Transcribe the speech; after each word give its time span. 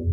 Jag 0.00 0.06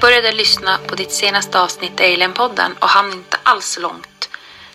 började 0.00 0.32
lyssna 0.32 0.78
på 0.86 0.94
ditt 0.94 1.12
senaste 1.12 1.60
avsnitt 1.60 2.00
Alien-podden 2.00 2.72
och 2.78 2.88
hann 2.88 3.12
inte 3.12 3.36
alls 3.42 3.78
långt 3.82 4.28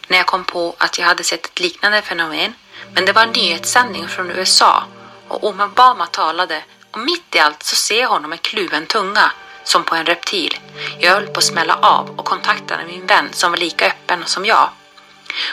när 0.08 0.18
jag 0.18 0.26
kom 0.26 0.46
på 0.46 0.76
att 0.78 1.00
jag 1.00 1.06
hade 1.06 1.24
sett 1.24 1.46
ett 1.46 1.60
liknande 1.60 2.02
fenomen. 2.02 2.54
Men 2.94 3.06
det 3.06 3.14
var 3.14 3.24
en 3.24 3.32
nyhetssändning 3.32 4.08
från 4.08 4.32
USA 4.32 4.84
och 5.28 5.44
Obama 5.44 6.06
talade 6.06 6.64
och 6.92 7.00
mitt 7.00 7.36
i 7.36 7.40
allt 7.40 7.64
så 7.64 7.76
ser 7.76 8.00
jag 8.00 8.10
honom 8.10 8.30
med 8.30 8.42
kluven 8.42 8.86
tunga 8.86 9.32
som 9.64 9.84
på 9.84 9.96
en 9.96 10.06
reptil. 10.06 10.60
Jag 11.00 11.12
höll 11.12 11.28
på 11.28 11.38
att 11.38 11.44
smälla 11.44 11.74
av 11.76 12.10
och 12.20 12.26
kontaktade 12.26 12.86
min 12.86 13.06
vän 13.06 13.30
som 13.32 13.52
var 13.52 13.58
lika 13.58 13.88
öppen 13.88 14.24
som 14.26 14.46
jag. 14.46 14.70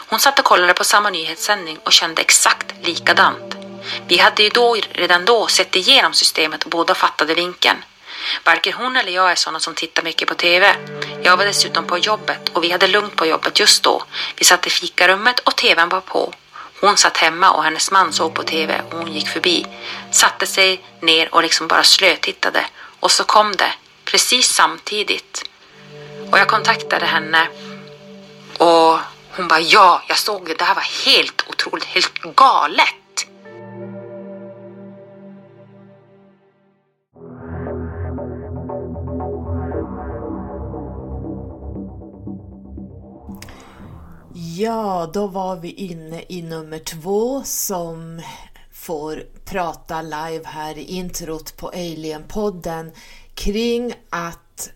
Hon 0.08 0.18
satt 0.18 0.38
och 0.38 0.44
kollade 0.44 0.74
på 0.74 0.84
samma 0.84 1.10
nyhetssändning 1.10 1.78
och 1.84 1.92
kände 1.92 2.22
exakt 2.22 2.86
likadant. 2.86 3.56
Vi 4.08 4.18
hade 4.18 4.42
ju 4.42 4.48
då 4.48 4.76
redan 4.90 5.24
då 5.24 5.46
sett 5.46 5.76
igenom 5.76 6.12
systemet 6.12 6.64
och 6.64 6.70
båda 6.70 6.94
fattade 6.94 7.34
vinkeln. 7.34 7.84
Varken 8.44 8.72
hon 8.72 8.96
eller 8.96 9.12
jag 9.12 9.30
är 9.30 9.34
sådana 9.34 9.60
som 9.60 9.74
tittar 9.74 10.02
mycket 10.02 10.28
på 10.28 10.34
TV. 10.34 10.76
Jag 11.22 11.36
var 11.36 11.44
dessutom 11.44 11.84
på 11.84 11.98
jobbet 11.98 12.48
och 12.48 12.64
vi 12.64 12.70
hade 12.70 12.86
lugnt 12.86 13.16
på 13.16 13.26
jobbet 13.26 13.60
just 13.60 13.82
då. 13.82 14.04
Vi 14.36 14.44
satt 14.44 14.66
i 14.66 14.70
fikarummet 14.70 15.38
och 15.40 15.56
TVn 15.56 15.88
var 15.88 16.00
på. 16.00 16.32
Hon 16.80 16.96
satt 16.96 17.16
hemma 17.16 17.50
och 17.50 17.64
hennes 17.64 17.90
man 17.90 18.12
såg 18.12 18.34
på 18.34 18.42
TV 18.42 18.80
och 18.90 18.98
hon 18.98 19.12
gick 19.12 19.28
förbi. 19.28 19.66
Satte 20.10 20.46
sig 20.46 20.80
ner 21.00 21.34
och 21.34 21.42
liksom 21.42 21.68
bara 21.68 21.82
slötittade. 21.82 22.66
Och 23.00 23.10
så 23.10 23.24
kom 23.24 23.56
det, 23.56 23.72
precis 24.04 24.48
samtidigt. 24.48 25.44
Och 26.30 26.38
jag 26.38 26.48
kontaktade 26.48 27.06
henne 27.06 27.48
och 28.58 28.98
hon 29.36 29.48
bara 29.48 29.60
ja, 29.60 30.02
jag 30.08 30.18
såg 30.18 30.46
det. 30.46 30.54
Det 30.54 30.64
här 30.64 30.74
var 30.74 31.06
helt 31.06 31.44
otroligt, 31.48 31.84
helt 31.84 32.18
galet. 32.36 32.94
Ja, 44.58 45.10
då 45.12 45.26
var 45.26 45.56
vi 45.56 45.70
inne 45.70 46.24
i 46.28 46.42
nummer 46.42 46.78
två 46.78 47.42
som 47.44 48.22
får 48.72 49.24
prata 49.44 50.02
live 50.02 50.42
här 50.44 50.78
i 50.78 50.82
introt 50.82 51.56
på 51.56 51.68
Alien-podden 51.68 52.92
kring 53.34 53.92
att 54.10 54.70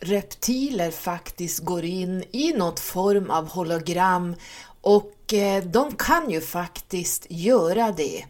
reptiler 0.00 0.90
faktiskt 0.90 1.58
går 1.58 1.84
in 1.84 2.24
i 2.30 2.52
något 2.52 2.80
form 2.80 3.30
av 3.30 3.48
hologram 3.48 4.34
och 4.80 5.34
eh, 5.34 5.64
de 5.64 5.96
kan 5.96 6.30
ju 6.30 6.40
faktiskt 6.40 7.26
göra 7.28 7.92
det. 7.92 8.24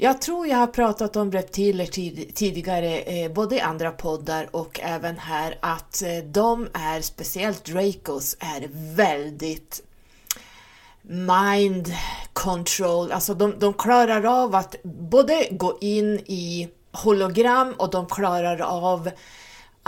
Jag 0.00 0.22
tror 0.22 0.46
jag 0.46 0.56
har 0.56 0.66
pratat 0.66 1.16
om 1.16 1.32
reptiler 1.32 1.86
tid, 1.86 2.34
tidigare, 2.34 2.98
eh, 2.98 3.32
både 3.32 3.56
i 3.56 3.60
andra 3.60 3.90
poddar 3.90 4.48
och 4.50 4.80
även 4.82 5.18
här, 5.18 5.58
att 5.60 6.02
eh, 6.02 6.24
de 6.24 6.68
är, 6.72 7.00
speciellt 7.00 7.64
Dracos, 7.64 8.36
är 8.40 8.68
väldigt 8.96 9.82
mind 11.02 11.92
control, 12.32 13.12
alltså 13.12 13.34
de, 13.34 13.54
de 13.58 13.74
klarar 13.74 14.42
av 14.44 14.54
att 14.54 14.76
både 14.82 15.48
gå 15.50 15.78
in 15.80 16.18
i 16.26 16.68
hologram 16.92 17.74
och 17.76 17.90
de 17.90 18.06
klarar 18.06 18.60
av 18.60 19.10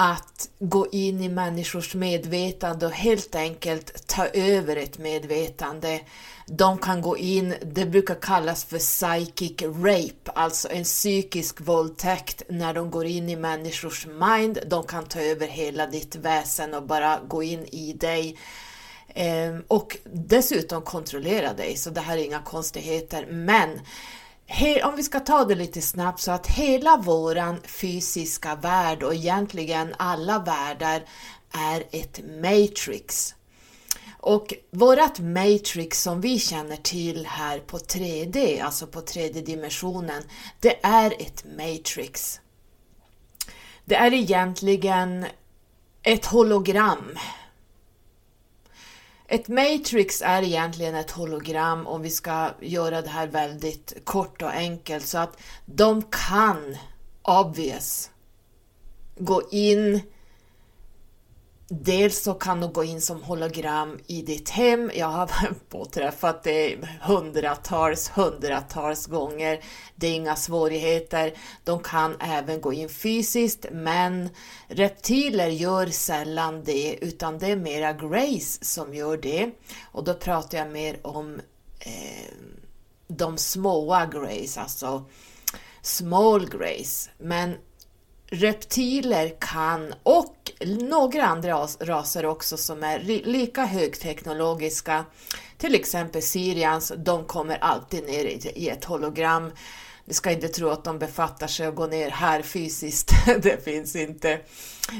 att 0.02 0.48
gå 0.58 0.86
in 0.92 1.20
i 1.20 1.28
människors 1.28 1.94
medvetande 1.94 2.86
och 2.86 2.92
helt 2.92 3.34
enkelt 3.34 4.06
ta 4.06 4.26
över 4.26 4.76
ett 4.76 4.98
medvetande. 4.98 6.00
De 6.46 6.78
kan 6.78 7.02
gå 7.02 7.16
in, 7.16 7.54
det 7.62 7.86
brukar 7.86 8.14
kallas 8.14 8.64
för 8.64 8.78
psychic 8.78 9.62
rape, 9.62 10.30
alltså 10.34 10.68
en 10.70 10.84
psykisk 10.84 11.60
våldtäkt 11.60 12.42
när 12.48 12.74
de 12.74 12.90
går 12.90 13.06
in 13.06 13.28
i 13.28 13.36
människors 13.36 14.06
mind. 14.06 14.58
De 14.66 14.82
kan 14.82 15.04
ta 15.04 15.20
över 15.20 15.46
hela 15.46 15.86
ditt 15.86 16.16
väsen 16.16 16.74
och 16.74 16.82
bara 16.82 17.20
gå 17.28 17.42
in 17.42 17.64
i 17.64 17.92
dig. 17.92 18.38
Ehm, 19.14 19.64
och 19.68 19.96
dessutom 20.12 20.82
kontrollera 20.82 21.52
dig, 21.52 21.76
så 21.76 21.90
det 21.90 22.00
här 22.00 22.18
är 22.18 22.24
inga 22.24 22.42
konstigheter. 22.42 23.26
Men 23.30 23.80
om 24.84 24.96
vi 24.96 25.02
ska 25.02 25.20
ta 25.20 25.44
det 25.44 25.54
lite 25.54 25.82
snabbt 25.82 26.20
så 26.20 26.30
att 26.30 26.46
hela 26.46 26.96
våran 26.96 27.60
fysiska 27.62 28.54
värld 28.54 29.02
och 29.02 29.14
egentligen 29.14 29.94
alla 29.98 30.38
världar 30.38 31.02
är 31.52 31.84
ett 31.90 32.20
matrix. 32.42 33.34
Och 34.18 34.54
vårat 34.70 35.18
matrix 35.18 36.02
som 36.02 36.20
vi 36.20 36.38
känner 36.38 36.76
till 36.76 37.26
här 37.26 37.58
på 37.58 37.78
3D, 37.78 38.64
alltså 38.64 38.86
på 38.86 39.00
3D-dimensionen, 39.00 40.22
det 40.60 40.78
är 40.82 41.14
ett 41.18 41.44
matrix. 41.56 42.40
Det 43.84 43.94
är 43.94 44.12
egentligen 44.12 45.26
ett 46.02 46.26
hologram 46.26 47.18
ett 49.30 49.48
matrix 49.48 50.22
är 50.22 50.42
egentligen 50.42 50.94
ett 50.94 51.10
hologram 51.10 51.86
om 51.86 52.02
vi 52.02 52.10
ska 52.10 52.50
göra 52.60 53.02
det 53.02 53.08
här 53.08 53.26
väldigt 53.26 54.04
kort 54.04 54.42
och 54.42 54.50
enkelt 54.50 55.06
så 55.06 55.18
att 55.18 55.36
de 55.64 56.02
kan 56.02 56.76
obvious 57.22 58.10
gå 59.18 59.42
in 59.50 60.00
Dels 61.72 62.22
så 62.22 62.34
kan 62.34 62.60
de 62.60 62.72
gå 62.72 62.84
in 62.84 63.00
som 63.00 63.22
hologram 63.22 63.98
i 64.06 64.22
ditt 64.22 64.48
hem. 64.50 64.90
Jag 64.94 65.06
har 65.06 65.30
påträffat 65.68 66.42
det 66.42 66.78
hundratals, 67.02 68.08
hundratals 68.08 69.06
gånger. 69.06 69.64
Det 69.94 70.06
är 70.06 70.14
inga 70.14 70.36
svårigheter. 70.36 71.32
De 71.64 71.82
kan 71.82 72.16
även 72.20 72.60
gå 72.60 72.72
in 72.72 72.88
fysiskt, 72.88 73.66
men 73.72 74.28
reptiler 74.68 75.48
gör 75.48 75.86
sällan 75.86 76.64
det, 76.64 76.98
utan 77.00 77.38
det 77.38 77.46
är 77.46 77.56
mera 77.56 77.92
Grace 77.92 78.64
som 78.64 78.94
gör 78.94 79.16
det. 79.16 79.50
Och 79.92 80.04
då 80.04 80.14
pratar 80.14 80.58
jag 80.58 80.70
mer 80.70 81.06
om 81.06 81.40
eh, 81.80 82.34
de 83.08 83.38
småa 83.38 84.06
Grace, 84.06 84.60
alltså 84.60 85.04
small 85.82 86.48
Grace. 86.48 87.10
Men 87.18 87.54
reptiler 88.30 89.32
kan, 89.40 89.94
och 90.02 90.36
några 90.64 91.24
andra 91.24 91.66
raser 91.80 92.26
också 92.26 92.56
som 92.56 92.82
är 92.82 92.98
lika 93.24 93.64
högteknologiska, 93.64 95.04
till 95.58 95.74
exempel 95.74 96.22
Sirians, 96.22 96.92
de 96.96 97.24
kommer 97.24 97.58
alltid 97.58 98.04
ner 98.04 98.24
i 98.58 98.68
ett 98.68 98.84
hologram. 98.84 99.52
Ni 100.04 100.14
ska 100.14 100.30
inte 100.30 100.48
tro 100.48 100.68
att 100.68 100.84
de 100.84 100.98
befattar 100.98 101.46
sig 101.46 101.68
och 101.68 101.74
går 101.74 101.88
ner 101.88 102.10
här 102.10 102.42
fysiskt, 102.42 103.12
det 103.42 103.64
finns 103.64 103.96
inte. 103.96 104.40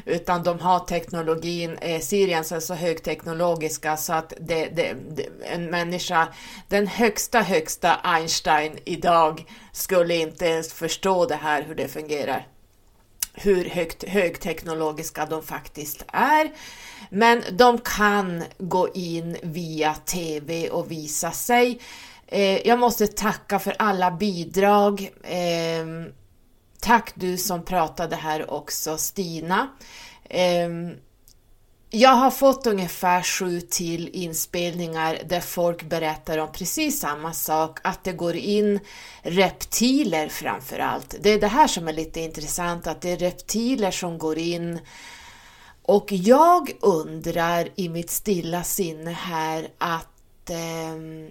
Utan 0.05 0.43
de 0.43 0.61
har 0.61 0.79
teknologin, 0.79 1.79
eh, 1.81 2.01
Sirians 2.01 2.53
är 2.53 2.61
så 2.61 2.75
högteknologiska 2.75 3.97
så 3.97 4.13
att 4.13 4.33
det, 4.41 4.67
det, 4.67 4.97
det, 5.11 5.27
en 5.43 5.67
människa, 5.67 6.29
den 6.69 6.87
högsta, 6.87 7.41
högsta 7.41 7.95
Einstein 7.95 8.79
idag 8.85 9.45
skulle 9.73 10.15
inte 10.15 10.47
ens 10.47 10.73
förstå 10.73 11.27
det 11.27 11.35
här, 11.35 11.63
hur 11.63 11.75
det 11.75 11.89
fungerar 11.89 12.47
hur 13.33 13.65
högt, 13.65 14.09
högteknologiska 14.09 15.27
de 15.27 15.43
faktiskt 15.43 16.05
är. 16.13 16.51
Men 17.11 17.43
de 17.53 17.79
kan 17.79 18.45
gå 18.59 18.89
in 18.95 19.37
via 19.43 19.95
TV 19.95 20.71
och 20.71 20.91
visa 20.91 21.31
sig. 21.31 21.81
Eh, 22.27 22.67
jag 22.69 22.79
måste 22.79 23.07
tacka 23.07 23.59
för 23.59 23.75
alla 23.79 24.11
bidrag. 24.11 25.11
Eh, 25.23 26.13
tack 26.81 27.13
du 27.15 27.37
som 27.37 27.65
pratade 27.65 28.17
här 28.17 28.51
också, 28.51 28.97
Stina. 28.97 29.69
Eh, 30.25 30.69
jag 31.91 32.11
har 32.11 32.31
fått 32.31 32.67
ungefär 32.67 33.23
sju 33.23 33.61
till 33.61 34.09
inspelningar 34.09 35.19
där 35.27 35.41
folk 35.41 35.83
berättar 35.83 36.39
om 36.39 36.53
precis 36.53 37.01
samma 37.01 37.33
sak, 37.33 37.79
att 37.83 38.05
det 38.05 38.13
går 38.13 38.37
in 38.37 38.81
reptiler 39.23 40.29
framför 40.29 40.79
allt. 40.79 41.15
Det 41.21 41.31
är 41.31 41.41
det 41.41 41.47
här 41.47 41.67
som 41.67 41.89
är 41.89 41.93
lite 41.93 42.21
intressant, 42.21 42.87
att 42.87 43.01
det 43.01 43.11
är 43.11 43.17
reptiler 43.17 43.91
som 43.91 44.19
går 44.19 44.39
in 44.39 44.79
och 45.83 46.13
jag 46.13 46.71
undrar 46.81 47.69
i 47.77 47.89
mitt 47.89 48.11
stilla 48.11 48.65
sinne 48.65 49.11
här 49.11 49.69
att 49.79 50.51
eh, 50.51 51.31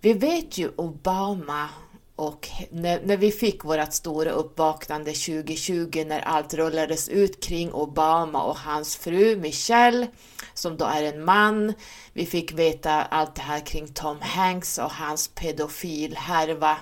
vi 0.00 0.12
vet 0.12 0.58
ju 0.58 0.70
Obama 0.76 1.68
och 2.16 2.48
när, 2.70 3.00
när, 3.00 3.16
vi 3.16 3.30
fick 3.30 3.64
vårt 3.64 3.92
stora 3.92 4.30
uppvaknande 4.30 5.12
2020 5.12 6.04
när 6.06 6.20
allt 6.20 6.54
rullades 6.54 7.08
ut 7.08 7.44
kring 7.44 7.72
Obama 7.72 8.42
och 8.42 8.58
hans 8.58 8.96
fru 8.96 9.36
Michelle, 9.36 10.08
som 10.54 10.76
då 10.76 10.84
är 10.84 11.02
en 11.02 11.24
man. 11.24 11.74
Vi 12.12 12.26
fick 12.26 12.52
veta 12.52 13.02
allt 13.02 13.34
det 13.34 13.42
här 13.42 13.66
kring 13.66 13.88
Tom 13.88 14.16
Hanks 14.20 14.78
och 14.78 14.90
hans 14.90 15.28
pedofilhärva. 15.28 16.76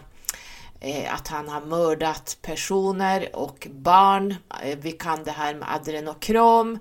Eh, 0.81 1.15
att 1.15 1.29
han 1.29 1.49
har 1.49 1.61
mördat 1.61 2.39
personer 2.43 3.37
och 3.37 3.69
barn. 3.71 4.35
Eh, 4.65 4.79
vi 4.79 4.93
kan 4.93 5.25
det 5.25 5.31
här 5.31 5.55
med 5.55 5.75
adrenokrom. 5.75 6.79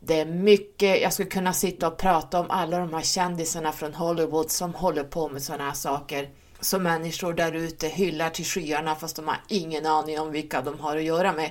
Det 0.00 0.20
är 0.20 0.26
mycket, 0.26 1.00
jag 1.02 1.12
skulle 1.12 1.28
kunna 1.28 1.52
sitta 1.52 1.86
och 1.86 1.98
prata 1.98 2.40
om 2.40 2.50
alla 2.50 2.78
de 2.78 2.94
här 2.94 3.02
kändisarna 3.02 3.72
från 3.72 3.94
Hollywood 3.94 4.50
som 4.50 4.74
håller 4.74 5.04
på 5.04 5.28
med 5.28 5.42
sådana 5.42 5.64
här 5.64 5.72
saker 5.72 6.28
som 6.62 6.82
människor 6.82 7.32
där 7.32 7.52
ute 7.52 7.88
hyllar 7.88 8.30
till 8.30 8.44
skyarna 8.44 8.94
fast 8.94 9.16
de 9.16 9.28
har 9.28 9.40
ingen 9.48 9.86
aning 9.86 10.20
om 10.20 10.30
vilka 10.30 10.62
de 10.62 10.80
har 10.80 10.96
att 10.96 11.02
göra 11.02 11.32
med. 11.32 11.50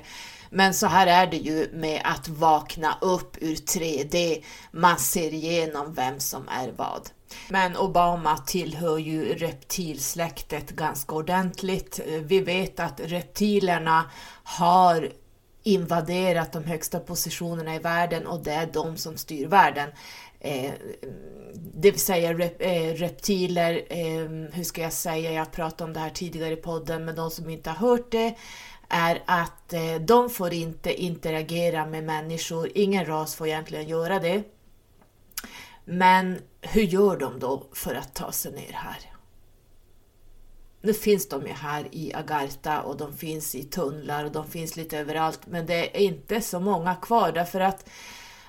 Men 0.50 0.74
så 0.74 0.88
här 0.88 1.08
är 1.08 1.28
det 1.28 1.38
ju 1.38 1.70
med 1.74 2.02
att 2.04 2.28
vakna 2.28 2.98
upp 3.02 3.38
ur 3.42 3.56
3D. 3.56 4.44
Man 4.72 4.98
ser 4.98 5.34
igenom 5.34 5.94
vem 5.94 6.20
som 6.20 6.48
är 6.48 6.72
vad. 6.76 7.10
Men 7.50 7.78
Obama 7.78 8.38
tillhör 8.38 8.98
ju 8.98 9.34
reptilsläktet 9.34 10.72
ganska 10.72 11.16
ordentligt. 11.16 12.00
Vi 12.08 12.40
vet 12.40 12.80
att 12.80 13.00
reptilerna 13.00 14.12
har 14.44 15.12
invaderat 15.64 16.54
de 16.54 16.64
högsta 16.64 17.00
positionerna 17.00 17.76
i 17.76 17.80
världen 17.80 18.28
och 18.28 18.44
det 18.44 18.52
är 18.52 18.70
de 18.74 18.98
som 18.98 19.18
styr 19.18 19.48
världen. 19.48 19.90
Eh, 20.44 20.72
det 21.54 21.92
vill 21.92 22.00
säga 22.00 22.34
rep, 22.34 22.62
eh, 22.62 22.94
reptiler, 22.94 23.86
eh, 23.90 24.54
hur 24.54 24.64
ska 24.64 24.82
jag 24.82 24.94
säga, 24.94 25.32
jag 25.32 25.52
pratade 25.52 25.84
om 25.84 25.94
det 25.94 26.00
här 26.00 26.10
tidigare 26.10 26.54
i 26.54 26.56
podden, 26.56 27.06
men 27.06 27.16
de 27.16 27.32
som 27.32 27.50
inte 27.50 27.70
har 27.70 27.90
hört 27.90 28.12
det 28.12 28.36
är 28.90 29.22
att 29.26 29.74
eh, 29.74 29.96
de 29.96 30.30
får 30.30 30.54
inte 30.54 31.04
interagera 31.04 31.86
med 31.86 32.04
människor, 32.04 32.70
ingen 32.76 33.06
ras 33.06 33.36
får 33.36 33.48
egentligen 33.48 33.88
göra 33.88 34.20
det. 34.20 34.44
Men 35.86 36.40
hur 36.62 36.82
gör 36.82 37.18
de 37.18 37.40
då 37.40 37.68
för 37.74 37.96
att 37.96 38.14
ta 38.14 38.32
sig 38.32 38.52
ner 38.52 38.72
här? 38.74 38.98
Nu 40.82 40.94
finns 40.94 41.30
de 41.30 41.48
ju 41.48 41.54
här 41.54 41.88
i 41.92 42.14
Agartha 42.14 42.82
och 42.82 42.98
de 42.98 43.14
finns 43.18 43.56
i 43.56 43.64
tunnlar 43.64 44.26
och 44.26 44.32
de 44.32 44.48
finns 44.48 44.76
lite 44.76 44.98
överallt, 44.98 45.40
men 45.46 45.66
det 45.66 45.98
är 45.98 46.02
inte 46.02 46.42
så 46.42 46.60
många 46.60 46.96
kvar 46.96 47.32
därför 47.32 47.60
att 47.60 47.90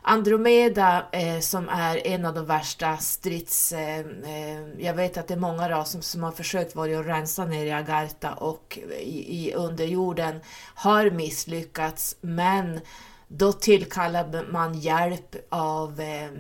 Andromeda 0.03 1.07
eh, 1.13 1.41
som 1.41 1.69
är 1.69 2.07
en 2.07 2.25
av 2.25 2.35
de 2.35 2.47
värsta 2.47 2.97
strids... 2.97 3.73
Eh, 3.73 3.99
eh, 4.01 4.63
jag 4.79 4.95
vet 4.95 5.17
att 5.17 5.29
det 5.29 5.35
är 5.35 5.39
många 5.39 5.69
raser 5.69 5.91
som, 5.93 6.03
som 6.03 6.23
har 6.23 6.33
försökt 6.33 6.77
vara 6.77 6.99
och 6.99 7.05
rensa 7.05 7.45
ner 7.45 7.67
i 7.67 7.73
Agartha 7.73 8.33
och 8.33 8.79
i, 9.01 9.49
i 9.49 9.55
underjorden 9.55 10.41
har 10.75 11.11
misslyckats 11.11 12.17
men 12.21 12.81
då 13.29 13.53
tillkallar 13.53 14.47
man 14.53 14.75
hjälp 14.75 15.37
av 15.49 16.01
eh, 16.01 16.31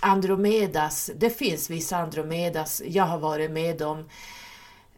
Andromedas. 0.00 1.10
Det 1.16 1.30
finns 1.30 1.70
vissa 1.70 1.96
Andromedas, 1.96 2.82
jag 2.86 3.04
har 3.04 3.18
varit 3.18 3.50
med 3.50 3.82
om 3.82 3.98
eh, 3.98 4.04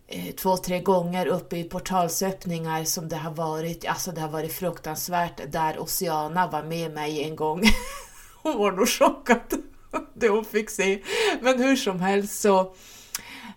Eh, 0.09 0.35
två, 0.35 0.57
tre 0.57 0.81
gånger 0.81 1.27
uppe 1.27 1.57
i 1.57 1.65
portalsöppningar 1.65 2.85
som 2.85 3.09
det 3.09 3.17
har 3.17 3.31
varit. 3.31 3.85
Alltså 3.89 4.13
det 4.13 4.21
har 4.21 4.29
varit 4.29 4.53
fruktansvärt 4.53 5.53
där 5.53 5.79
Oceana 5.79 6.47
var 6.47 6.63
med 6.63 6.93
mig 6.93 7.25
en 7.25 7.37
gång. 7.37 7.63
hon 8.43 8.59
var 8.59 8.73
nog 8.73 8.89
chockad 8.89 9.63
det 10.15 10.29
hon 10.29 10.45
fick 10.45 10.71
se. 10.71 11.03
Men 11.41 11.63
hur 11.63 11.77
som 11.77 12.01
helst 12.01 12.41
så 12.41 12.75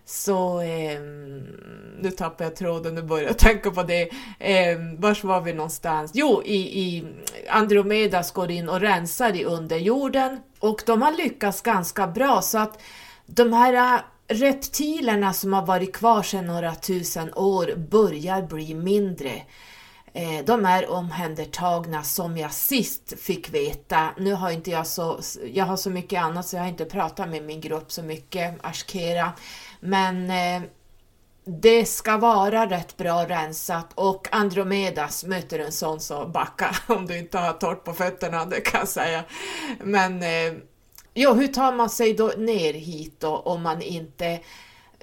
så 0.04 0.60
eh, 0.60 1.00
nu 2.00 2.10
tappar 2.16 2.44
jag 2.44 2.56
tråden, 2.56 2.94
nu 2.94 3.02
börjar 3.02 3.26
jag 3.26 3.38
tänka 3.38 3.70
på 3.70 3.82
det. 3.82 4.10
Eh, 4.38 4.78
vars 4.98 5.24
var 5.24 5.40
vi 5.40 5.52
någonstans? 5.52 6.10
Jo, 6.14 6.42
i, 6.44 6.80
i 6.80 7.04
Andromedas 7.48 8.32
går 8.32 8.50
in 8.50 8.68
och 8.68 8.80
rensar 8.80 9.36
i 9.36 9.44
underjorden 9.44 10.40
och 10.58 10.82
de 10.86 11.02
har 11.02 11.12
lyckats 11.12 11.62
ganska 11.62 12.06
bra 12.06 12.42
så 12.42 12.58
att 12.58 12.80
de 13.26 13.52
här 13.52 14.02
reptilerna 14.28 15.32
som 15.32 15.52
har 15.52 15.66
varit 15.66 15.96
kvar 15.96 16.22
sedan 16.22 16.46
några 16.46 16.74
tusen 16.74 17.34
år 17.34 17.74
börjar 17.76 18.42
bli 18.42 18.74
mindre. 18.74 19.42
Eh, 20.12 20.44
de 20.44 20.64
är 20.64 20.90
omhändertagna 20.90 22.02
som 22.02 22.36
jag 22.36 22.52
sist 22.52 23.20
fick 23.20 23.54
veta. 23.54 24.10
Nu 24.18 24.32
har 24.32 24.50
inte 24.50 24.70
jag 24.70 24.86
så, 24.86 25.20
jag 25.52 25.64
har 25.64 25.76
så 25.76 25.90
mycket 25.90 26.22
annat 26.22 26.46
så 26.46 26.56
jag 26.56 26.62
har 26.62 26.68
inte 26.68 26.84
pratat 26.84 27.28
med 27.28 27.42
min 27.42 27.60
grupp 27.60 27.92
så 27.92 28.02
mycket, 28.02 28.54
Ashkera. 28.62 29.32
Men 29.80 30.30
eh, 30.30 30.68
det 31.44 31.84
ska 31.84 32.16
vara 32.16 32.66
rätt 32.66 32.96
bra 32.96 33.24
rensat 33.24 33.86
och 33.94 34.28
Andromedas 34.30 35.24
möter 35.24 35.58
en 35.58 35.72
sån 35.72 36.00
så 36.00 36.26
backa 36.26 36.76
om 36.86 37.06
du 37.06 37.18
inte 37.18 37.38
har 37.38 37.52
torrt 37.52 37.84
på 37.84 37.92
fötterna, 37.92 38.44
det 38.44 38.60
kan 38.60 38.80
jag 38.80 38.88
säga. 38.88 39.24
Men 39.80 40.22
eh, 40.22 40.52
jo, 41.18 41.34
hur 41.34 41.48
tar 41.48 41.72
man 41.72 41.90
sig 41.90 42.14
då 42.14 42.32
ner 42.36 42.72
hit 42.72 43.20
då 43.20 43.36
om 43.36 43.62
man 43.62 43.82
inte... 43.82 44.40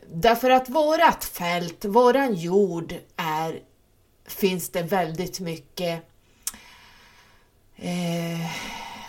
Därför 0.08 0.50
att 0.50 0.70
vårat 0.70 1.26
fält, 1.26 1.86
våran 1.86 2.34
jord 2.34 2.96
är 3.16 3.60
finns 4.28 4.70
det 4.70 4.82
väldigt 4.82 5.40
mycket 5.40 6.04
eh, 7.76 8.52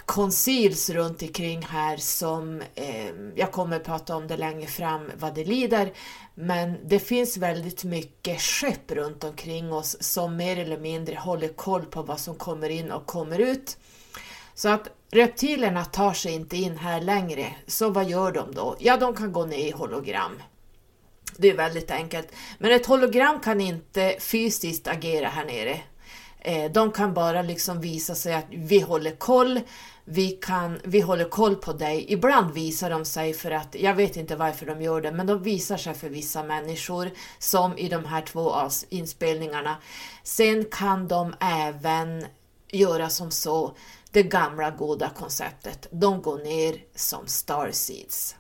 konsils 0.07 0.91
runt 0.91 1.23
omkring 1.23 1.63
här 1.63 1.97
som 1.97 2.63
eh, 2.75 3.15
jag 3.35 3.53
kommer 3.53 3.79
prata 3.79 4.17
om 4.17 4.29
det 4.29 4.37
längre 4.37 4.67
fram 4.67 5.11
vad 5.19 5.35
det 5.35 5.45
lider. 5.45 5.93
Men 6.35 6.77
det 6.85 6.99
finns 6.99 7.37
väldigt 7.37 7.85
mycket 7.85 8.41
skepp 8.41 8.93
runt 8.93 9.25
omkring 9.25 9.73
oss 9.73 9.97
som 10.01 10.37
mer 10.37 10.59
eller 10.59 10.79
mindre 10.79 11.17
håller 11.17 11.49
koll 11.49 11.85
på 11.85 12.03
vad 12.03 12.21
som 12.21 12.35
kommer 12.35 12.69
in 12.69 12.91
och 12.91 13.07
kommer 13.07 13.39
ut. 13.39 13.77
Så 14.55 14.69
att 14.69 14.89
reptilerna 15.11 15.85
tar 15.85 16.13
sig 16.13 16.33
inte 16.33 16.57
in 16.57 16.79
här 16.79 17.01
längre. 17.01 17.55
Så 17.67 17.91
vad 17.91 18.09
gör 18.09 18.33
de 18.33 18.55
då? 18.55 18.77
Ja, 18.79 18.97
de 18.97 19.15
kan 19.15 19.33
gå 19.33 19.47
ner 19.47 19.67
i 19.67 19.71
hologram. 19.71 20.43
Det 21.37 21.51
är 21.51 21.57
väldigt 21.57 21.91
enkelt. 21.91 22.29
Men 22.59 22.73
ett 22.73 22.87
hologram 22.87 23.41
kan 23.41 23.61
inte 23.61 24.17
fysiskt 24.21 24.89
agera 24.89 25.29
här 25.29 25.45
nere. 25.45 25.81
Eh, 26.41 26.73
de 26.73 26.93
kan 26.93 27.15
bara 27.15 27.43
liksom 27.43 27.81
visa 27.81 28.15
sig 28.15 28.35
att 28.35 28.47
vi 28.51 28.81
håller 28.81 29.11
koll, 29.11 29.61
vi, 30.05 30.31
kan, 30.31 30.81
vi 30.85 31.01
håller 31.01 31.25
koll 31.25 31.57
på 31.57 31.73
dig. 31.73 32.07
Ibland 32.09 32.55
visar 32.55 32.91
de 32.91 33.05
sig 33.05 33.35
för 33.35 33.51
att, 33.51 33.77
jag 33.81 33.95
vet 33.95 34.17
inte 34.17 34.37
varför 34.37 34.67
de 34.67 34.83
gör 34.83 35.01
det, 35.01 35.13
men 35.13 35.27
de 35.27 35.43
visar 35.43 35.77
sig 35.77 35.95
för 35.95 36.09
vissa 36.09 36.43
människor, 36.43 37.11
som 37.39 37.79
i 37.79 37.89
de 37.89 38.05
här 38.05 38.23
två 38.23 38.55
inspelningarna. 38.89 39.77
Sen 40.23 40.65
kan 40.65 41.09
de 41.09 41.35
även 41.41 42.27
göra 42.71 43.09
som 43.09 43.31
så, 43.31 43.77
det 44.17 44.23
gamla 44.23 44.71
goda 44.71 45.11
konceptet. 45.11 45.89
De 45.91 46.23
går 46.23 46.39
ner 46.39 46.85
som 46.95 47.27
starseeds. 47.27 48.37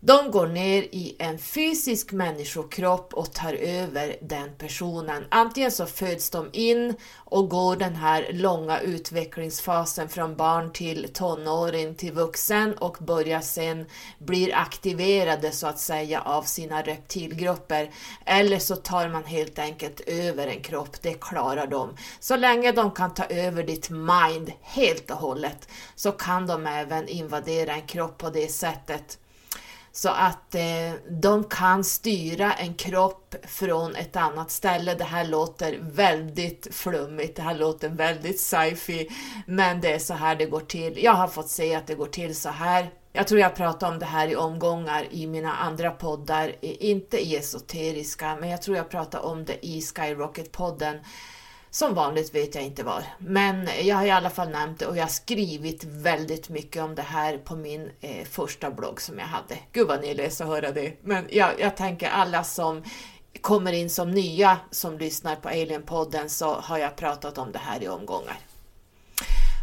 De 0.00 0.30
går 0.30 0.46
ner 0.46 0.82
i 0.82 1.16
en 1.18 1.38
fysisk 1.38 2.12
människokropp 2.12 3.14
och 3.14 3.32
tar 3.32 3.52
över 3.52 4.16
den 4.20 4.50
personen. 4.58 5.24
Antingen 5.30 5.72
så 5.72 5.86
föds 5.86 6.30
de 6.30 6.48
in 6.52 6.94
och 7.16 7.48
går 7.48 7.76
den 7.76 7.94
här 7.94 8.26
långa 8.32 8.80
utvecklingsfasen 8.80 10.08
från 10.08 10.36
barn 10.36 10.72
till 10.72 11.08
tonåring 11.12 11.94
till 11.94 12.12
vuxen 12.12 12.74
och 12.74 12.96
börjar 13.00 13.40
sen 13.40 13.86
bli 14.18 14.52
aktiverade 14.52 15.52
så 15.52 15.66
att 15.66 15.78
säga 15.78 16.20
av 16.20 16.42
sina 16.42 16.82
reptilgrupper. 16.82 17.90
Eller 18.26 18.58
så 18.58 18.76
tar 18.76 19.08
man 19.08 19.24
helt 19.24 19.58
enkelt 19.58 20.00
över 20.00 20.46
en 20.46 20.62
kropp, 20.62 21.02
det 21.02 21.20
klarar 21.20 21.66
de. 21.66 21.96
Så 22.20 22.36
länge 22.36 22.72
de 22.72 22.90
kan 22.90 23.14
ta 23.14 23.24
över 23.24 23.62
ditt 23.62 23.90
mind 23.90 24.52
helt 24.60 25.10
och 25.10 25.16
hållet 25.16 25.68
så 25.94 26.12
kan 26.12 26.46
de 26.46 26.66
även 26.66 27.08
invadera 27.08 27.74
en 27.74 27.86
kropp 27.86 28.18
på 28.18 28.30
det 28.30 28.48
sättet. 28.48 29.18
Så 29.92 30.08
att 30.08 30.54
eh, 30.54 30.92
de 31.10 31.44
kan 31.44 31.84
styra 31.84 32.52
en 32.52 32.74
kropp 32.74 33.34
från 33.44 33.96
ett 33.96 34.16
annat 34.16 34.50
ställe. 34.50 34.94
Det 34.94 35.04
här 35.04 35.24
låter 35.24 35.78
väldigt 35.80 36.68
flummigt, 36.70 37.36
det 37.36 37.42
här 37.42 37.54
låter 37.54 37.88
väldigt 37.88 38.40
sci-fi, 38.40 39.08
men 39.46 39.80
det 39.80 39.92
är 39.92 39.98
så 39.98 40.14
här 40.14 40.36
det 40.36 40.46
går 40.46 40.60
till. 40.60 41.04
Jag 41.04 41.12
har 41.12 41.28
fått 41.28 41.48
se 41.48 41.74
att 41.74 41.86
det 41.86 41.94
går 41.94 42.06
till 42.06 42.36
så 42.36 42.48
här. 42.48 42.90
Jag 43.12 43.26
tror 43.26 43.40
jag 43.40 43.56
pratar 43.56 43.88
om 43.88 43.98
det 43.98 44.06
här 44.06 44.28
i 44.28 44.36
omgångar 44.36 45.06
i 45.10 45.26
mina 45.26 45.52
andra 45.52 45.90
poddar, 45.90 46.54
inte 46.60 47.18
i 47.18 47.36
esoteriska, 47.36 48.36
men 48.40 48.48
jag 48.48 48.62
tror 48.62 48.76
jag 48.76 48.90
pratar 48.90 49.20
om 49.20 49.44
det 49.44 49.66
i 49.66 49.80
Skyrocket-podden 49.80 50.98
som 51.70 51.94
vanligt 51.94 52.34
vet 52.34 52.54
jag 52.54 52.64
inte 52.64 52.82
var, 52.82 53.04
men 53.18 53.68
jag 53.82 53.96
har 53.96 54.06
i 54.06 54.10
alla 54.10 54.30
fall 54.30 54.48
nämnt 54.48 54.78
det 54.78 54.86
och 54.86 54.96
jag 54.96 55.02
har 55.02 55.08
skrivit 55.08 55.84
väldigt 55.84 56.48
mycket 56.48 56.82
om 56.82 56.94
det 56.94 57.02
här 57.02 57.38
på 57.38 57.56
min 57.56 57.90
eh, 58.00 58.26
första 58.30 58.70
blogg 58.70 59.00
som 59.00 59.18
jag 59.18 59.26
hade. 59.26 59.58
Gud 59.72 59.88
vad 59.88 60.00
ni 60.00 60.14
läser 60.14 60.44
att 60.44 60.50
höra 60.50 60.72
det. 60.72 60.92
Men 61.02 61.26
jag, 61.30 61.60
jag 61.60 61.76
tänker 61.76 62.08
alla 62.08 62.44
som 62.44 62.82
kommer 63.40 63.72
in 63.72 63.90
som 63.90 64.10
nya 64.10 64.58
som 64.70 64.98
lyssnar 64.98 65.36
på 65.36 65.48
Alien-podden 65.48 66.28
så 66.28 66.54
har 66.54 66.78
jag 66.78 66.96
pratat 66.96 67.38
om 67.38 67.52
det 67.52 67.58
här 67.58 67.82
i 67.82 67.88
omgångar. 67.88 68.38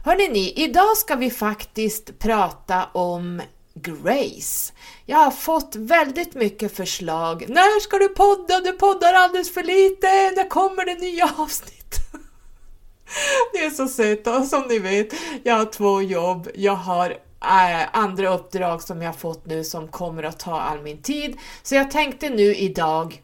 Hörrni 0.06 0.28
ni, 0.28 0.54
idag 0.56 0.98
ska 0.98 1.16
vi 1.16 1.32
faktiskt 1.32 2.20
prata 2.20 2.86
om 2.92 3.42
Grace. 3.74 4.74
Jag 5.06 5.18
har 5.18 5.32
fått 5.32 5.76
väldigt 5.76 6.34
mycket 6.34 6.76
förslag. 6.76 7.46
När 7.48 7.80
ska 7.80 7.98
du 7.98 8.10
podda? 8.10 8.60
Du 8.60 8.72
poddar 8.72 9.14
alldeles 9.14 9.54
för 9.54 9.64
lite. 9.64 10.08
När 10.08 10.50
kommer 10.50 10.86
det 10.86 10.96
nya 10.96 11.30
avsnitt? 11.38 11.85
Ni 13.54 13.60
är 13.60 13.70
så 13.70 13.88
söta. 13.88 14.46
Som 14.46 14.64
ni 14.70 14.80
vet, 14.80 15.08
jag 15.44 15.56
har 15.56 15.66
två 15.66 16.02
jobb. 16.02 16.50
Jag 16.56 16.76
har 16.76 17.10
äh, 17.42 17.88
andra 17.92 18.34
uppdrag 18.34 18.82
som 18.82 19.02
jag 19.02 19.16
fått 19.16 19.46
nu 19.46 19.64
som 19.64 19.88
kommer 19.88 20.24
att 20.24 20.40
ta 20.40 20.60
all 20.60 20.82
min 20.82 21.02
tid. 21.02 21.38
Så 21.64 21.76
jag 21.76 21.92
tänkte 21.92 22.30
nu 22.30 22.56
idag 22.56 23.22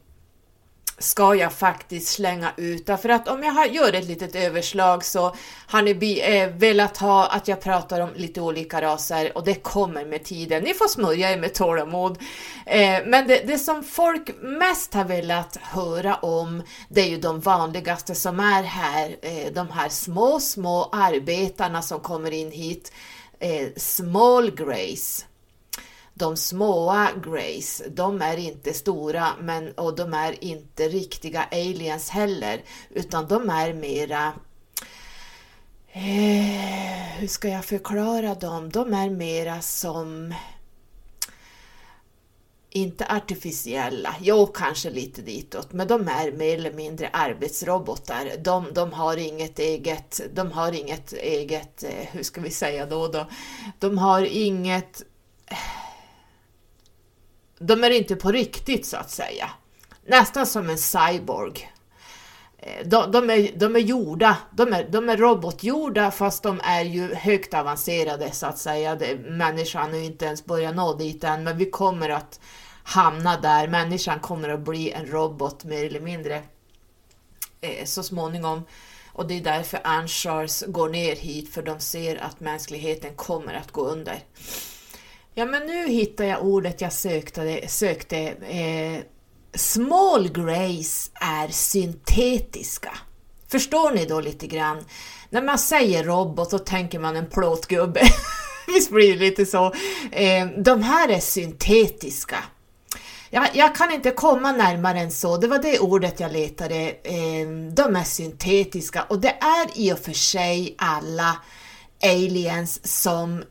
ska 1.01 1.35
jag 1.35 1.53
faktiskt 1.53 2.07
slänga 2.07 2.51
ut. 2.57 2.85
Därför 2.85 3.09
att 3.09 3.27
om 3.27 3.43
jag 3.43 3.73
gör 3.73 3.93
ett 3.93 4.05
litet 4.05 4.35
överslag 4.35 5.05
så 5.05 5.35
har 5.67 5.81
ni 5.81 6.19
eh, 6.19 6.49
velat 6.49 6.97
ha 6.97 7.27
att 7.27 7.47
jag 7.47 7.61
pratar 7.61 8.01
om 8.01 8.09
lite 8.15 8.41
olika 8.41 8.81
raser 8.81 9.37
och 9.37 9.43
det 9.43 9.55
kommer 9.55 10.05
med 10.05 10.23
tiden. 10.23 10.63
Ni 10.63 10.73
får 10.73 10.87
smörja 10.87 11.31
er 11.31 11.37
med 11.39 11.53
tålamod. 11.53 12.17
Eh, 12.65 12.99
men 13.05 13.27
det, 13.27 13.47
det, 13.47 13.57
som 13.57 13.83
folk 13.83 14.29
mest 14.41 14.93
har 14.93 15.05
velat 15.05 15.57
höra 15.61 16.15
om 16.15 16.63
det 16.89 17.01
är 17.01 17.09
ju 17.09 17.17
de 17.17 17.39
vanligaste 17.39 18.15
som 18.15 18.39
är 18.39 18.63
här. 18.63 19.15
Eh, 19.21 19.53
de 19.53 19.69
här 19.69 19.89
små, 19.89 20.39
små 20.39 20.89
arbetarna 20.91 21.81
som 21.81 21.99
kommer 21.99 22.31
in 22.31 22.51
hit. 22.51 22.91
Small 23.77 24.51
Grace 24.51 25.25
de 26.21 26.37
småa 26.37 27.09
Grace, 27.23 27.89
de 27.89 28.21
är 28.21 28.37
inte 28.37 28.73
stora 28.73 29.27
men, 29.39 29.71
och 29.71 29.95
de 29.95 30.13
är 30.13 30.43
inte 30.43 30.87
riktiga 30.87 31.43
aliens 31.51 32.09
heller, 32.09 32.61
utan 32.89 33.27
de 33.27 33.49
är 33.49 33.73
mera 33.73 34.33
eh, 35.91 37.19
hur 37.19 37.27
ska 37.27 37.47
jag 37.47 37.65
förklara 37.65 38.35
dem? 38.35 38.69
De 38.69 38.93
är 38.93 39.09
mera 39.09 39.61
som 39.61 40.33
inte 42.69 43.05
artificiella, 43.05 44.15
jo 44.21 44.47
kanske 44.47 44.89
lite 44.89 45.21
ditåt, 45.21 45.73
men 45.73 45.87
de 45.87 46.07
är 46.07 46.31
mer 46.31 46.57
eller 46.57 46.73
mindre 46.73 47.09
arbetsrobotar. 47.13 48.31
De, 48.39 48.73
de 48.73 48.93
har 48.93 49.17
inget 49.17 49.59
eget, 49.59 50.21
de 50.33 50.51
har 50.51 50.71
inget 50.71 51.13
eget, 51.13 51.83
eh, 51.83 52.07
hur 52.11 52.23
ska 52.23 52.41
vi 52.41 52.51
säga 52.51 52.85
då 52.85 53.07
då? 53.07 53.27
De 53.79 53.97
har 53.97 54.21
inget 54.21 55.01
eh, 55.45 55.57
de 57.61 57.83
är 57.83 57.89
inte 57.89 58.15
på 58.15 58.31
riktigt 58.31 58.85
så 58.85 58.97
att 58.97 59.11
säga. 59.11 59.49
Nästan 60.05 60.45
som 60.45 60.69
en 60.69 60.77
cyborg. 60.77 61.71
Eh, 62.57 62.87
de, 62.87 63.11
de, 63.11 63.29
är, 63.29 63.51
de 63.55 63.75
är 63.75 63.79
gjorda, 63.79 64.37
de 64.51 64.73
är, 64.73 64.87
de 64.89 65.09
är 65.09 65.17
robotgjorda 65.17 66.11
fast 66.11 66.43
de 66.43 66.61
är 66.63 66.83
ju 66.83 67.15
högt 67.15 67.53
avancerade 67.53 68.31
så 68.31 68.45
att 68.45 68.57
säga. 68.57 68.95
Det, 68.95 69.15
människan 69.15 69.93
har 69.93 69.99
inte 69.99 70.25
ens 70.25 70.45
börjat 70.45 70.75
nå 70.75 70.93
dit 70.93 71.23
än 71.23 71.43
men 71.43 71.57
vi 71.57 71.65
kommer 71.65 72.09
att 72.09 72.39
hamna 72.83 73.37
där. 73.37 73.67
Människan 73.67 74.19
kommer 74.19 74.49
att 74.49 74.59
bli 74.59 74.91
en 74.91 75.05
robot 75.05 75.63
mer 75.63 75.85
eller 75.85 76.01
mindre 76.01 76.41
eh, 77.61 77.85
så 77.85 78.03
småningom. 78.03 78.63
Och 79.13 79.27
det 79.27 79.37
är 79.37 79.41
därför 79.41 79.79
Anshars 79.83 80.63
går 80.67 80.89
ner 80.89 81.15
hit 81.15 81.53
för 81.53 81.61
de 81.61 81.79
ser 81.79 82.23
att 82.23 82.39
mänskligheten 82.39 83.15
kommer 83.15 83.53
att 83.53 83.71
gå 83.71 83.81
under. 83.81 84.19
Ja, 85.33 85.45
men 85.45 85.67
nu 85.67 85.87
hittar 85.87 86.25
jag 86.25 86.43
ordet 86.43 86.81
jag 86.81 86.93
sökte. 86.93 87.67
sökte 87.67 88.17
eh, 88.29 89.03
small 89.53 90.29
grays 90.29 91.11
är 91.13 91.47
syntetiska. 91.47 92.91
Förstår 93.51 93.91
ni 93.91 94.05
då 94.05 94.21
lite 94.21 94.47
grann? 94.47 94.85
När 95.29 95.41
man 95.41 95.57
säger 95.57 96.03
robot 96.03 96.49
så 96.49 96.59
tänker 96.59 96.99
man 96.99 97.15
en 97.15 97.29
plåtgubbe. 97.29 98.01
Visst 98.67 98.91
blir 98.91 99.13
det 99.13 99.19
lite 99.19 99.45
så? 99.45 99.65
Eh, 100.11 100.47
de 100.57 100.83
här 100.83 101.09
är 101.09 101.19
syntetiska. 101.19 102.43
Jag, 103.29 103.47
jag, 103.53 103.75
kan 103.75 103.91
inte 103.91 104.11
komma 104.11 104.51
närmare 104.51 104.99
än 104.99 105.11
så, 105.11 105.37
det 105.37 105.47
var 105.47 105.59
det 105.59 105.79
ordet 105.79 106.19
jag 106.19 106.31
letade. 106.31 106.89
Eh, 107.03 107.47
de 107.73 107.95
är 107.95 108.03
syntetiska 108.03 109.03
och 109.03 109.19
det 109.19 109.37
är 109.41 109.67
i 109.75 109.93
och 109.93 109.99
för 109.99 110.13
sig 110.13 110.75
alla 110.77 111.37
aliens 112.03 113.01
som 113.01 113.43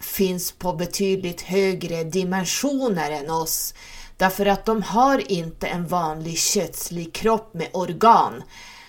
finns 0.00 0.52
på 0.52 0.72
betydligt 0.72 1.40
högre 1.40 2.04
dimensioner 2.04 3.10
än 3.10 3.30
oss 3.30 3.74
därför 4.18 4.46
att 4.46 4.64
de 4.64 4.82
har 4.82 5.32
inte 5.32 5.66
en 5.66 5.86
vanlig 5.86 6.38
kötslig 6.38 7.12
kropp 7.12 7.54
med 7.54 7.68
organ. 7.72 8.42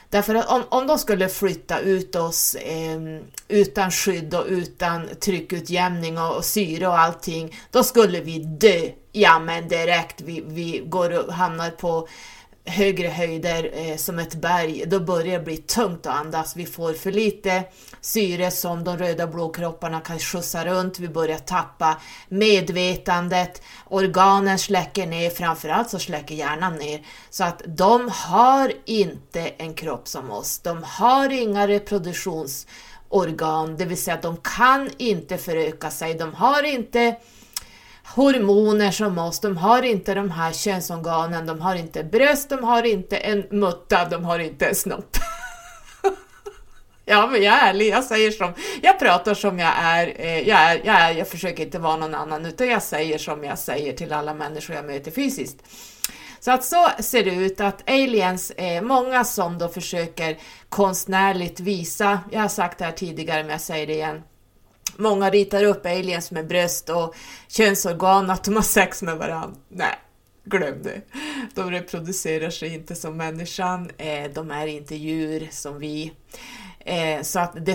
Därför 0.09 0.35
att 0.35 0.49
om, 0.49 0.63
om 0.69 0.87
de 0.87 0.97
skulle 0.97 1.29
flytta 1.29 1.79
ut 1.79 2.15
oss 2.15 2.55
eh, 2.55 2.99
utan 3.47 3.91
skydd 3.91 4.33
och 4.33 4.45
utan 4.47 5.09
tryckutjämning 5.19 6.17
och, 6.17 6.35
och 6.35 6.45
syre 6.45 6.87
och 6.87 6.99
allting, 6.99 7.55
då 7.71 7.83
skulle 7.83 8.19
vi 8.19 8.39
dö. 8.39 8.89
Ja 9.11 9.39
men 9.39 9.67
direkt, 9.67 10.21
vi, 10.21 10.43
vi 10.47 10.83
går 10.85 11.27
och 11.27 11.33
hamnar 11.33 11.69
på 11.69 12.07
högre 12.69 13.07
höjder 13.07 13.71
eh, 13.73 13.97
som 13.97 14.19
ett 14.19 14.35
berg, 14.35 14.83
då 14.87 14.99
börjar 14.99 15.39
det 15.39 15.45
bli 15.45 15.57
tungt 15.57 16.05
att 16.05 16.15
andas. 16.15 16.55
Vi 16.55 16.65
får 16.65 16.93
för 16.93 17.11
lite 17.11 17.63
syre 18.01 18.51
som 18.51 18.83
de 18.83 18.97
röda 18.97 19.27
blodkropparna 19.27 20.01
kan 20.01 20.19
skjutsa 20.19 20.65
runt. 20.65 20.99
Vi 20.99 21.09
börjar 21.09 21.37
tappa 21.37 22.01
medvetandet. 22.29 23.61
Organen 23.87 24.59
släcker 24.59 25.07
ner, 25.07 25.29
framförallt 25.29 25.89
så 25.89 25.99
släcker 25.99 26.35
hjärnan 26.35 26.75
ner. 26.75 27.05
Så 27.29 27.43
att 27.43 27.61
de 27.65 28.09
har 28.13 28.71
inte 28.85 29.41
en 29.57 29.73
kropp 29.73 30.07
som 30.07 30.31
oss. 30.31 30.59
De 30.59 30.83
har 30.83 31.29
inga 31.29 31.67
reproduktionsorgan, 31.67 33.77
det 33.77 33.85
vill 33.85 33.97
säga 33.97 34.15
att 34.15 34.21
de 34.21 34.37
kan 34.37 34.89
inte 34.97 35.37
föröka 35.37 35.91
sig. 35.91 36.13
De 36.13 36.33
har 36.33 36.63
inte 36.63 37.15
hormoner 38.15 38.91
som 38.91 39.17
oss, 39.17 39.39
de 39.39 39.57
har 39.57 39.83
inte 39.83 40.13
de 40.13 40.31
här 40.31 40.53
könsorganen, 40.53 41.45
de 41.45 41.61
har 41.61 41.75
inte 41.75 42.03
bröst, 42.03 42.49
de 42.49 42.63
har 42.63 42.83
inte 42.83 43.17
en 43.17 43.43
mutta, 43.51 44.05
de 44.05 44.25
har 44.25 44.39
inte 44.39 44.65
en 44.65 44.75
snopp. 44.75 45.17
ja, 47.05 47.27
men 47.27 47.43
jag 47.43 47.53
är 47.53 47.69
ärlig, 47.69 47.87
jag 47.87 48.03
säger 48.03 48.31
som, 48.31 48.53
jag 48.81 48.99
pratar 48.99 49.33
som 49.33 49.59
jag 49.59 49.73
är, 49.77 50.13
eh, 50.15 50.47
jag, 50.47 50.59
är, 50.59 50.81
jag, 50.83 50.95
är, 50.95 51.11
jag 51.11 51.27
försöker 51.27 51.65
inte 51.65 51.79
vara 51.79 51.97
någon 51.97 52.15
annan, 52.15 52.45
utan 52.45 52.67
jag 52.67 52.83
säger 52.83 53.17
som 53.17 53.43
jag 53.43 53.59
säger 53.59 53.93
till 53.93 54.13
alla 54.13 54.33
människor 54.33 54.75
jag 54.75 54.85
möter 54.85 55.11
fysiskt. 55.11 55.57
Så 56.39 56.51
att 56.51 56.63
så 56.63 56.89
ser 56.99 57.23
det 57.23 57.35
ut 57.35 57.61
att 57.61 57.89
aliens, 57.89 58.51
är 58.57 58.81
många 58.81 59.23
som 59.23 59.57
då 59.57 59.67
försöker 59.67 60.37
konstnärligt 60.69 61.59
visa, 61.59 62.19
jag 62.31 62.41
har 62.41 62.47
sagt 62.47 62.77
det 62.77 62.85
här 62.85 62.91
tidigare 62.91 63.43
men 63.43 63.51
jag 63.51 63.61
säger 63.61 63.87
det 63.87 63.93
igen, 63.93 64.21
Många 64.99 65.29
ritar 65.29 65.63
upp 65.63 65.85
aliens 65.85 66.31
med 66.31 66.47
bröst 66.47 66.89
och 66.89 67.15
könsorgan, 67.47 68.29
att 68.29 68.43
de 68.43 68.55
har 68.55 68.61
sex 68.61 69.01
med 69.01 69.17
varandra. 69.17 69.59
Nej, 69.69 69.99
glöm 70.43 70.83
det. 70.83 71.01
De 71.55 71.71
reproducerar 71.71 72.49
sig 72.49 72.73
inte 72.73 72.95
som 72.95 73.17
människan, 73.17 73.91
eh, 73.97 74.31
de 74.33 74.51
är 74.51 74.67
inte 74.67 74.95
djur 74.95 75.47
som 75.51 75.79
vi. 75.79 76.13
Eh, 76.79 77.21
så 77.21 77.39
att 77.39 77.65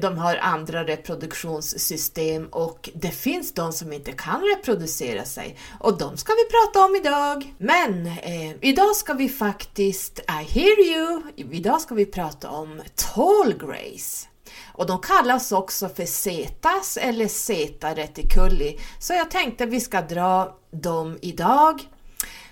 de 0.00 0.18
har 0.18 0.36
andra 0.36 0.84
reproduktionssystem 0.84 2.46
och 2.46 2.90
det 2.94 3.10
finns 3.10 3.54
de 3.54 3.72
som 3.72 3.92
inte 3.92 4.12
kan 4.12 4.42
reproducera 4.56 5.24
sig 5.24 5.56
och 5.80 5.98
de 5.98 6.16
ska 6.16 6.32
vi 6.32 6.50
prata 6.50 6.84
om 6.84 6.96
idag. 6.96 7.54
Men 7.58 8.06
eh, 8.06 8.56
idag 8.60 8.96
ska 8.96 9.14
vi 9.14 9.28
faktiskt, 9.28 10.18
I 10.18 10.44
hear 10.44 10.80
you, 10.80 11.22
idag 11.36 11.80
ska 11.80 11.94
vi 11.94 12.06
prata 12.06 12.50
om 12.50 12.82
tall 12.94 13.54
grace. 13.54 14.26
Och 14.72 14.86
de 14.86 14.98
kallas 14.98 15.52
också 15.52 15.88
för 15.88 16.04
setas 16.04 16.96
eller 16.96 17.28
seta 17.28 17.94
reticuli. 17.94 18.78
Så 18.98 19.12
jag 19.12 19.30
tänkte 19.30 19.66
vi 19.66 19.80
ska 19.80 20.00
dra 20.00 20.56
dem 20.70 21.18
idag. 21.22 21.82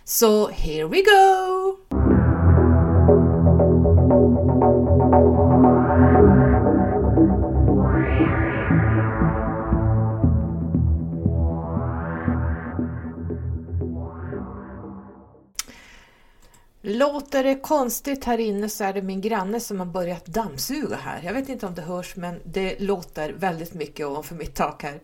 Så 0.04 0.48
here 0.48 0.88
we 0.88 1.02
go! 1.02 1.78
Låter 16.90 17.44
det 17.44 17.54
konstigt 17.54 18.24
här 18.24 18.38
inne 18.38 18.68
så 18.68 18.84
är 18.84 18.92
det 18.92 19.02
min 19.02 19.20
granne 19.20 19.60
som 19.60 19.78
har 19.78 19.86
börjat 19.86 20.26
dammsuga 20.26 20.96
här. 20.96 21.22
Jag 21.24 21.34
vet 21.34 21.48
inte 21.48 21.66
om 21.66 21.74
det 21.74 21.82
hörs 21.82 22.16
men 22.16 22.40
det 22.44 22.80
låter 22.80 23.32
väldigt 23.32 23.74
mycket 23.74 24.06
ovanför 24.06 24.34
mitt 24.34 24.54
tak 24.54 24.82
här. 24.82 25.00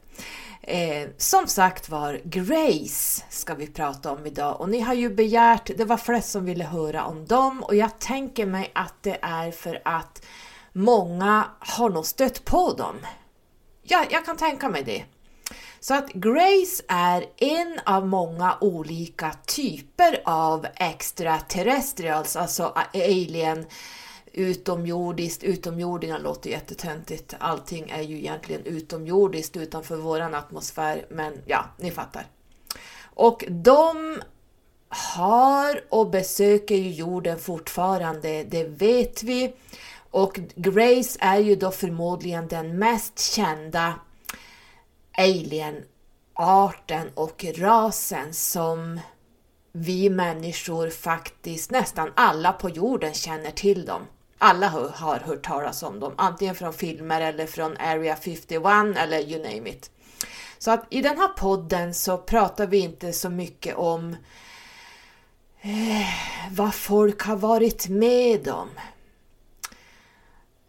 Eh, 0.63 1.09
som 1.17 1.47
sagt 1.47 1.89
var, 1.89 2.21
Grace 2.25 3.25
ska 3.29 3.55
vi 3.55 3.67
prata 3.67 4.13
om 4.13 4.27
idag 4.27 4.61
och 4.61 4.69
ni 4.69 4.81
har 4.81 4.95
ju 4.95 5.11
begärt, 5.15 5.71
det 5.77 5.85
var 5.85 5.97
flest 5.97 6.31
som 6.31 6.45
ville 6.45 6.65
höra 6.65 7.05
om 7.05 7.27
dem 7.27 7.63
och 7.63 7.75
jag 7.75 7.99
tänker 7.99 8.47
mig 8.47 8.71
att 8.75 8.95
det 9.03 9.19
är 9.23 9.51
för 9.51 9.83
att 9.85 10.27
många 10.73 11.45
har 11.59 11.91
nog 11.91 12.07
stött 12.07 12.45
på 12.45 12.73
dem. 12.73 12.97
Ja, 13.83 14.05
jag 14.11 14.25
kan 14.25 14.37
tänka 14.37 14.69
mig 14.69 14.83
det. 14.85 15.05
Så 15.85 15.95
att 15.95 16.13
Grace 16.13 16.83
är 16.89 17.27
en 17.37 17.81
av 17.87 18.07
många 18.07 18.59
olika 18.61 19.33
typer 19.47 20.23
av 20.25 20.67
extraterrestrials, 20.77 22.37
alltså 22.37 22.75
alien 22.93 23.67
utomjordiskt. 24.33 25.43
Utomjordingar 25.43 26.19
låter 26.19 26.51
jättetöntigt. 26.51 27.35
Allting 27.39 27.91
är 27.91 28.03
ju 28.03 28.19
egentligen 28.19 28.65
utomjordiskt 28.65 29.57
utanför 29.57 29.97
våran 29.97 30.35
atmosfär, 30.35 31.07
men 31.11 31.43
ja, 31.47 31.65
ni 31.79 31.91
fattar. 31.91 32.27
Och 33.05 33.45
de 33.49 34.23
har 34.89 35.85
och 35.89 36.11
besöker 36.11 36.75
ju 36.75 36.91
jorden 36.91 37.39
fortfarande, 37.39 38.45
det 38.45 38.65
vet 38.65 39.23
vi. 39.23 39.55
Och 40.11 40.41
Grace 40.55 41.19
är 41.21 41.39
ju 41.39 41.57
då 41.57 41.71
förmodligen 41.71 42.49
den 42.49 42.79
mest 42.79 43.19
kända 43.19 43.95
alienarten 45.17 47.11
och 47.15 47.45
rasen 47.59 48.35
som 48.35 49.01
vi 49.73 50.11
människor 50.11 50.91
faktiskt, 50.91 51.71
nästan 51.71 52.13
alla 52.15 52.53
på 52.53 52.71
jorden 52.71 53.15
känner 53.15 53.51
till 53.51 53.85
dem. 53.85 54.03
Alla 54.39 54.69
har 54.69 55.19
hört 55.19 55.45
talas 55.45 55.83
om 55.83 56.01
dem, 56.01 56.15
antingen 56.17 56.55
från 56.55 56.73
filmer 56.73 57.21
eller 57.21 57.47
från 57.47 57.77
Area 57.77 58.17
51 58.17 58.97
eller 58.97 59.19
you 59.19 59.43
name 59.43 59.71
it. 59.71 59.91
Så 60.59 60.71
att 60.71 60.87
i 60.91 61.03
den 61.03 61.19
här 61.19 61.29
podden 61.29 61.95
så 61.95 62.19
pratar 62.19 62.67
vi 62.67 62.79
inte 62.79 63.13
så 63.13 63.31
mycket 63.31 63.77
om 63.77 64.17
eh, 65.61 66.09
vad 66.51 66.75
folk 66.75 67.23
har 67.23 67.37
varit 67.37 67.89
med 67.89 68.49
om. 68.49 68.69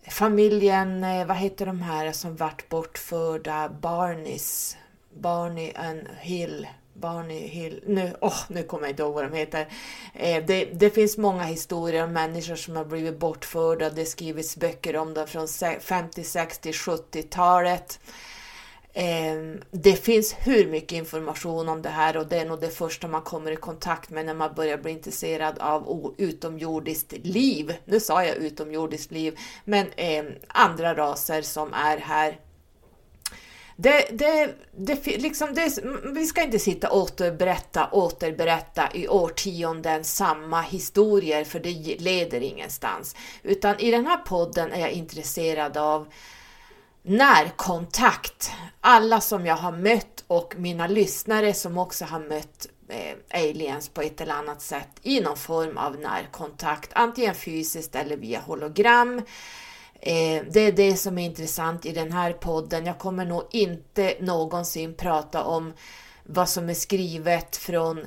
Familjen, 0.10 1.04
eh, 1.04 1.26
vad 1.26 1.38
heter 1.38 1.66
de 1.66 1.82
här 1.82 2.12
som 2.12 2.36
vart 2.36 2.70
bortförda? 2.70 3.70
Barneys, 3.82 4.78
Barney 5.14 5.72
and 5.76 6.08
Hill. 6.20 6.68
Barney 6.94 7.48
Hill, 7.48 7.84
nu, 7.88 8.14
oh, 8.22 8.38
nu 8.48 8.64
kommer 8.64 8.84
jag 8.84 8.92
inte 8.92 9.04
ihåg 9.04 9.14
vad 9.14 9.24
de 9.32 9.38
heter. 9.38 9.68
Eh, 10.14 10.46
det, 10.46 10.66
det, 10.66 10.90
finns 10.90 11.18
många 11.18 11.44
historier 11.44 12.04
om 12.04 12.14
människor 12.14 12.56
som 12.56 12.76
har 12.76 12.86
blivit 12.86 13.20
bortförda. 13.20 13.90
Det 13.90 14.06
skrivits 14.06 14.58
böcker 14.58 14.98
om 14.98 15.14
dem 15.14 15.28
från 15.28 15.48
50, 15.80 16.24
60, 16.24 16.72
70-talet. 16.72 18.00
Ehm, 18.98 19.62
det 19.72 19.96
finns 19.96 20.36
hur 20.40 20.68
mycket 20.68 20.92
information 20.92 21.70
om 21.70 21.82
det 21.82 21.90
här 21.90 22.18
och 22.18 22.28
det 22.28 22.38
är 22.38 22.46
nog 22.46 22.62
det 22.62 22.70
första 22.70 23.08
man 23.08 23.22
kommer 23.22 23.52
i 23.52 23.56
kontakt 23.56 24.10
med 24.10 24.26
när 24.26 24.34
man 24.34 24.54
börjar 24.56 24.78
bli 24.78 24.92
intresserad 24.92 25.60
av 25.60 26.14
utomjordiskt 26.18 27.14
liv. 27.24 27.76
Nu 27.86 28.00
sa 28.00 28.26
jag 28.26 28.36
utomjordiskt 28.36 29.12
liv, 29.12 29.40
men 29.66 29.88
ehm, 29.96 30.26
andra 30.48 30.96
raser 30.96 31.42
som 31.42 31.74
är 31.74 31.98
här. 31.98 32.40
Det, 33.78 34.08
det, 34.12 34.56
det, 34.78 35.06
liksom 35.06 35.54
det, 35.54 35.80
vi 36.14 36.26
ska 36.26 36.44
inte 36.44 36.60
sitta 36.60 36.90
och 36.90 37.02
återberätta, 37.02 37.90
återberätta 37.92 38.90
i 38.94 39.08
årtionden 39.08 40.04
samma 40.04 40.62
historier 40.62 41.44
för 41.44 41.60
det 41.60 42.02
leder 42.02 42.42
ingenstans. 42.44 43.16
Utan 43.44 43.80
i 43.80 43.92
den 43.92 44.08
här 44.08 44.18
podden 44.18 44.72
är 44.72 44.80
jag 44.80 44.92
intresserad 44.92 45.78
av 45.78 46.08
närkontakt. 47.06 48.52
Alla 48.82 49.22
som 49.22 49.46
jag 49.46 49.56
har 49.56 49.72
mött 49.72 50.24
och 50.28 50.54
mina 50.58 50.88
lyssnare 50.88 51.54
som 51.54 51.78
också 51.78 52.06
har 52.06 52.20
mött 52.20 52.68
eh, 52.90 53.40
aliens 53.42 53.90
på 53.90 54.02
ett 54.02 54.22
eller 54.22 54.34
annat 54.34 54.62
sätt 54.62 54.90
i 55.02 55.22
någon 55.22 55.38
form 55.38 55.78
av 55.78 56.00
närkontakt, 56.00 56.90
antingen 56.94 57.36
fysiskt 57.36 57.96
eller 57.96 58.18
via 58.18 58.40
hologram. 58.40 59.18
Eh, 60.00 60.44
det 60.52 60.60
är 60.60 60.72
det 60.72 60.98
som 60.98 61.18
är 61.18 61.26
intressant 61.26 61.86
i 61.86 61.92
den 61.92 62.12
här 62.12 62.34
podden. 62.34 62.86
Jag 62.86 63.00
kommer 63.00 63.26
nog 63.26 63.44
inte 63.52 64.16
någonsin 64.20 64.94
prata 64.94 65.44
om 65.44 65.74
vad 66.24 66.50
som 66.50 66.70
är 66.70 66.74
skrivet 66.74 67.56
från 67.56 68.06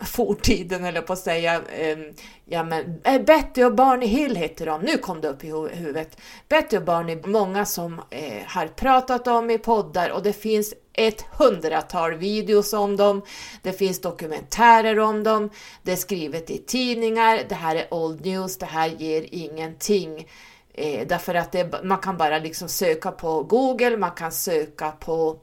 fortiden 0.00 0.84
eller 0.84 1.02
på 1.02 1.12
att 1.12 1.18
säga. 1.18 1.54
Eh, 1.54 1.98
ja 2.44 2.62
men 2.62 3.00
eh, 3.04 3.22
Betty 3.22 3.64
och 3.64 3.74
Barney 3.74 4.08
Hill 4.08 4.36
heter 4.36 4.66
de. 4.66 4.80
Nu 4.80 4.98
kom 4.98 5.20
det 5.20 5.28
upp 5.28 5.44
i 5.44 5.48
huvudet. 5.48 6.16
Betty 6.48 6.76
och 6.76 6.84
Barney, 6.84 7.18
många 7.24 7.64
som 7.64 8.00
eh, 8.10 8.42
har 8.46 8.66
pratat 8.66 9.26
om 9.26 9.50
i 9.50 9.58
poddar 9.58 10.10
och 10.10 10.22
det 10.22 10.32
finns 10.32 10.74
ett 10.92 11.24
hundratal 11.38 12.14
videos 12.14 12.72
om 12.72 12.96
dem. 12.96 13.22
Det 13.62 13.72
finns 13.72 14.00
dokumentärer 14.00 14.98
om 14.98 15.22
dem. 15.22 15.50
Det 15.82 15.92
är 15.92 15.96
skrivet 15.96 16.50
i 16.50 16.58
tidningar. 16.58 17.40
Det 17.48 17.54
här 17.54 17.76
är 17.76 17.94
old 17.94 18.26
news. 18.26 18.58
Det 18.58 18.66
här 18.66 18.88
ger 18.88 19.26
ingenting. 19.30 20.28
Eh, 20.74 21.06
därför 21.06 21.34
att 21.34 21.52
det, 21.52 21.84
man 21.84 21.98
kan 21.98 22.16
bara 22.16 22.38
liksom 22.38 22.68
söka 22.68 23.10
på 23.10 23.42
Google, 23.42 23.96
man 23.96 24.10
kan 24.10 24.32
söka 24.32 24.90
på 24.90 25.38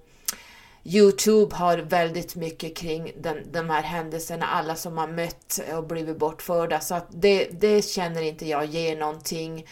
Youtube 0.88 1.56
har 1.56 1.78
väldigt 1.78 2.36
mycket 2.36 2.78
kring 2.78 3.12
den, 3.18 3.52
de 3.52 3.70
här 3.70 3.82
händelserna, 3.82 4.46
alla 4.46 4.76
som 4.76 4.98
har 4.98 5.08
mött 5.08 5.60
och 5.78 5.88
blivit 5.88 6.18
bortförda, 6.18 6.80
så 6.80 6.96
att 6.96 7.08
det, 7.10 7.46
det 7.52 7.86
känner 7.86 8.22
inte 8.22 8.48
jag 8.48 8.66
ger 8.66 8.98
någonting. 8.98 9.66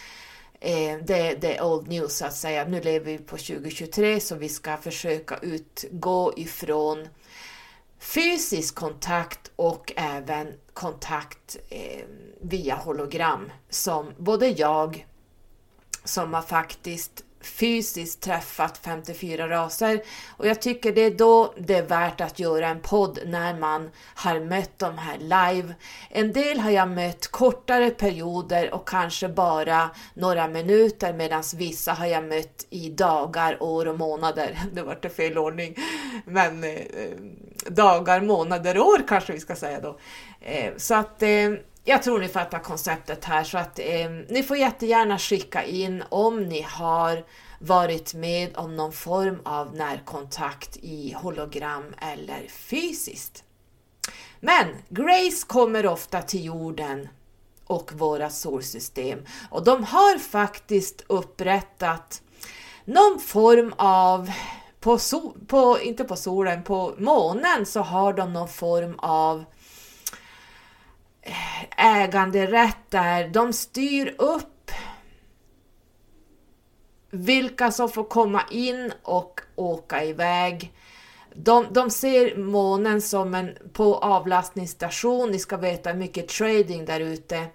Eh, 0.59 0.98
det, 1.03 1.35
det, 1.42 1.57
är 1.57 1.64
old 1.64 1.87
news 1.87 2.18
så 2.18 2.25
att 2.25 2.35
säga. 2.35 2.66
Nu 2.66 2.81
lever 2.81 3.05
vi 3.05 3.18
på 3.18 3.37
2023 3.37 4.20
så 4.20 4.35
vi 4.35 4.50
ska 4.50 4.77
försöka 4.77 5.37
utgå 5.42 6.33
ifrån 6.37 7.07
fysisk 8.00 8.75
kontakt 8.75 9.51
och 9.55 9.94
även 9.96 10.53
kontakt 10.74 11.57
eh, 11.70 12.05
via 12.42 12.75
hologram 12.75 13.51
som 13.70 14.11
både 14.18 14.48
jag 14.48 15.07
som 16.03 16.33
har 16.33 16.42
faktiskt 16.42 17.24
fysiskt 17.46 18.22
träffat 18.22 18.77
54 18.77 19.50
raser 19.50 20.01
och 20.38 20.48
jag 20.48 20.62
tycker 20.62 20.92
det 20.92 21.01
är 21.01 21.12
då 21.12 21.53
det 21.58 21.75
är 21.75 21.84
värt 21.84 22.22
att 22.22 22.40
göra 22.40 22.68
en 22.68 22.79
podd 22.79 23.20
när 23.25 23.60
man 23.60 23.90
har 24.16 24.40
mött 24.40 24.79
de 24.79 24.98
här 24.98 25.18
live. 25.18 25.74
En 26.10 26.34
del 26.34 26.60
har 26.60 26.72
jag 26.72 26.90
mött 26.90 27.27
kortare 27.27 27.90
perioder 27.90 28.74
och 28.74 28.88
kanske 28.88 29.27
bara 29.27 29.90
några 30.14 30.48
minuter 30.48 31.14
medan 31.14 31.44
vissa 31.56 31.94
har 31.94 32.06
jag 32.06 32.24
mött 32.24 32.68
i 32.70 32.90
dagar, 32.90 33.64
år 33.64 33.88
och 33.88 33.98
månader. 33.98 34.60
Det 34.74 34.82
var 34.82 35.00
det 35.01 35.10
fel 35.10 35.38
ordning. 35.38 35.75
Men 36.25 36.64
eh, 36.64 36.70
eh, 36.70 37.18
dagar, 37.68 38.22
månader, 38.22 38.79
år 38.79 39.08
kanske 39.08 39.34
vi 39.34 39.40
ska 39.40 39.56
säga 39.56 39.79
då. 39.79 39.98
Eh, 40.42 40.74
så 40.77 40.96
att 40.96 41.24
eh, 41.24 41.29
jag 41.83 42.03
tror 42.03 42.19
ni 42.19 42.27
fattar 42.27 42.59
konceptet 42.59 43.25
här 43.25 43.43
så 43.43 43.57
att 43.57 43.79
eh, 43.79 44.09
ni 44.29 44.43
får 44.43 44.57
jättegärna 44.57 45.19
skicka 45.19 45.63
in 45.63 46.03
om 46.09 46.43
ni 46.43 46.61
har 46.61 47.25
varit 47.59 48.13
med 48.13 48.57
om 48.57 48.75
någon 48.75 48.91
form 48.91 49.39
av 49.46 49.75
närkontakt 49.75 50.77
i 50.77 51.15
hologram 51.22 51.93
eller 52.01 52.48
fysiskt. 52.48 53.43
Men 54.39 54.67
Grace 54.89 55.46
kommer 55.48 55.85
ofta 55.85 56.22
till 56.22 56.46
jorden 56.46 57.07
och 57.65 57.93
våra 57.93 58.29
solsystem 58.29 59.25
och 59.50 59.63
de 59.63 59.83
har 59.83 60.19
faktiskt 60.19 61.03
upprättat 61.07 62.22
någon 62.85 63.19
form 63.19 63.74
av 63.77 64.31
på, 64.79 64.98
sol, 64.98 65.37
på, 65.48 65.79
inte 65.81 66.03
på 66.03 66.15
solen, 66.15 66.63
på 66.63 66.93
månen 66.98 67.65
så 67.65 67.79
har 67.79 68.13
de 68.13 68.33
någon 68.33 68.50
form 68.50 68.96
av 69.00 69.46
äganderätt 71.77 72.90
där. 72.90 73.27
De 73.27 73.53
styr 73.53 74.16
upp 74.18 74.72
vilka 77.12 77.72
som 77.72 77.90
får 77.90 78.03
komma 78.03 78.42
in 78.51 78.94
och 79.03 79.42
åka 79.55 80.03
iväg. 80.03 80.74
De, 81.36 81.66
de 81.72 81.90
ser 81.90 82.38
månen 82.38 83.01
som 83.01 83.36
en 83.36 83.57
på 83.74 83.96
avlastningsstation. 83.96 85.31
Ni 85.31 85.40
ska 85.40 85.57
veta 85.57 85.94
mycket 85.94 86.27
trading 86.27 86.86
där 86.86 87.00
ute. 87.00 87.48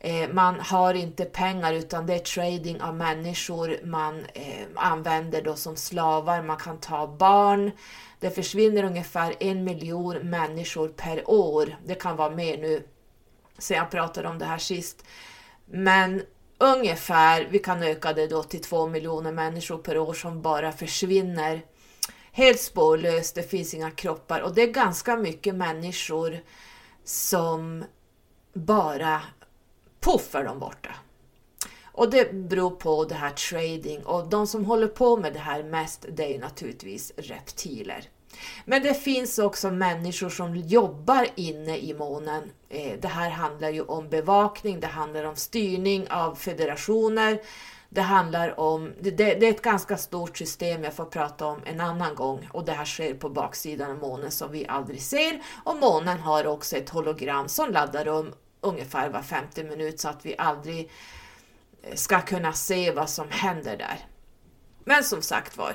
Eh, 0.00 0.28
man 0.32 0.60
har 0.60 0.94
inte 0.94 1.24
pengar 1.24 1.72
utan 1.72 2.06
det 2.06 2.14
är 2.14 2.18
trading 2.18 2.80
av 2.80 2.94
människor 2.96 3.78
man 3.84 4.18
eh, 4.34 4.66
använder 4.74 5.42
då 5.42 5.54
som 5.54 5.76
slavar. 5.76 6.42
Man 6.42 6.56
kan 6.56 6.78
ta 6.78 7.06
barn. 7.06 7.70
Det 8.22 8.30
försvinner 8.30 8.84
ungefär 8.84 9.34
en 9.40 9.64
miljon 9.64 10.30
människor 10.30 10.88
per 10.88 11.30
år. 11.30 11.76
Det 11.86 11.94
kan 11.94 12.16
vara 12.16 12.30
mer 12.30 12.58
nu 12.58 12.88
sen 13.58 13.76
jag 13.76 13.90
pratade 13.90 14.28
om 14.28 14.38
det 14.38 14.44
här 14.44 14.58
sist. 14.58 15.04
Men 15.66 16.22
ungefär, 16.58 17.48
vi 17.50 17.58
kan 17.58 17.82
öka 17.82 18.12
det 18.12 18.26
då 18.26 18.42
till 18.42 18.62
två 18.62 18.86
miljoner 18.86 19.32
människor 19.32 19.78
per 19.78 19.98
år 19.98 20.14
som 20.14 20.42
bara 20.42 20.72
försvinner 20.72 21.62
helt 22.32 22.60
spårlöst, 22.60 23.34
det 23.34 23.42
finns 23.42 23.74
inga 23.74 23.90
kroppar 23.90 24.40
och 24.40 24.54
det 24.54 24.62
är 24.62 24.72
ganska 24.72 25.16
mycket 25.16 25.54
människor 25.54 26.40
som 27.04 27.84
bara 28.52 29.22
puffar 30.00 30.44
dem 30.44 30.58
borta. 30.58 30.90
Och 31.92 32.10
det 32.10 32.32
beror 32.34 32.70
på 32.70 33.04
det 33.04 33.14
här 33.14 33.30
trading 33.30 34.02
och 34.02 34.28
de 34.28 34.46
som 34.46 34.64
håller 34.64 34.88
på 34.88 35.16
med 35.16 35.32
det 35.32 35.38
här 35.38 35.62
mest 35.62 36.06
det 36.08 36.34
är 36.34 36.38
naturligtvis 36.38 37.12
reptiler. 37.16 38.08
Men 38.64 38.82
det 38.82 38.94
finns 38.94 39.38
också 39.38 39.70
människor 39.70 40.28
som 40.28 40.56
jobbar 40.56 41.26
inne 41.34 41.78
i 41.78 41.94
månen. 41.94 42.50
Eh, 42.68 43.00
det 43.00 43.08
här 43.08 43.30
handlar 43.30 43.70
ju 43.70 43.82
om 43.82 44.08
bevakning, 44.08 44.80
det 44.80 44.86
handlar 44.86 45.24
om 45.24 45.36
styrning 45.36 46.10
av 46.10 46.34
federationer. 46.34 47.40
Det 47.88 48.00
handlar 48.00 48.60
om, 48.60 48.92
det, 49.00 49.10
det, 49.10 49.46
är 49.46 49.50
ett 49.50 49.62
ganska 49.62 49.96
stort 49.96 50.38
system 50.38 50.84
jag 50.84 50.94
får 50.94 51.04
prata 51.04 51.46
om 51.46 51.60
en 51.64 51.80
annan 51.80 52.14
gång 52.14 52.48
och 52.52 52.64
det 52.64 52.72
här 52.72 52.84
sker 52.84 53.14
på 53.14 53.28
baksidan 53.28 53.90
av 53.90 53.98
månen 53.98 54.30
som 54.30 54.52
vi 54.52 54.66
aldrig 54.66 55.02
ser. 55.02 55.42
Och 55.64 55.76
månen 55.76 56.20
har 56.20 56.46
också 56.46 56.76
ett 56.76 56.90
hologram 56.90 57.48
som 57.48 57.72
laddar 57.72 58.08
om 58.08 58.32
ungefär 58.60 59.08
var 59.08 59.22
femte 59.22 59.64
minut 59.64 60.00
så 60.00 60.08
att 60.08 60.26
vi 60.26 60.34
aldrig 60.38 60.90
ska 61.94 62.20
kunna 62.20 62.52
se 62.52 62.90
vad 62.90 63.10
som 63.10 63.26
händer 63.30 63.76
där. 63.76 63.98
Men 64.84 65.04
som 65.04 65.22
sagt 65.22 65.56
var, 65.56 65.74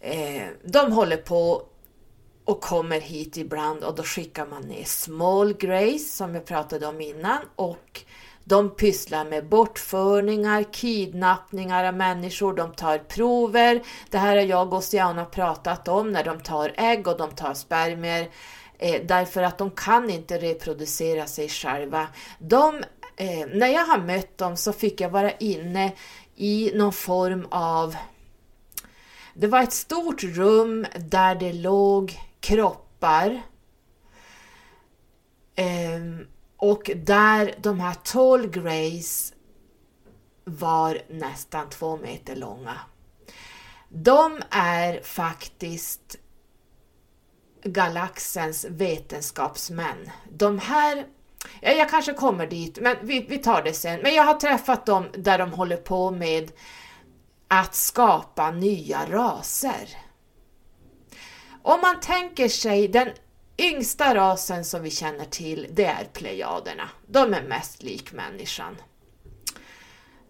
eh, 0.00 0.46
de 0.64 0.92
håller 0.92 1.16
på 1.16 1.62
och 2.44 2.60
kommer 2.60 3.00
hit 3.00 3.36
ibland 3.36 3.84
och 3.84 3.94
då 3.94 4.02
skickar 4.02 4.46
man 4.46 4.62
ner 4.62 4.84
small 4.84 5.52
grace 5.52 5.98
som 5.98 6.34
jag 6.34 6.44
pratade 6.44 6.86
om 6.86 7.00
innan 7.00 7.38
och 7.56 8.04
de 8.44 8.70
pysslar 8.70 9.24
med 9.24 9.48
bortförningar, 9.48 10.62
kidnappningar 10.72 11.84
av 11.84 11.94
människor, 11.94 12.54
de 12.54 12.72
tar 12.72 12.98
prover. 12.98 13.82
Det 14.10 14.18
här 14.18 14.36
har 14.36 14.42
jag 14.42 14.72
och 14.72 14.78
Oceana 14.78 15.24
pratat 15.24 15.88
om 15.88 16.12
när 16.12 16.24
de 16.24 16.40
tar 16.40 16.72
ägg 16.76 17.08
och 17.08 17.16
de 17.16 17.30
tar 17.30 17.54
spermier 17.54 18.28
eh, 18.78 19.02
därför 19.04 19.42
att 19.42 19.58
de 19.58 19.70
kan 19.70 20.10
inte 20.10 20.38
reproducera 20.38 21.26
sig 21.26 21.48
själva. 21.48 22.06
De, 22.38 22.82
eh, 23.20 23.46
när 23.46 23.66
jag 23.66 23.84
har 23.84 23.98
mött 23.98 24.38
dem 24.38 24.56
så 24.56 24.72
fick 24.72 25.00
jag 25.00 25.10
vara 25.10 25.32
inne 25.32 25.92
i 26.36 26.72
någon 26.74 26.92
form 26.92 27.46
av 27.50 27.96
det 29.34 29.46
var 29.46 29.62
ett 29.62 29.72
stort 29.72 30.22
rum 30.22 30.86
där 30.96 31.34
det 31.34 31.52
låg 31.52 32.18
kroppar 32.40 33.42
eh, 35.54 36.26
och 36.56 36.90
där 36.96 37.54
de 37.58 37.80
här 37.80 37.94
tall 37.94 38.48
greys 38.48 39.32
var 40.44 40.98
nästan 41.08 41.68
två 41.68 41.96
meter 41.96 42.36
långa. 42.36 42.76
De 43.88 44.42
är 44.50 45.02
faktiskt 45.02 46.16
galaxens 47.64 48.64
vetenskapsmän. 48.64 50.10
De 50.30 50.58
här, 50.58 51.06
jag 51.60 51.90
kanske 51.90 52.12
kommer 52.12 52.46
dit, 52.46 52.78
men 52.80 52.96
vi, 53.02 53.20
vi 53.28 53.38
tar 53.38 53.62
det 53.62 53.72
sen. 53.72 54.00
Men 54.00 54.14
jag 54.14 54.24
har 54.24 54.34
träffat 54.34 54.86
dem 54.86 55.08
där 55.12 55.38
de 55.38 55.52
håller 55.52 55.76
på 55.76 56.10
med 56.10 56.52
att 57.48 57.74
skapa 57.74 58.50
nya 58.50 59.06
raser. 59.06 59.88
Om 61.62 61.80
man 61.80 62.00
tänker 62.00 62.48
sig 62.48 62.88
den 62.88 63.08
yngsta 63.58 64.14
rasen 64.14 64.64
som 64.64 64.82
vi 64.82 64.90
känner 64.90 65.24
till, 65.24 65.66
det 65.70 65.84
är 65.84 66.04
plejaderna. 66.04 66.88
De 67.06 67.34
är 67.34 67.42
mest 67.42 67.82
lik 67.82 68.12
människan. 68.12 68.76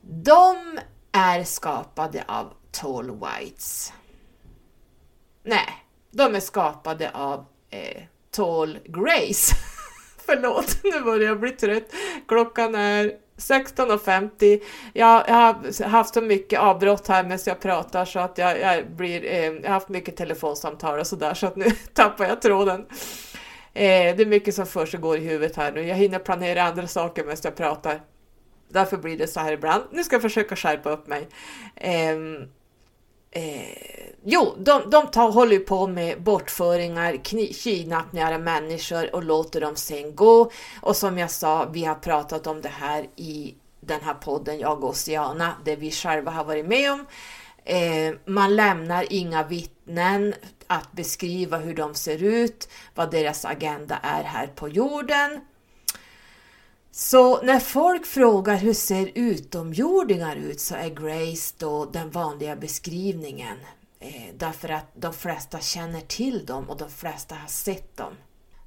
De 0.01 0.79
är 1.13 1.45
skapade 1.45 2.25
av 2.29 2.53
tall 2.71 3.11
whites. 3.11 3.93
Nej, 5.43 5.85
de 6.11 6.35
är 6.35 6.41
skapade 6.41 7.11
av 7.11 7.47
eh, 7.71 8.03
tall 8.31 8.79
grays. 8.85 9.51
Förlåt, 10.31 10.77
nu 10.85 11.01
börjar 11.01 11.29
jag 11.29 11.41
bli 11.41 11.51
trött. 11.51 11.93
Klockan 12.29 12.75
är 12.75 13.13
16.50. 13.37 14.61
Jag, 14.93 15.25
jag 15.29 15.35
har 15.35 15.89
haft 15.89 16.15
så 16.15 16.21
mycket 16.21 16.61
avbrott 16.61 17.09
här 17.09 17.23
medan 17.23 17.39
jag 17.47 17.61
pratar 17.61 18.05
så 18.05 18.19
att 18.19 18.39
jag, 18.39 18.61
jag 18.61 18.91
blir, 18.91 19.25
eh, 19.25 19.45
jag 19.45 19.63
har 19.63 19.69
haft 19.69 19.89
mycket 19.89 20.17
telefonsamtal 20.17 20.99
och 20.99 21.07
sådär 21.07 21.35
så 21.35 21.47
att 21.47 21.57
nu 21.57 21.71
tappar 21.95 22.25
jag 22.25 22.43
tråden. 22.43 22.87
Eh, 23.75 24.17
det 24.17 24.23
är 24.23 24.27
mycket 24.27 24.55
som 24.55 24.67
för 24.67 24.87
sig 24.87 25.01
går 25.01 25.17
i 25.17 25.21
huvudet 25.21 25.57
här 25.57 25.73
nu. 25.73 25.83
Jag 25.83 25.97
hinner 25.97 26.19
planera 26.19 26.63
andra 26.63 26.87
saker 26.87 27.25
medan 27.25 27.37
jag 27.43 27.57
pratar. 27.57 28.01
Därför 28.69 28.97
blir 28.97 29.19
det 29.19 29.27
så 29.27 29.41
här 29.41 29.53
ibland. 29.53 29.85
Nu 29.91 30.05
ska 30.05 30.15
jag 30.15 30.23
försöka 30.23 30.57
skärpa 30.57 30.91
upp 30.91 31.07
mig. 31.07 31.29
Eh, 31.77 32.17
Eh, 33.33 34.13
jo, 34.25 34.55
de, 34.59 34.91
de 34.91 35.07
tar, 35.07 35.31
håller 35.31 35.59
på 35.59 35.87
med 35.87 36.23
bortföringar, 36.23 37.17
kidnappningar 37.53 38.33
av 38.33 38.41
människor 38.41 39.15
och 39.15 39.25
låter 39.25 39.61
dem 39.61 39.77
sen 39.77 40.17
gå. 40.17 40.51
Och 40.81 40.97
som 40.97 41.19
jag 41.19 41.31
sa, 41.31 41.65
vi 41.73 41.85
har 41.85 41.95
pratat 41.95 42.47
om 42.47 42.61
det 42.61 42.69
här 42.69 43.07
i 43.17 43.55
den 43.81 44.01
här 44.01 44.15
podden, 44.15 44.59
jag 44.59 44.85
och 44.85 44.91
Oceana, 44.91 45.55
det 45.65 45.77
vi 45.77 45.91
själva 45.91 46.31
har 46.31 46.45
varit 46.45 46.67
med 46.67 46.93
om. 46.93 47.07
Eh, 47.65 48.15
man 48.25 48.57
lämnar 48.57 49.13
inga 49.13 49.43
vittnen 49.43 50.35
att 50.67 50.93
beskriva 50.93 51.59
hur 51.59 51.75
de 51.75 51.95
ser 51.95 52.23
ut, 52.23 52.69
vad 52.95 53.11
deras 53.11 53.45
agenda 53.45 53.99
är 54.03 54.23
här 54.23 54.47
på 54.47 54.69
jorden. 54.69 55.41
Så 56.93 57.43
när 57.43 57.61
folk 57.61 58.07
frågar 58.07 58.57
hur 58.57 58.75
ser 58.75 59.11
utomjordingar 59.15 60.37
ut 60.37 60.61
så 60.61 60.75
är 60.75 60.89
Grace 60.89 61.55
då 61.59 61.85
den 61.85 62.11
vanliga 62.11 62.57
beskrivningen. 62.57 63.57
Eh, 64.01 64.35
därför 64.35 64.69
att 64.69 64.87
de 64.95 65.13
flesta 65.13 65.61
känner 65.61 66.01
till 66.01 66.47
dem 66.47 66.71
och 66.71 66.77
de 66.77 66.91
flesta 66.91 67.35
har 67.35 67.49
sett 67.49 67.97
dem. 67.97 68.13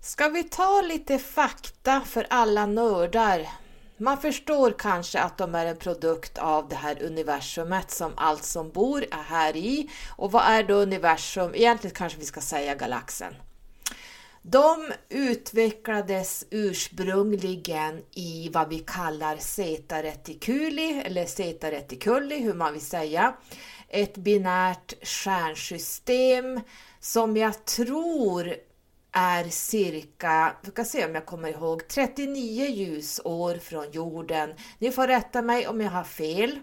Ska 0.01 0.27
vi 0.29 0.43
ta 0.43 0.81
lite 0.81 1.17
fakta 1.17 2.01
för 2.01 2.27
alla 2.29 2.65
nördar? 2.65 3.47
Man 3.97 4.17
förstår 4.17 4.75
kanske 4.77 5.19
att 5.19 5.38
de 5.38 5.55
är 5.55 5.65
en 5.65 5.77
produkt 5.77 6.38
av 6.38 6.69
det 6.69 6.75
här 6.75 7.03
universumet 7.03 7.91
som 7.91 8.12
allt 8.15 8.43
som 8.43 8.71
bor 8.71 9.05
är 9.12 9.23
här 9.23 9.55
i. 9.55 9.89
Och 10.17 10.31
vad 10.31 10.43
är 10.43 10.63
då 10.63 10.73
universum? 10.73 11.55
Egentligen 11.55 11.95
kanske 11.95 12.19
vi 12.19 12.25
ska 12.25 12.41
säga 12.41 12.75
galaxen. 12.75 13.33
De 14.45 14.91
utvecklades 15.10 16.45
ursprungligen 16.49 18.01
i 18.12 18.49
vad 18.53 18.69
vi 18.69 18.79
kallar 18.79 19.38
Zeta 19.38 20.03
Reticuli, 20.03 21.01
eller 21.06 21.25
Zeta 21.25 21.71
Reticuli, 21.71 22.39
hur 22.39 22.53
man 22.53 22.73
vill 22.73 22.82
säga. 22.82 23.36
Ett 23.89 24.17
binärt 24.17 25.08
stjärnsystem 25.08 26.60
som 26.99 27.38
jag 27.38 27.65
tror 27.65 28.56
är 29.12 29.43
cirka, 29.43 30.56
vi 30.62 30.71
ska 30.71 30.86
se 30.86 31.06
om 31.06 31.15
jag 31.15 31.25
kommer 31.25 31.49
ihåg, 31.49 31.88
39 31.88 32.65
ljusår 32.65 33.56
från 33.58 33.91
jorden. 33.91 34.53
Ni 34.79 34.91
får 34.91 35.08
rätta 35.08 35.41
mig 35.41 35.67
om 35.67 35.82
jag 35.82 35.91
har 35.91 36.03
fel. 36.03 36.60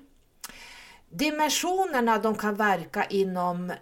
Dimensionerna 1.10 2.18
de 2.18 2.34
kan 2.34 2.54
verka 2.54 3.04
inom 3.04 3.72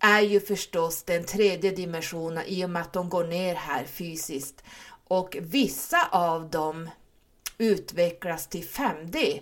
är 0.00 0.20
ju 0.20 0.40
förstås 0.40 1.02
den 1.02 1.24
tredje 1.24 1.70
dimensionen 1.70 2.44
i 2.46 2.64
och 2.64 2.70
med 2.70 2.82
att 2.82 2.92
de 2.92 3.08
går 3.08 3.24
ner 3.24 3.54
här 3.54 3.84
fysiskt. 3.84 4.64
Och 5.08 5.36
vissa 5.40 6.08
av 6.10 6.50
dem 6.50 6.90
utvecklas 7.58 8.46
till 8.46 8.64
5D. 8.64 9.40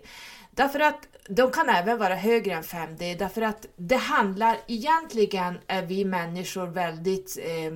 Därför 0.51 0.81
att 0.81 1.09
de 1.29 1.51
kan 1.51 1.68
även 1.68 1.99
vara 1.99 2.14
högre 2.14 2.55
än 2.55 2.62
5D, 2.62 3.18
därför 3.18 3.42
att 3.42 3.66
det 3.77 3.97
handlar 3.97 4.59
egentligen, 4.66 5.59
är 5.66 5.83
vi 5.83 6.05
människor 6.05 6.66
väldigt 6.66 7.38
eh, 7.42 7.73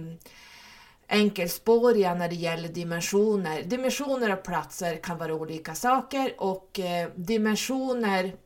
enkelspåriga 1.09 2.15
när 2.15 2.29
det 2.29 2.35
gäller 2.35 2.69
dimensioner. 2.69 3.63
Dimensioner 3.63 4.33
och 4.33 4.43
platser 4.43 4.97
kan 4.97 5.19
vara 5.19 5.35
olika 5.35 5.75
saker 5.75 6.35
och 6.39 6.81
eh, 6.81 7.09
dimensioner, 7.15 8.37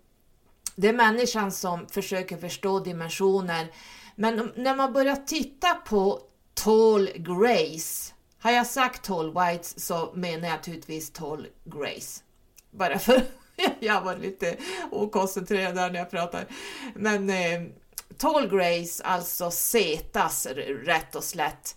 det 0.77 0.89
är 0.89 0.93
människan 0.93 1.53
som 1.53 1.87
försöker 1.89 2.37
förstå 2.37 2.81
dimensioner 2.81 3.67
men 4.17 4.53
när 4.57 4.77
man 4.77 4.93
börjar 4.93 5.17
titta 5.17 5.75
på 5.75 6.21
Tall 6.55 7.11
Grace, 7.17 8.13
har 8.39 8.51
jag 8.51 8.67
sagt 8.67 9.05
Tall 9.05 9.35
Whites 9.35 9.87
så 9.87 10.13
menar 10.15 10.49
jag 10.49 10.57
naturligtvis 10.57 11.11
Tall 11.11 11.47
Grace. 11.65 12.23
Bara 12.71 12.99
för 12.99 13.23
jag 13.81 14.01
var 14.01 14.17
lite 14.17 14.57
okoncentrerad 14.91 15.75
där 15.75 15.91
när 15.91 15.99
jag 15.99 16.11
pratar. 16.11 16.47
Men 16.95 17.31
eh, 17.31 17.63
Tall 18.17 18.49
Grace, 18.49 19.05
alltså 19.05 19.51
Zetas 19.51 20.47
rätt 20.85 21.15
och 21.15 21.25
slätt, 21.25 21.77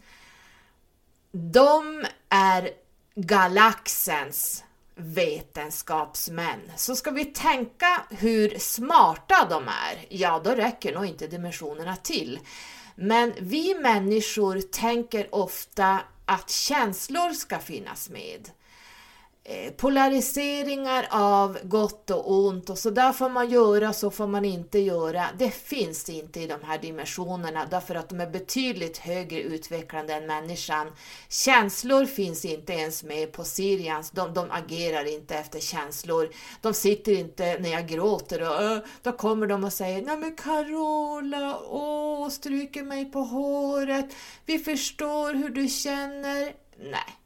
de 1.31 2.05
är 2.29 2.69
galaxens 3.15 4.63
vetenskapsmän. 4.99 6.71
Så 6.75 6.95
ska 6.95 7.11
vi 7.11 7.25
tänka 7.25 8.01
hur 8.09 8.59
smarta 8.59 9.47
de 9.49 9.67
är, 9.67 10.05
ja 10.09 10.41
då 10.43 10.51
räcker 10.51 10.93
nog 10.93 11.05
inte 11.05 11.27
dimensionerna 11.27 11.95
till. 11.95 12.39
Men 12.95 13.33
vi 13.39 13.75
människor 13.75 14.61
tänker 14.61 15.35
ofta 15.35 15.99
att 16.25 16.49
känslor 16.49 17.33
ska 17.33 17.59
finnas 17.59 18.09
med. 18.09 18.49
Eh, 19.51 19.71
polariseringar 19.71 21.07
av 21.11 21.57
gott 21.63 22.09
och 22.09 22.31
ont 22.31 22.69
och 22.69 22.77
så 22.77 22.89
där 22.89 23.13
får 23.13 23.29
man 23.29 23.49
göra, 23.49 23.93
så 23.93 24.11
får 24.11 24.27
man 24.27 24.45
inte 24.45 24.79
göra. 24.79 25.25
Det 25.37 25.51
finns 25.51 26.09
inte 26.09 26.39
i 26.39 26.47
de 26.47 26.63
här 26.63 26.77
dimensionerna 26.77 27.65
därför 27.71 27.95
att 27.95 28.09
de 28.09 28.19
är 28.21 28.29
betydligt 28.29 28.97
högre 28.97 29.41
utvecklande 29.41 30.13
än 30.13 30.25
människan. 30.25 30.91
Känslor 31.29 32.05
finns 32.05 32.45
inte 32.45 32.73
ens 32.73 33.03
med 33.03 33.31
på 33.31 33.43
Sirians, 33.43 34.11
de, 34.11 34.33
de 34.33 34.51
agerar 34.51 35.13
inte 35.13 35.35
efter 35.35 35.59
känslor. 35.59 36.29
De 36.61 36.73
sitter 36.73 37.11
inte 37.11 37.59
när 37.59 37.69
jag 37.69 37.87
gråter 37.87 38.41
och 38.41 38.85
då 39.01 39.11
kommer 39.11 39.47
de 39.47 39.63
och 39.63 39.73
säger 39.73 40.01
Nej 40.01 40.17
men 40.17 40.35
Carola, 40.35 41.59
åh, 41.69 42.29
stryker 42.29 42.83
mig 42.83 43.11
på 43.11 43.19
håret, 43.19 44.05
vi 44.45 44.59
förstår 44.59 45.33
hur 45.33 45.49
du 45.49 45.67
känner. 45.67 46.53
Nej, 46.91 47.18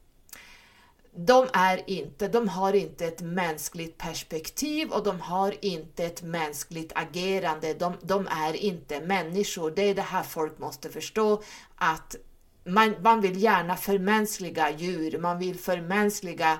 de 1.16 1.48
är 1.52 1.90
inte, 1.90 2.28
de 2.28 2.48
har 2.48 2.72
inte 2.72 3.06
ett 3.06 3.20
mänskligt 3.20 3.98
perspektiv 3.98 4.90
och 4.90 5.04
de 5.04 5.20
har 5.20 5.54
inte 5.64 6.04
ett 6.04 6.22
mänskligt 6.22 6.92
agerande. 6.94 7.74
De, 7.74 7.96
de 8.02 8.26
är 8.26 8.56
inte 8.56 9.00
människor. 9.00 9.70
Det 9.70 9.82
är 9.82 9.94
det 9.94 10.02
här 10.02 10.22
folk 10.22 10.58
måste 10.58 10.90
förstå 10.90 11.42
att 11.76 12.16
man, 12.64 12.94
man 13.02 13.20
vill 13.20 13.42
gärna 13.42 13.76
förmänskliga 13.76 14.70
djur, 14.70 15.18
man 15.18 15.38
vill 15.38 15.58
förmänskliga 15.58 16.58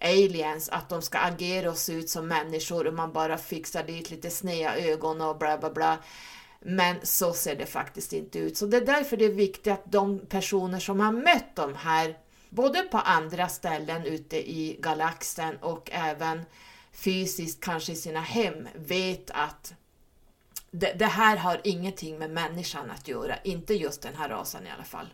aliens, 0.00 0.68
att 0.68 0.88
de 0.88 1.02
ska 1.02 1.18
agera 1.18 1.70
och 1.70 1.78
se 1.78 1.92
ut 1.92 2.10
som 2.10 2.28
människor 2.28 2.86
och 2.86 2.94
man 2.94 3.12
bara 3.12 3.38
fixar 3.38 3.82
dit 3.82 4.10
lite 4.10 4.30
sneda 4.30 4.76
ögon 4.76 5.20
och 5.20 5.38
bla 5.38 5.58
bla 5.58 5.70
bla. 5.70 5.98
Men 6.60 6.96
så 7.02 7.32
ser 7.32 7.56
det 7.56 7.66
faktiskt 7.66 8.12
inte 8.12 8.38
ut. 8.38 8.56
Så 8.56 8.66
det 8.66 8.76
är 8.76 8.86
därför 8.86 9.16
det 9.16 9.24
är 9.24 9.32
viktigt 9.32 9.72
att 9.72 9.92
de 9.92 10.18
personer 10.18 10.78
som 10.78 11.00
har 11.00 11.12
mött 11.12 11.56
de 11.56 11.74
här, 11.74 12.16
både 12.50 12.82
på 12.82 12.98
andra 12.98 13.48
ställen 13.48 14.04
ute 14.04 14.50
i 14.50 14.76
galaxen 14.80 15.56
och 15.56 15.90
även 15.92 16.44
fysiskt, 16.92 17.60
kanske 17.60 17.92
i 17.92 17.96
sina 17.96 18.20
hem, 18.20 18.68
vet 18.74 19.30
att 19.30 19.74
det, 20.70 20.92
det, 20.92 21.06
här 21.06 21.36
har 21.36 21.60
ingenting 21.64 22.18
med 22.18 22.30
människan 22.30 22.90
att 22.90 23.08
göra, 23.08 23.36
inte 23.44 23.74
just 23.74 24.02
den 24.02 24.14
här 24.14 24.28
rasen 24.28 24.66
i 24.66 24.70
alla 24.70 24.84
fall. 24.84 25.06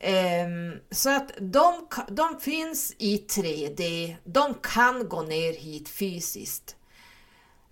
Um, 0.00 0.80
så 0.90 1.10
att 1.10 1.32
de, 1.38 1.88
de 2.08 2.40
finns 2.40 2.94
i 2.98 3.16
3D, 3.16 4.14
de 4.24 4.54
kan 4.54 5.08
gå 5.08 5.22
ner 5.22 5.52
hit 5.52 5.88
fysiskt. 5.88 6.76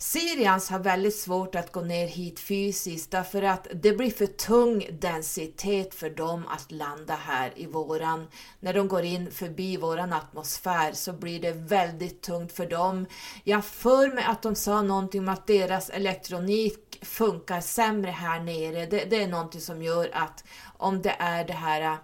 Syrians 0.02 0.70
har 0.70 0.78
väldigt 0.78 1.16
svårt 1.16 1.54
att 1.54 1.72
gå 1.72 1.80
ner 1.80 2.06
hit 2.06 2.40
fysiskt 2.40 3.10
därför 3.10 3.42
att 3.42 3.66
det 3.74 3.92
blir 3.92 4.10
för 4.10 4.26
tung 4.26 4.86
densitet 5.00 5.94
för 5.94 6.10
dem 6.10 6.46
att 6.48 6.72
landa 6.72 7.14
här 7.14 7.52
i 7.56 7.66
våran. 7.66 8.26
När 8.60 8.74
de 8.74 8.88
går 8.88 9.02
in 9.02 9.30
förbi 9.30 9.76
våran 9.76 10.12
atmosfär 10.12 10.92
så 10.92 11.12
blir 11.12 11.40
det 11.40 11.52
väldigt 11.52 12.22
tungt 12.22 12.52
för 12.52 12.66
dem. 12.66 13.06
Jag 13.44 13.64
för 13.64 14.14
mig 14.14 14.24
att 14.24 14.42
de 14.42 14.54
sa 14.54 14.82
någonting 14.82 15.20
om 15.20 15.28
att 15.28 15.46
deras 15.46 15.90
elektronik 15.90 17.04
funkar 17.04 17.60
sämre 17.60 18.10
här 18.10 18.40
nere. 18.40 18.86
Det, 18.86 19.04
det 19.04 19.22
är 19.22 19.28
någonting 19.28 19.60
som 19.60 19.82
gör 19.82 20.10
att 20.12 20.44
om 20.76 21.02
det 21.02 21.16
är 21.18 21.44
det 21.44 21.52
här 21.52 21.98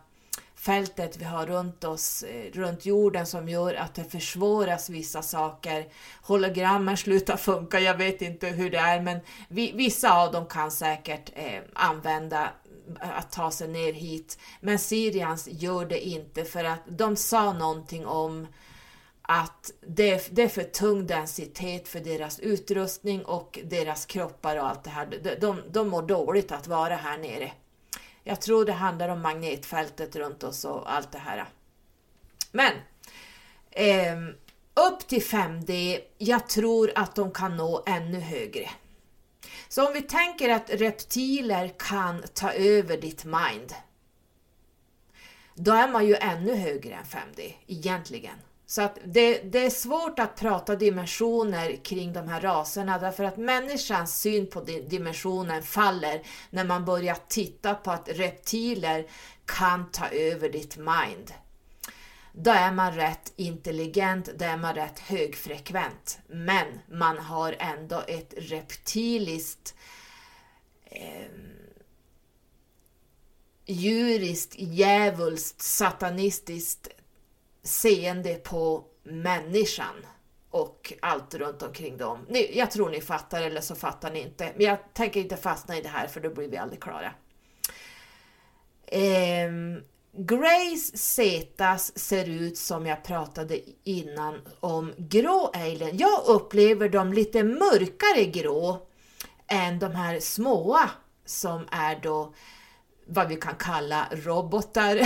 fältet 0.59 1.17
vi 1.17 1.25
har 1.25 1.47
runt 1.47 1.85
oss, 1.85 2.23
eh, 2.23 2.53
runt 2.53 2.87
jorden 2.87 3.27
som 3.27 3.49
gör 3.49 3.75
att 3.75 3.95
det 3.95 4.05
försvåras 4.05 4.91
vissa 4.91 5.23
saker. 5.23 5.87
Hologrammen 6.23 6.97
slutar 6.97 7.37
funka, 7.37 7.81
jag 7.81 7.97
vet 7.97 8.23
inte 8.23 8.47
hur 8.47 8.71
det 8.71 8.79
är 8.79 9.01
men 9.01 9.21
vi, 9.49 9.73
vissa 9.73 10.23
av 10.23 10.33
dem 10.33 10.47
kan 10.47 10.71
säkert 10.71 11.33
eh, 11.35 11.61
använda 11.73 12.51
eh, 13.03 13.19
att 13.19 13.33
ta 13.33 13.51
sig 13.51 13.69
ner 13.69 13.93
hit. 13.93 14.39
Men 14.61 14.79
Syrians 14.79 15.49
gör 15.51 15.85
det 15.85 16.09
inte 16.09 16.45
för 16.45 16.65
att 16.65 16.83
de 16.89 17.17
sa 17.17 17.53
någonting 17.53 18.07
om 18.07 18.47
att 19.23 19.71
det, 19.81 20.29
det 20.37 20.43
är 20.43 20.49
för 20.49 20.63
tung 20.63 21.07
densitet 21.07 21.89
för 21.89 22.01
deras 22.01 22.39
utrustning 22.39 23.25
och 23.25 23.59
deras 23.65 24.07
kroppar 24.07 24.57
och 24.57 24.69
allt 24.69 24.85
det 24.85 24.91
här. 24.91 25.07
De, 25.23 25.35
de, 25.35 25.63
de 25.71 25.89
mår 25.89 26.03
dåligt 26.03 26.53
att 26.53 26.67
vara 26.67 26.97
här 26.97 27.19
nere. 27.19 27.53
Jag 28.29 28.41
tror 28.41 28.65
det 28.65 28.73
handlar 28.73 29.09
om 29.09 29.21
magnetfältet 29.23 30.17
runt 30.17 30.43
oss 30.45 30.65
och 30.65 30.93
allt 30.93 31.13
det 31.13 31.19
här. 31.19 31.49
Men 32.53 32.73
eh, 33.71 34.19
upp 34.75 35.09
till 35.09 35.23
5D, 35.23 36.01
jag 36.19 36.49
tror 36.49 36.93
att 36.95 37.15
de 37.15 37.33
kan 37.33 37.57
nå 37.57 37.83
ännu 37.87 38.21
högre. 38.21 38.71
Så 39.69 39.87
om 39.87 39.93
vi 39.93 40.03
tänker 40.03 40.49
att 40.49 40.71
reptiler 40.71 41.73
kan 41.79 42.23
ta 42.35 42.53
över 42.53 42.97
ditt 42.97 43.25
mind, 43.25 43.75
då 45.55 45.73
är 45.73 45.89
man 45.89 46.07
ju 46.07 46.15
ännu 46.15 46.55
högre 46.55 46.95
än 46.95 47.05
5D 47.05 47.53
egentligen. 47.67 48.37
Så 48.71 48.83
att 48.83 48.99
det, 49.05 49.39
det, 49.39 49.67
är 49.67 49.71
svårt 49.71 50.19
att 50.19 50.37
prata 50.37 50.77
dimensioner 50.77 51.85
kring 51.85 52.13
de 52.13 52.29
här 52.29 52.41
raserna 52.41 52.99
därför 52.99 53.25
att 53.25 53.37
människans 53.37 54.21
syn 54.21 54.47
på 54.47 54.61
dimensionen 54.61 55.63
faller 55.63 56.23
när 56.51 56.65
man 56.65 56.85
börjar 56.85 57.17
titta 57.29 57.75
på 57.75 57.91
att 57.91 58.09
reptiler 58.09 59.07
kan 59.47 59.91
ta 59.91 60.09
över 60.09 60.49
ditt 60.49 60.77
mind. 60.77 61.33
Då 62.33 62.51
är 62.51 62.73
man 62.73 62.95
rätt 62.95 63.33
intelligent, 63.37 64.29
då 64.39 64.45
är 64.45 64.57
man 64.57 64.75
rätt 64.75 64.99
högfrekvent. 64.99 66.19
Men 66.27 66.67
man 66.91 67.19
har 67.19 67.57
ändå 67.59 68.03
ett 68.09 68.35
reptiliskt 68.37 69.75
eh, 70.85 71.29
djuriskt, 73.67 74.55
djävulskt, 74.59 75.63
satanistiskt 75.63 76.89
seende 77.69 78.35
på 78.35 78.85
människan 79.03 80.07
och 80.51 80.93
allt 81.03 81.35
runt 81.35 81.63
omkring 81.63 81.97
dem. 81.97 82.27
Ni, 82.29 82.59
jag 82.59 82.71
tror 82.71 82.91
ni 82.91 83.01
fattar 83.01 83.43
eller 83.43 83.61
så 83.61 83.75
fattar 83.75 84.11
ni 84.11 84.21
inte. 84.21 84.53
Men 84.57 84.67
jag 84.67 84.79
tänker 84.95 85.21
inte 85.21 85.37
fastna 85.37 85.77
i 85.79 85.83
det 85.83 85.89
här 85.89 86.07
för 86.07 86.21
då 86.21 86.31
blir 86.31 86.49
vi 86.49 86.57
aldrig 86.57 86.83
klara. 86.83 87.13
Eh, 88.87 89.51
Grace 90.13 90.97
Zetas 90.99 91.99
ser 91.99 92.29
ut 92.29 92.59
som 92.59 92.87
jag 92.87 93.05
pratade 93.05 93.61
innan 93.85 94.41
om 94.61 94.95
grå 94.97 95.51
alien. 95.55 95.99
Jag 95.99 96.25
upplever 96.27 96.89
dem 96.89 97.13
lite 97.13 97.43
mörkare 97.45 98.25
grå 98.25 98.87
än 99.47 99.79
de 99.79 99.95
här 99.95 100.21
småa 100.21 100.91
som 101.25 101.67
är 101.71 102.01
då 102.03 102.35
vad 103.09 103.29
vi 103.29 103.37
kan 103.37 103.55
kalla 103.57 104.09
robotar 104.13 105.01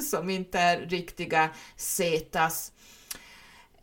som 0.10 0.30
inte 0.30 0.58
är 0.58 0.80
riktiga 0.80 1.50
Zetas. 1.76 2.72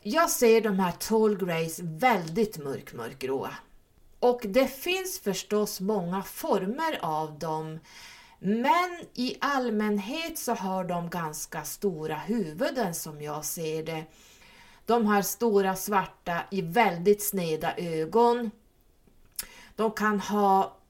Jag 0.04 0.30
ser 0.30 0.62
de 0.62 0.80
här 0.80 0.92
Tall 0.92 1.38
Greys 1.38 1.80
väldigt 1.80 2.58
mörk, 2.58 2.94
mörkgråa. 2.94 3.54
Och 4.20 4.42
det 4.44 4.68
finns 4.68 5.20
förstås 5.20 5.80
många 5.80 6.24
former 6.24 7.00
av 7.02 7.40
dem, 7.40 7.80
men 8.40 9.00
i 9.14 9.38
allmänhet 9.42 10.38
så 10.38 10.54
har 10.54 10.84
de 10.84 11.10
ganska 11.10 11.64
stora 11.64 12.16
huvuden 12.16 12.96
som 12.96 13.22
jag 13.22 13.46
ser 13.46 13.84
det. 13.84 14.04
De 14.86 15.06
har 15.06 15.22
stora 15.22 15.76
svarta 15.76 16.42
i 16.52 16.62
väldigt 16.62 17.24
sneda 17.24 17.78
ögon. 17.78 18.52
De 19.76 19.92
kan 19.92 20.20
ha 20.20 20.81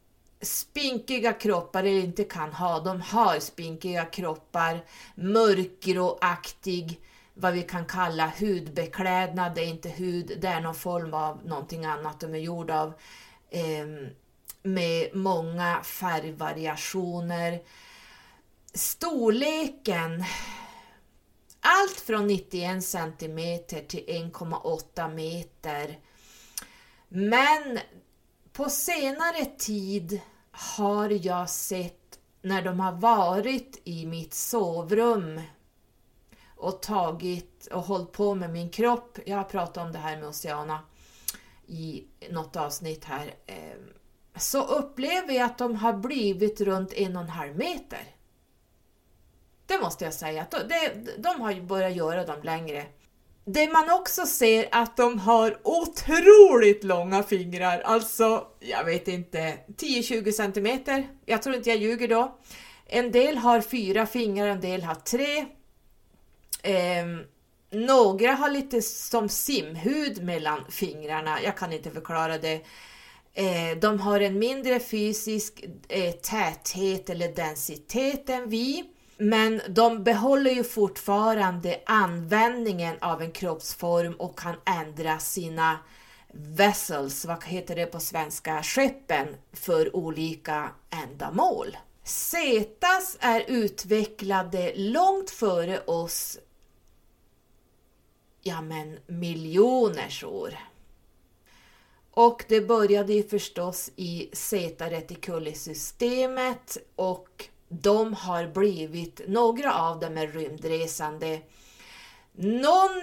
spinkiga 0.41 1.33
kroppar 1.33 1.83
eller 1.83 1.99
inte 1.99 2.23
kan 2.23 2.53
ha, 2.53 2.79
de 2.79 3.01
har 3.01 3.39
spinkiga 3.39 4.05
kroppar, 4.05 4.85
mörkgråaktig, 5.15 6.99
vad 7.33 7.53
vi 7.53 7.61
kan 7.61 7.85
kalla 7.85 8.33
hudbeklädnad, 8.39 9.55
det 9.55 9.61
är 9.61 9.67
inte 9.67 9.89
hud, 9.89 10.37
det 10.41 10.47
är 10.47 10.61
någon 10.61 10.75
form 10.75 11.13
av 11.13 11.45
någonting 11.45 11.85
annat 11.85 12.19
de 12.19 12.33
är 12.33 12.39
gjorda 12.39 12.81
av, 12.81 12.93
eh, 13.49 13.85
med 14.63 15.15
många 15.15 15.81
färgvariationer. 15.83 17.61
Storleken, 18.73 20.23
allt 21.59 21.99
från 21.99 22.27
91 22.27 22.83
cm 22.83 23.59
till 23.87 24.05
1,8 24.07 25.13
meter. 25.13 25.99
Men 27.09 27.79
på 28.53 28.69
senare 28.69 29.45
tid 29.45 30.21
har 30.51 31.25
jag 31.25 31.49
sett 31.49 32.19
när 32.41 32.61
de 32.61 32.79
har 32.79 32.91
varit 32.91 33.81
i 33.83 34.05
mitt 34.05 34.33
sovrum 34.33 35.41
och 36.55 36.81
tagit 36.81 37.67
och 37.67 37.81
hållit 37.81 38.11
på 38.11 38.35
med 38.35 38.49
min 38.49 38.69
kropp. 38.69 39.17
Jag 39.25 39.37
har 39.37 39.43
pratat 39.43 39.77
om 39.77 39.91
det 39.91 39.99
här 39.99 40.17
med 40.17 40.29
Oceana 40.29 40.79
i 41.67 42.03
något 42.29 42.55
avsnitt 42.55 43.05
här. 43.05 43.33
Ehm, 43.45 43.93
så 44.35 44.63
upplever 44.63 45.33
jag 45.33 45.45
att 45.45 45.57
de 45.57 45.75
har 45.75 45.93
blivit 45.93 46.61
runt 46.61 46.93
en 46.93 47.15
och 47.15 47.23
en 47.23 47.29
halv 47.29 47.57
meter. 47.57 48.03
Det 49.65 49.81
måste 49.81 50.05
jag 50.05 50.13
säga. 50.13 50.45
De 51.17 51.41
har 51.41 51.61
börjat 51.61 51.95
göra 51.95 52.25
dem 52.25 52.43
längre. 52.43 52.85
Det 53.45 53.73
man 53.73 53.89
också 53.89 54.25
ser 54.25 54.67
att 54.71 54.97
de 54.97 55.19
har 55.19 55.57
otroligt 55.63 56.83
långa 56.83 57.23
fingrar, 57.23 57.79
alltså 57.79 58.47
jag 58.59 58.83
vet 58.83 59.07
inte, 59.07 59.57
10-20 59.77 60.31
centimeter. 60.31 61.07
Jag 61.25 61.41
tror 61.41 61.55
inte 61.55 61.69
jag 61.69 61.79
ljuger 61.79 62.07
då. 62.07 62.37
En 62.85 63.11
del 63.11 63.37
har 63.37 63.61
fyra 63.61 64.05
fingrar, 64.05 64.47
en 64.47 64.61
del 64.61 64.83
har 64.83 64.95
tre. 64.95 65.45
Eh, 66.63 67.05
några 67.71 68.31
har 68.31 68.49
lite 68.49 68.81
som 68.81 69.29
simhud 69.29 70.23
mellan 70.23 70.65
fingrarna, 70.71 71.41
jag 71.43 71.57
kan 71.57 71.73
inte 71.73 71.91
förklara 71.91 72.37
det. 72.37 72.61
Eh, 73.33 73.77
de 73.81 73.99
har 73.99 74.19
en 74.19 74.39
mindre 74.39 74.79
fysisk 74.79 75.65
eh, 75.89 76.11
täthet 76.11 77.09
eller 77.09 77.35
densitet 77.35 78.29
än 78.29 78.49
vi. 78.49 78.83
Men 79.23 79.61
de 79.69 80.03
behåller 80.03 80.51
ju 80.51 80.63
fortfarande 80.63 81.81
användningen 81.85 82.95
av 83.01 83.21
en 83.21 83.31
kroppsform 83.31 84.13
och 84.13 84.39
kan 84.39 84.55
ändra 84.65 85.19
sina 85.19 85.79
vessels, 86.33 87.25
vad 87.25 87.43
heter 87.43 87.75
det 87.75 87.85
på 87.85 87.99
svenska, 87.99 88.63
skeppen 88.63 89.27
för 89.53 89.95
olika 89.95 90.71
ändamål. 91.03 91.77
Cetas 92.03 93.17
är 93.19 93.43
utvecklade 93.47 94.73
långt 94.75 95.29
före 95.29 95.79
oss, 95.79 96.39
ja 98.41 98.61
men 98.61 98.99
miljoners 99.07 100.23
år. 100.23 100.59
Och 102.11 102.45
det 102.47 102.61
började 102.61 103.13
ju 103.13 103.23
förstås 103.23 103.91
i 103.95 104.29
Zeta 104.33 104.89
reticuli-systemet 104.89 106.77
och 106.95 107.49
de 107.71 108.13
har 108.13 108.47
blivit, 108.47 109.21
några 109.27 109.73
av 109.73 109.99
dem 109.99 110.17
är 110.17 110.27
rymdresande. 110.27 111.39
Någon 112.33 113.01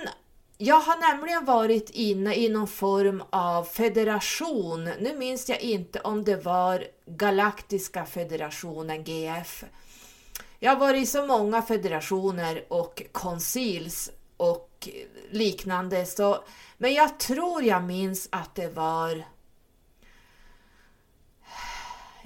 jag 0.61 0.81
har 0.81 1.13
nämligen 1.13 1.45
varit 1.45 1.91
inne 1.91 2.35
i 2.35 2.49
någon 2.49 2.69
form 2.69 3.23
av 3.31 3.65
federation. 3.65 4.85
Nu 4.85 5.17
minns 5.17 5.49
jag 5.49 5.61
inte 5.61 6.01
om 6.01 6.25
det 6.25 6.37
var 6.37 6.85
Galaktiska 7.07 8.07
federationen, 8.07 9.05
GF. 9.05 9.65
Jag 10.59 10.71
har 10.71 10.81
varit 10.81 11.03
i 11.03 11.07
så 11.07 11.27
många 11.27 11.63
federationer 11.63 12.65
och 12.69 13.03
koncils 13.13 14.11
och 14.37 14.89
liknande. 15.31 16.07
Så, 16.07 16.45
men 16.79 16.95
jag 16.95 17.19
tror 17.19 17.65
jag 17.65 17.83
minns 17.83 18.29
att 18.33 18.55
det 18.55 18.69
var 18.69 19.25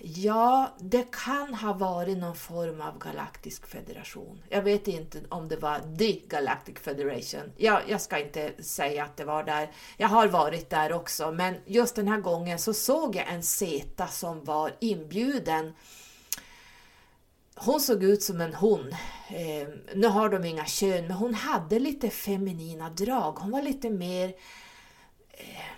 Ja, 0.04 0.76
det 0.78 1.06
kan 1.12 1.54
ha 1.54 1.72
varit 1.72 2.18
någon 2.18 2.36
form 2.36 2.80
av 2.80 2.98
galaktisk 2.98 3.66
federation. 3.66 4.42
Jag 4.48 4.62
vet 4.62 4.88
inte 4.88 5.22
om 5.28 5.48
det 5.48 5.56
var 5.56 5.96
The 5.98 6.12
Galactic 6.12 6.78
Federation. 6.78 7.52
Jag, 7.56 7.80
jag 7.88 8.00
ska 8.00 8.18
inte 8.18 8.62
säga 8.62 9.04
att 9.04 9.16
det 9.16 9.24
var 9.24 9.44
där. 9.44 9.70
Jag 9.96 10.08
har 10.08 10.28
varit 10.28 10.70
där 10.70 10.92
också, 10.92 11.32
men 11.32 11.54
just 11.66 11.96
den 11.96 12.08
här 12.08 12.20
gången 12.20 12.58
så 12.58 12.74
såg 12.74 13.16
jag 13.16 13.28
en 13.28 13.42
Zeta 13.42 14.06
som 14.06 14.44
var 14.44 14.76
inbjuden. 14.80 15.72
Hon 17.54 17.80
såg 17.80 18.04
ut 18.04 18.22
som 18.22 18.40
en 18.40 18.54
hon. 18.54 18.88
Eh, 19.28 19.68
nu 19.94 20.06
har 20.06 20.28
de 20.28 20.44
inga 20.44 20.66
kön, 20.66 21.06
men 21.06 21.16
hon 21.16 21.34
hade 21.34 21.78
lite 21.78 22.10
feminina 22.10 22.90
drag. 22.90 23.32
Hon 23.32 23.50
var 23.50 23.62
lite 23.62 23.90
mer 23.90 24.28
eh, 25.30 25.72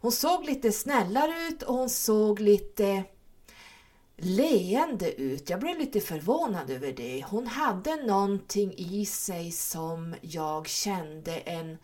hon 0.00 0.12
såg 0.12 0.44
lite 0.44 0.72
snällare 0.72 1.48
ut 1.48 1.62
och 1.62 1.74
hon 1.74 1.90
såg 1.90 2.40
lite 2.40 3.04
leende 4.22 5.20
ut. 5.20 5.50
Jag 5.50 5.60
blev 5.60 5.78
lite 5.78 6.00
förvånad 6.00 6.70
över 6.70 6.92
det. 6.92 7.24
Hon 7.26 7.46
hade 7.46 7.96
någonting 7.96 8.74
i 8.76 9.06
sig 9.06 9.52
som 9.52 10.14
jag 10.20 10.68
kände 10.68 11.36
en 11.36 11.78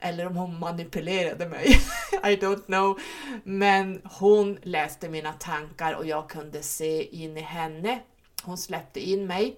eller 0.00 0.26
om 0.26 0.36
hon 0.36 0.58
manipulerade 0.58 1.48
mig. 1.48 1.66
I 2.12 2.36
don't 2.36 2.64
know. 2.64 3.00
Men 3.44 4.02
hon 4.04 4.58
läste 4.62 5.08
mina 5.08 5.32
tankar 5.32 5.94
och 5.94 6.06
jag 6.06 6.30
kunde 6.30 6.62
se 6.62 7.02
in 7.02 7.36
i 7.36 7.40
henne. 7.40 8.00
Hon 8.42 8.58
släppte 8.58 9.00
in 9.00 9.26
mig. 9.26 9.56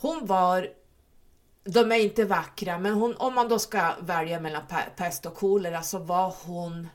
Hon 0.00 0.26
var 0.26 0.68
de 1.64 1.92
är 1.92 1.96
inte 1.96 2.24
vackra, 2.24 2.78
men 2.78 2.94
hon, 2.94 3.16
om 3.16 3.34
man 3.34 3.48
då 3.48 3.58
ska 3.58 3.94
välja 4.00 4.40
mellan 4.40 4.62
pest 4.96 5.26
och 5.26 5.34
kolera 5.34 5.82
så 5.82 5.98
var 5.98 6.34
hon, 6.44 6.88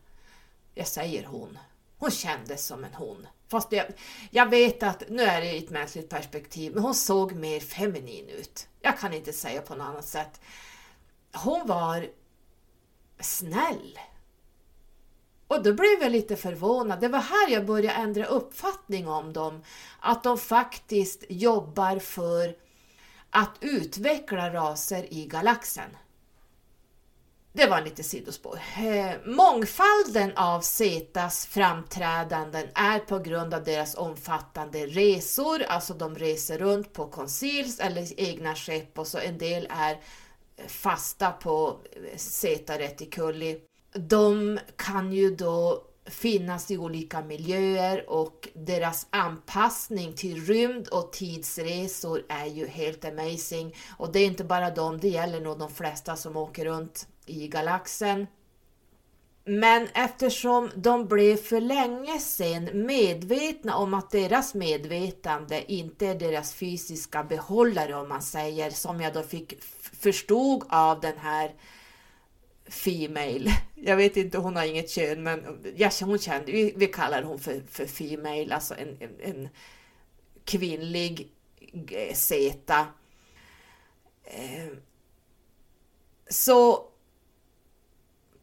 jag 0.73 0.87
säger 0.87 1.25
hon, 1.25 1.57
hon 1.97 2.11
kändes 2.11 2.65
som 2.65 2.83
en 2.83 2.93
hon. 2.93 3.27
Fast 3.53 3.71
jag, 3.71 3.85
jag 4.31 4.49
vet 4.49 4.83
att, 4.83 5.03
nu 5.09 5.23
är 5.23 5.41
det 5.41 5.51
i 5.51 5.57
ett 5.57 5.69
mänskligt 5.69 6.09
perspektiv, 6.09 6.73
men 6.73 6.83
hon 6.83 6.95
såg 6.95 7.33
mer 7.33 7.59
feminin 7.59 8.29
ut. 8.29 8.67
Jag 8.81 8.99
kan 8.99 9.13
inte 9.13 9.33
säga 9.33 9.61
på 9.61 9.75
något 9.75 9.87
annat 9.87 10.05
sätt. 10.05 10.41
Hon 11.33 11.67
var 11.67 12.07
snäll. 13.19 13.99
Och 15.47 15.63
då 15.63 15.73
blev 15.73 16.01
jag 16.01 16.11
lite 16.11 16.35
förvånad. 16.35 16.99
Det 16.99 17.07
var 17.07 17.19
här 17.19 17.49
jag 17.49 17.65
började 17.65 17.97
ändra 17.97 18.25
uppfattning 18.25 19.07
om 19.07 19.33
dem. 19.33 19.63
Att 19.99 20.23
de 20.23 20.37
faktiskt 20.37 21.23
jobbar 21.29 21.99
för 21.99 22.55
att 23.29 23.57
utveckla 23.59 24.53
raser 24.53 25.13
i 25.13 25.25
galaxen. 25.25 25.97
Det 27.55 27.67
var 27.67 27.81
lite 27.81 28.03
sidospår. 28.03 28.59
Eh, 28.77 29.11
mångfalden 29.25 30.31
av 30.35 30.61
Zetas 30.61 31.45
framträdanden 31.45 32.67
är 32.75 32.99
på 32.99 33.19
grund 33.19 33.53
av 33.53 33.63
deras 33.63 33.95
omfattande 33.95 34.85
resor, 34.85 35.63
alltså 35.63 35.93
de 35.93 36.15
reser 36.15 36.57
runt 36.57 36.93
på 36.93 37.07
konsils 37.07 37.79
eller 37.79 38.19
egna 38.19 38.55
skepp 38.55 38.99
och 38.99 39.07
så 39.07 39.17
en 39.17 39.37
del 39.37 39.67
är 39.69 40.01
fasta 40.67 41.31
på 41.31 41.79
Zeta 42.15 42.79
Reticuli. 42.79 43.59
De 43.93 44.59
kan 44.75 45.13
ju 45.13 45.35
då 45.35 45.83
finnas 46.05 46.71
i 46.71 46.77
olika 46.77 47.21
miljöer 47.21 48.09
och 48.09 48.47
deras 48.53 49.07
anpassning 49.09 50.13
till 50.13 50.45
rymd 50.45 50.87
och 50.87 51.11
tidsresor 51.11 52.25
är 52.29 52.45
ju 52.45 52.67
helt 52.67 53.05
amazing. 53.05 53.75
Och 53.97 54.11
det 54.11 54.19
är 54.19 54.25
inte 54.25 54.43
bara 54.43 54.69
dem, 54.69 54.99
det 54.99 55.09
gäller 55.09 55.41
nog 55.41 55.59
de 55.59 55.69
flesta 55.69 56.15
som 56.15 56.37
åker 56.37 56.65
runt 56.65 57.07
i 57.25 57.47
galaxen. 57.47 58.27
Men 59.45 59.87
eftersom 59.93 60.69
de 60.75 61.07
blev 61.07 61.37
för 61.37 61.61
länge 61.61 62.19
sedan 62.19 62.85
medvetna 62.85 63.75
om 63.75 63.93
att 63.93 64.11
deras 64.11 64.53
medvetande 64.53 65.71
inte 65.71 66.07
är 66.07 66.15
deras 66.15 66.53
fysiska 66.53 67.23
behållare 67.23 67.95
om 67.95 68.09
man 68.09 68.21
säger, 68.21 68.69
som 68.69 69.01
jag 69.01 69.13
då 69.13 69.23
fick 69.23 69.63
förstod 70.01 70.63
av 70.69 70.99
den 70.99 71.17
här 71.17 71.51
Female. 72.67 73.51
Jag 73.75 73.97
vet 73.97 74.17
inte, 74.17 74.37
hon 74.37 74.55
har 74.55 74.65
inget 74.65 74.89
kön, 74.89 75.23
men 75.23 75.61
jag, 75.75 75.91
hon 76.01 76.19
kände, 76.19 76.51
vi, 76.51 76.73
vi 76.75 76.87
kallar 76.87 77.23
hon 77.23 77.39
för, 77.39 77.61
för 77.69 77.85
Female, 77.85 78.55
alltså 78.55 78.75
en, 78.75 78.97
en, 78.99 79.19
en 79.19 79.49
kvinnlig 80.45 81.31
zeta. 82.13 82.87
Eh, 84.23 84.77
så 86.29 86.89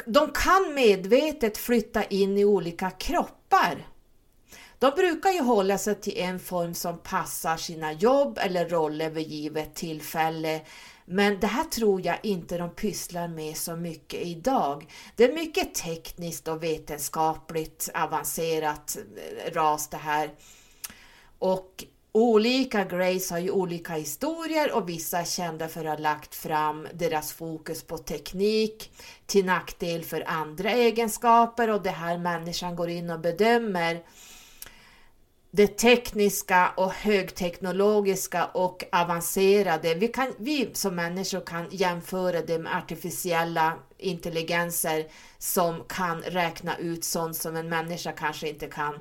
de 0.06 0.30
kan 0.32 0.74
medvetet 0.74 1.58
flytta 1.58 2.04
in 2.04 2.38
i 2.38 2.44
olika 2.44 2.90
kroppar. 2.90 3.86
De 4.78 4.90
brukar 4.90 5.30
ju 5.30 5.40
hålla 5.40 5.78
sig 5.78 5.94
till 5.94 6.18
en 6.18 6.40
form 6.40 6.74
som 6.74 6.98
passar 6.98 7.56
sina 7.56 7.92
jobb 7.92 8.38
eller 8.42 8.68
roller 8.68 9.10
vid 9.10 9.28
givet 9.28 9.74
tillfälle. 9.74 10.60
Men 11.04 11.40
det 11.40 11.46
här 11.46 11.64
tror 11.64 12.06
jag 12.06 12.18
inte 12.22 12.58
de 12.58 12.70
pysslar 12.70 13.28
med 13.28 13.56
så 13.56 13.76
mycket 13.76 14.20
idag. 14.20 14.92
Det 15.16 15.24
är 15.24 15.34
mycket 15.34 15.74
tekniskt 15.74 16.48
och 16.48 16.62
vetenskapligt 16.62 17.90
avancerat 17.94 18.96
eh, 18.96 19.52
ras 19.52 19.88
det 19.88 19.96
här. 19.96 20.30
Och 21.38 21.84
Olika 22.12 22.84
Grace 22.84 23.34
har 23.34 23.38
ju 23.38 23.50
olika 23.50 23.92
historier 23.92 24.72
och 24.72 24.88
vissa 24.88 25.18
är 25.18 25.24
kända 25.24 25.68
för 25.68 25.84
att 25.84 25.98
ha 25.98 26.02
lagt 26.02 26.34
fram 26.34 26.88
deras 26.94 27.32
fokus 27.32 27.82
på 27.82 27.98
teknik 27.98 28.92
till 29.26 29.44
nackdel 29.44 30.04
för 30.04 30.24
andra 30.26 30.70
egenskaper 30.70 31.70
och 31.70 31.82
det 31.82 31.90
här 31.90 32.18
människan 32.18 32.76
går 32.76 32.88
in 32.88 33.10
och 33.10 33.20
bedömer 33.20 34.02
det 35.50 35.66
tekniska 35.66 36.72
och 36.76 36.92
högteknologiska 36.92 38.44
och 38.44 38.84
avancerade. 38.92 39.94
Vi, 39.94 40.08
kan, 40.08 40.32
vi 40.38 40.70
som 40.72 40.94
människor 40.94 41.40
kan 41.40 41.66
jämföra 41.70 42.42
det 42.42 42.58
med 42.58 42.76
artificiella 42.76 43.78
intelligenser 43.98 45.06
som 45.38 45.84
kan 45.88 46.22
räkna 46.22 46.78
ut 46.78 47.04
sånt 47.04 47.36
som 47.36 47.56
en 47.56 47.68
människa 47.68 48.12
kanske 48.12 48.48
inte 48.48 48.66
kan. 48.66 48.98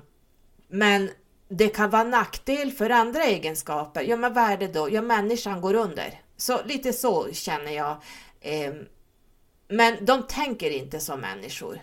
Men 0.67 1.09
det 1.49 1.69
kan 1.69 1.89
vara 1.89 2.03
nackdel 2.03 2.71
för 2.71 2.89
andra 2.89 3.23
egenskaper. 3.23 4.01
Ja, 4.01 4.15
men 4.17 4.33
vad 4.33 4.43
är 4.43 4.57
det 4.57 4.67
då? 4.67 4.89
Ja, 4.91 5.01
människan 5.01 5.61
går 5.61 5.73
under. 5.73 6.21
Så 6.37 6.63
lite 6.65 6.93
så 6.93 7.33
känner 7.33 7.71
jag. 7.71 7.97
Eh, 8.41 8.73
men 9.67 10.05
de 10.05 10.27
tänker 10.27 10.69
inte 10.69 10.99
som 10.99 11.19
människor. 11.19 11.81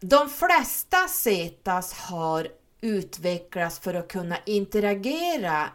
De 0.00 0.28
flesta 0.28 1.08
Zetas 1.08 1.92
har 1.92 2.48
utvecklats 2.80 3.78
för 3.78 3.94
att 3.94 4.08
kunna 4.08 4.36
interagera 4.46 5.70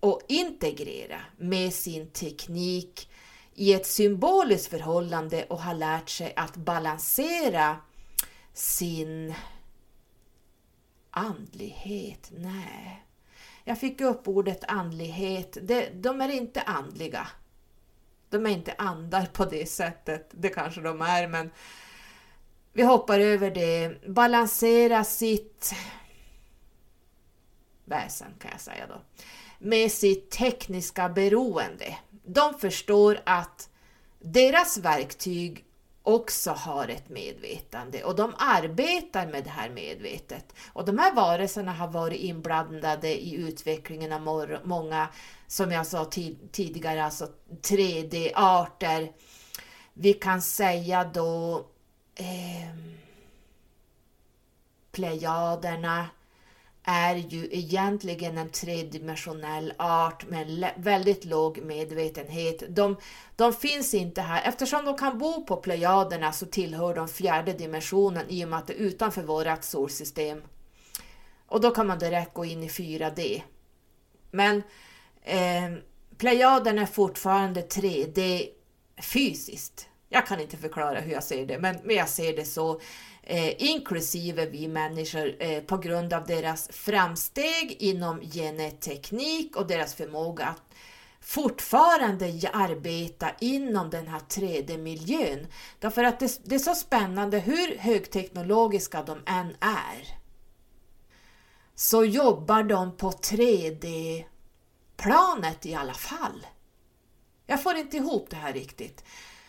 och 0.00 0.20
integrera 0.28 1.20
med 1.36 1.74
sin 1.74 2.10
teknik 2.10 3.10
i 3.54 3.72
ett 3.72 3.86
symboliskt 3.86 4.70
förhållande 4.70 5.44
och 5.48 5.60
har 5.60 5.74
lärt 5.74 6.08
sig 6.08 6.32
att 6.36 6.56
balansera 6.56 7.76
sin 8.52 9.34
andlighet. 11.14 12.30
Nej, 12.36 13.04
jag 13.64 13.80
fick 13.80 14.00
upp 14.00 14.28
ordet 14.28 14.64
andlighet. 14.64 15.58
De, 15.62 15.88
de 15.94 16.20
är 16.20 16.28
inte 16.28 16.62
andliga. 16.62 17.28
De 18.30 18.46
är 18.46 18.50
inte 18.50 18.74
andar 18.78 19.26
på 19.26 19.44
det 19.44 19.66
sättet. 19.66 20.30
Det 20.30 20.48
kanske 20.48 20.80
de 20.80 21.02
är, 21.02 21.28
men 21.28 21.50
vi 22.72 22.82
hoppar 22.82 23.20
över 23.20 23.50
det. 23.50 24.06
Balansera 24.08 25.04
sitt 25.04 25.74
väsen 27.84 28.34
kan 28.38 28.50
jag 28.50 28.60
säga 28.60 28.86
då. 28.86 29.02
Med 29.58 29.92
sitt 29.92 30.30
tekniska 30.30 31.08
beroende. 31.08 31.98
De 32.24 32.54
förstår 32.54 33.20
att 33.26 33.68
deras 34.18 34.78
verktyg 34.78 35.64
också 36.06 36.50
har 36.50 36.88
ett 36.88 37.08
medvetande 37.08 38.04
och 38.04 38.16
de 38.16 38.34
arbetar 38.38 39.26
med 39.26 39.44
det 39.44 39.50
här 39.50 39.70
medvetet. 39.70 40.54
Och 40.72 40.84
de 40.84 40.98
här 40.98 41.14
varelserna 41.14 41.72
har 41.72 41.88
varit 41.88 42.20
inblandade 42.20 43.24
i 43.24 43.34
utvecklingen 43.34 44.12
av 44.12 44.58
många, 44.64 45.08
som 45.46 45.72
jag 45.72 45.86
sa 45.86 46.04
tidigare, 46.52 47.04
alltså 47.04 47.28
3D-arter. 47.62 49.12
Vi 49.92 50.12
kan 50.12 50.42
säga 50.42 51.04
då 51.04 51.58
eh, 52.14 52.76
Plejaderna, 54.92 56.06
är 56.84 57.14
ju 57.14 57.48
egentligen 57.50 58.38
en 58.38 58.50
tredimensionell 58.50 59.72
art 59.78 60.28
med 60.28 60.70
väldigt 60.76 61.24
låg 61.24 61.58
medvetenhet. 61.58 62.62
De, 62.68 62.96
de 63.36 63.52
finns 63.52 63.94
inte 63.94 64.20
här. 64.20 64.48
Eftersom 64.48 64.84
de 64.84 64.96
kan 64.96 65.18
bo 65.18 65.44
på 65.44 65.56
Plejaderna 65.56 66.32
så 66.32 66.46
tillhör 66.46 66.94
de 66.94 67.08
fjärde 67.08 67.52
dimensionen 67.52 68.24
i 68.28 68.44
och 68.44 68.48
med 68.48 68.58
att 68.58 68.66
det 68.66 68.72
är 68.72 68.78
utanför 68.78 69.22
vårt 69.22 69.64
solsystem. 69.64 70.42
Och 71.46 71.60
då 71.60 71.70
kan 71.70 71.86
man 71.86 71.98
direkt 71.98 72.34
gå 72.34 72.44
in 72.44 72.62
i 72.62 72.68
4D. 72.68 73.42
Men 74.30 74.62
eh, 75.22 75.72
Plejaden 76.18 76.78
är 76.78 76.86
fortfarande 76.86 77.60
3D 77.60 78.48
fysiskt. 79.02 79.88
Jag 80.08 80.26
kan 80.26 80.40
inte 80.40 80.56
förklara 80.56 81.00
hur 81.00 81.12
jag 81.12 81.24
ser 81.24 81.46
det, 81.46 81.58
men, 81.58 81.76
men 81.84 81.96
jag 81.96 82.08
ser 82.08 82.36
det 82.36 82.44
så. 82.44 82.80
Eh, 83.26 83.62
inklusive 83.62 84.46
vi 84.46 84.68
människor 84.68 85.34
eh, 85.38 85.62
på 85.62 85.76
grund 85.76 86.12
av 86.12 86.26
deras 86.26 86.68
framsteg 86.68 87.76
inom 87.78 88.20
geneteknik 88.20 89.56
och 89.56 89.66
deras 89.66 89.94
förmåga 89.94 90.44
att 90.44 90.62
fortfarande 91.20 92.50
arbeta 92.52 93.30
inom 93.40 93.90
den 93.90 94.06
här 94.06 94.20
3D-miljön. 94.20 95.46
Därför 95.78 96.04
att 96.04 96.20
det, 96.20 96.40
det 96.44 96.54
är 96.54 96.58
så 96.58 96.74
spännande 96.74 97.38
hur 97.38 97.78
högteknologiska 97.78 99.02
de 99.02 99.18
än 99.26 99.56
är 99.60 100.18
så 101.74 102.04
jobbar 102.04 102.62
de 102.62 102.96
på 102.96 103.10
3D-planet 103.10 105.66
i 105.66 105.74
alla 105.74 105.94
fall. 105.94 106.46
Jag 107.46 107.62
får 107.62 107.76
inte 107.76 107.96
ihop 107.96 108.26
det 108.30 108.36
här 108.36 108.52
riktigt. 108.52 109.04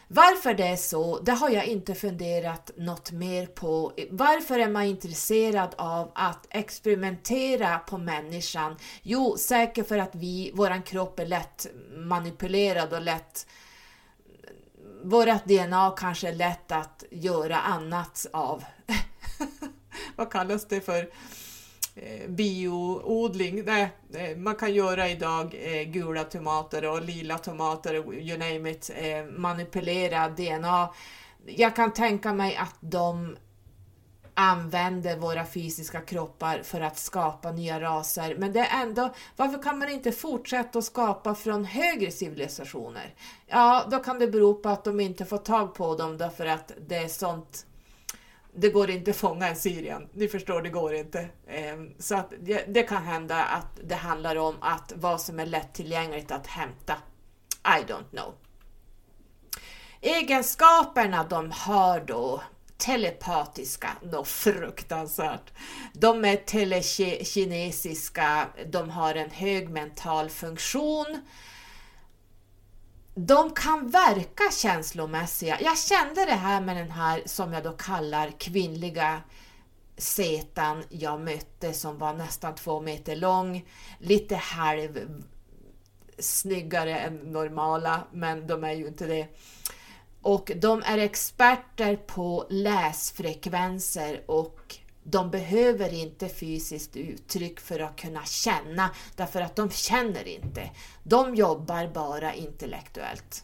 Varför 0.07 0.53
det 0.53 0.67
är 0.67 0.75
så, 0.75 1.19
det 1.19 1.31
har 1.31 1.49
jag 1.49 1.65
inte 1.65 1.95
funderat 1.95 2.71
något 2.77 3.11
mer 3.11 3.45
på. 3.45 3.93
Varför 4.09 4.59
är 4.59 4.69
man 4.69 4.83
intresserad 4.83 5.75
av 5.77 6.11
att 6.15 6.47
experimentera 6.49 7.79
på 7.79 7.97
människan? 7.97 8.75
Jo, 9.01 9.35
säkert 9.37 9.87
för 9.87 9.97
att 9.97 10.15
vi, 10.15 10.51
våran 10.53 10.81
kropp 10.83 11.19
är 11.19 11.25
lätt 11.25 11.67
manipulerad 11.95 12.93
och 12.93 13.01
lätt 13.01 13.47
vårat 15.05 15.45
DNA 15.45 15.93
kanske 15.97 16.29
är 16.29 16.33
lätt 16.33 16.71
att 16.71 17.03
göra 17.11 17.59
annat 17.59 18.25
av. 18.33 18.63
Vad 20.15 20.31
kallas 20.31 20.67
det 20.67 20.81
för? 20.81 21.09
Eh, 21.97 22.29
bioodling. 22.29 23.65
Nej, 23.65 23.89
eh, 24.13 24.37
man 24.37 24.55
kan 24.55 24.73
göra 24.73 25.09
idag 25.09 25.55
eh, 25.59 25.83
gula 25.83 26.23
tomater 26.23 26.85
och 26.85 27.01
lila 27.01 27.37
tomater, 27.37 27.93
you 28.13 28.37
name 28.37 28.71
it, 28.71 28.91
manipulera 29.37 30.29
DNA. 30.29 30.89
Jag 31.45 31.75
kan 31.75 31.93
tänka 31.93 32.33
mig 32.33 32.55
att 32.55 32.75
de 32.79 33.35
använder 34.33 35.17
våra 35.17 35.45
fysiska 35.45 36.01
kroppar 36.01 36.61
för 36.63 36.81
att 36.81 36.97
skapa 36.97 37.51
nya 37.51 37.81
raser. 37.81 38.35
Men 38.37 38.53
det 38.53 38.59
är 38.59 38.81
ändå, 38.81 39.13
varför 39.35 39.63
kan 39.63 39.79
man 39.79 39.89
inte 39.89 40.11
fortsätta 40.11 40.79
att 40.79 40.85
skapa 40.85 41.35
från 41.35 41.65
högre 41.65 42.11
civilisationer? 42.11 43.13
Ja, 43.47 43.85
då 43.91 43.99
kan 43.99 44.19
det 44.19 44.27
bero 44.27 44.53
på 44.53 44.69
att 44.69 44.83
de 44.83 44.99
inte 44.99 45.25
får 45.25 45.37
tag 45.37 45.73
på 45.75 45.95
dem 45.95 46.17
därför 46.17 46.45
att 46.45 46.71
det 46.87 46.95
är 46.95 47.07
sånt 47.07 47.65
det 48.55 48.69
går 48.69 48.89
inte 48.89 49.11
att 49.11 49.17
fånga 49.17 49.47
en 49.47 49.55
Syrien. 49.55 50.09
Ni 50.13 50.27
förstår, 50.27 50.61
det 50.61 50.69
går 50.69 50.93
inte. 50.93 51.29
Ehm, 51.47 51.93
så 51.99 52.15
att 52.15 52.33
det, 52.67 52.83
kan 52.83 53.03
hända 53.03 53.43
att 53.43 53.79
det 53.83 53.95
handlar 53.95 54.35
om 54.35 54.55
att 54.61 54.93
vad 54.95 55.21
som 55.21 55.39
är 55.39 55.45
lättillgängligt 55.45 56.31
att 56.31 56.47
hämta. 56.47 56.93
I 57.65 57.91
don't 57.91 58.09
know. 58.09 58.33
Egenskaperna 60.01 61.23
de 61.23 61.51
har 61.51 61.99
då 61.99 62.41
telepatiska, 62.77 63.89
något 64.01 64.27
fruktansvärt. 64.27 65.53
De 65.93 66.25
är 66.25 66.35
telekinesiska, 66.35 68.47
de 68.65 68.89
har 68.89 69.15
en 69.15 69.29
hög 69.29 69.69
mental 69.69 70.29
funktion, 70.29 71.21
de 73.15 73.51
kan 73.51 73.87
verka 73.89 74.43
känslomässiga. 74.51 75.61
Jag 75.61 75.77
kände 75.77 76.25
det 76.25 76.31
här 76.31 76.61
med 76.61 76.77
den 76.77 76.91
här 76.91 77.21
som 77.25 77.53
jag 77.53 77.63
då 77.63 77.71
kallar 77.71 78.31
kvinnliga 78.39 79.21
setan 79.97 80.83
jag 80.89 81.21
mötte 81.21 81.73
som 81.73 81.97
var 81.97 82.13
nästan 82.13 82.55
två 82.55 82.81
meter 82.81 83.15
lång, 83.15 83.65
lite 83.99 84.35
halv 84.35 85.23
snyggare 86.19 86.99
än 86.99 87.15
normala, 87.15 88.03
men 88.11 88.47
de 88.47 88.63
är 88.63 88.73
ju 88.73 88.87
inte 88.87 89.05
det. 89.05 89.27
Och 90.21 90.51
de 90.55 90.83
är 90.85 90.97
experter 90.97 91.95
på 91.95 92.45
läsfrekvenser 92.49 94.23
och 94.25 94.75
de 95.07 95.31
behöver 95.31 95.93
inte 95.93 96.29
fysiskt 96.29 96.95
uttryck 96.95 97.59
för 97.59 97.79
att 97.79 97.95
kunna 97.95 98.25
känna, 98.25 98.89
därför 99.15 99.41
att 99.41 99.55
de 99.55 99.69
känner 99.69 100.27
inte. 100.27 100.69
De 101.03 101.35
jobbar 101.35 101.87
bara 101.87 102.33
intellektuellt. 102.33 103.43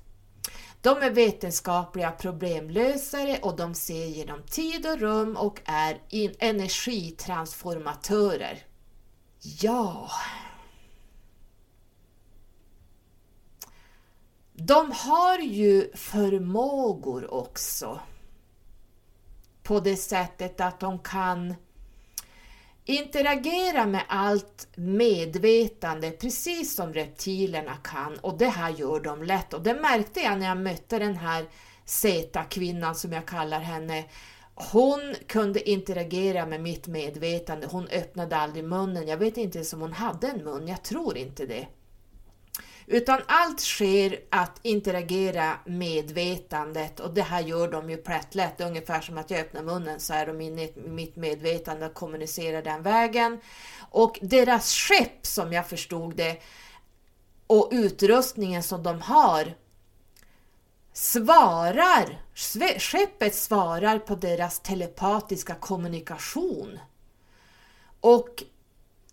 De 0.81 0.97
är 0.97 1.11
vetenskapliga 1.11 2.11
problemlösare 2.11 3.39
och 3.41 3.55
de 3.55 3.73
ser 3.73 4.05
genom 4.05 4.43
tid 4.43 4.85
och 4.85 4.99
rum 4.99 5.37
och 5.37 5.61
är 5.65 6.01
energitransformatörer. 6.39 8.59
Ja... 9.61 10.09
De 14.53 14.91
har 14.91 15.39
ju 15.39 15.91
förmågor 15.95 17.33
också 17.33 17.99
på 19.63 19.79
det 19.79 19.95
sättet 19.95 20.61
att 20.61 20.79
de 20.79 20.99
kan 20.99 21.55
interagera 22.85 23.85
med 23.85 24.03
allt 24.07 24.67
medvetande 24.75 26.11
precis 26.11 26.75
som 26.75 26.93
reptilerna 26.93 27.75
kan 27.83 28.17
och 28.17 28.37
det 28.37 28.47
här 28.47 28.69
gör 28.69 28.99
de 28.99 29.23
lätt 29.23 29.53
och 29.53 29.61
det 29.61 29.73
märkte 29.73 30.19
jag 30.19 30.39
när 30.39 30.47
jag 30.47 30.57
mötte 30.57 30.99
den 30.99 31.15
här 31.15 31.45
Zeta-kvinnan 31.85 32.95
som 32.95 33.13
jag 33.13 33.25
kallar 33.25 33.59
henne. 33.59 34.05
Hon 34.55 35.15
kunde 35.27 35.69
interagera 35.69 36.45
med 36.45 36.61
mitt 36.61 36.87
medvetande, 36.87 37.67
hon 37.67 37.87
öppnade 37.87 38.35
aldrig 38.37 38.63
munnen. 38.63 39.07
Jag 39.07 39.17
vet 39.17 39.37
inte 39.37 39.57
ens 39.57 39.73
om 39.73 39.81
hon 39.81 39.93
hade 39.93 40.27
en 40.27 40.43
mun, 40.43 40.67
jag 40.67 40.83
tror 40.83 41.17
inte 41.17 41.45
det. 41.45 41.67
Utan 42.91 43.21
allt 43.27 43.59
sker 43.59 44.19
att 44.29 44.59
interagera 44.61 45.59
medvetandet 45.65 46.99
och 46.99 47.13
det 47.13 47.21
här 47.21 47.41
gör 47.41 47.71
de 47.71 47.89
ju 47.89 47.97
plättlätt, 47.97 48.61
ungefär 48.61 49.01
som 49.01 49.17
att 49.17 49.31
jag 49.31 49.39
öppnar 49.39 49.63
munnen 49.63 49.99
så 49.99 50.13
är 50.13 50.25
de 50.27 50.41
inne 50.41 50.63
i 50.63 50.73
mitt 50.75 51.15
medvetande 51.15 51.85
och 51.85 51.93
kommunicerar 51.93 52.61
den 52.61 52.83
vägen. 52.83 53.41
Och 53.89 54.19
deras 54.21 54.73
skepp 54.73 55.25
som 55.25 55.53
jag 55.53 55.67
förstod 55.67 56.15
det 56.15 56.41
och 57.47 57.69
utrustningen 57.71 58.63
som 58.63 58.83
de 58.83 59.01
har 59.01 59.53
svarar, 60.93 62.21
skeppet 62.79 63.35
svarar 63.35 63.99
på 63.99 64.15
deras 64.15 64.59
telepatiska 64.59 65.55
kommunikation. 65.55 66.79
Och 68.01 68.43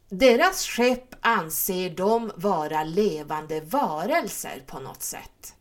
deras 0.08 0.66
skepp 0.66 1.14
anser 1.20 1.90
de 1.90 2.32
vara 2.36 2.84
levande 2.84 3.60
varelser 3.60 4.62
på 4.66 4.80
något 4.80 5.02
sätt. 5.02 5.54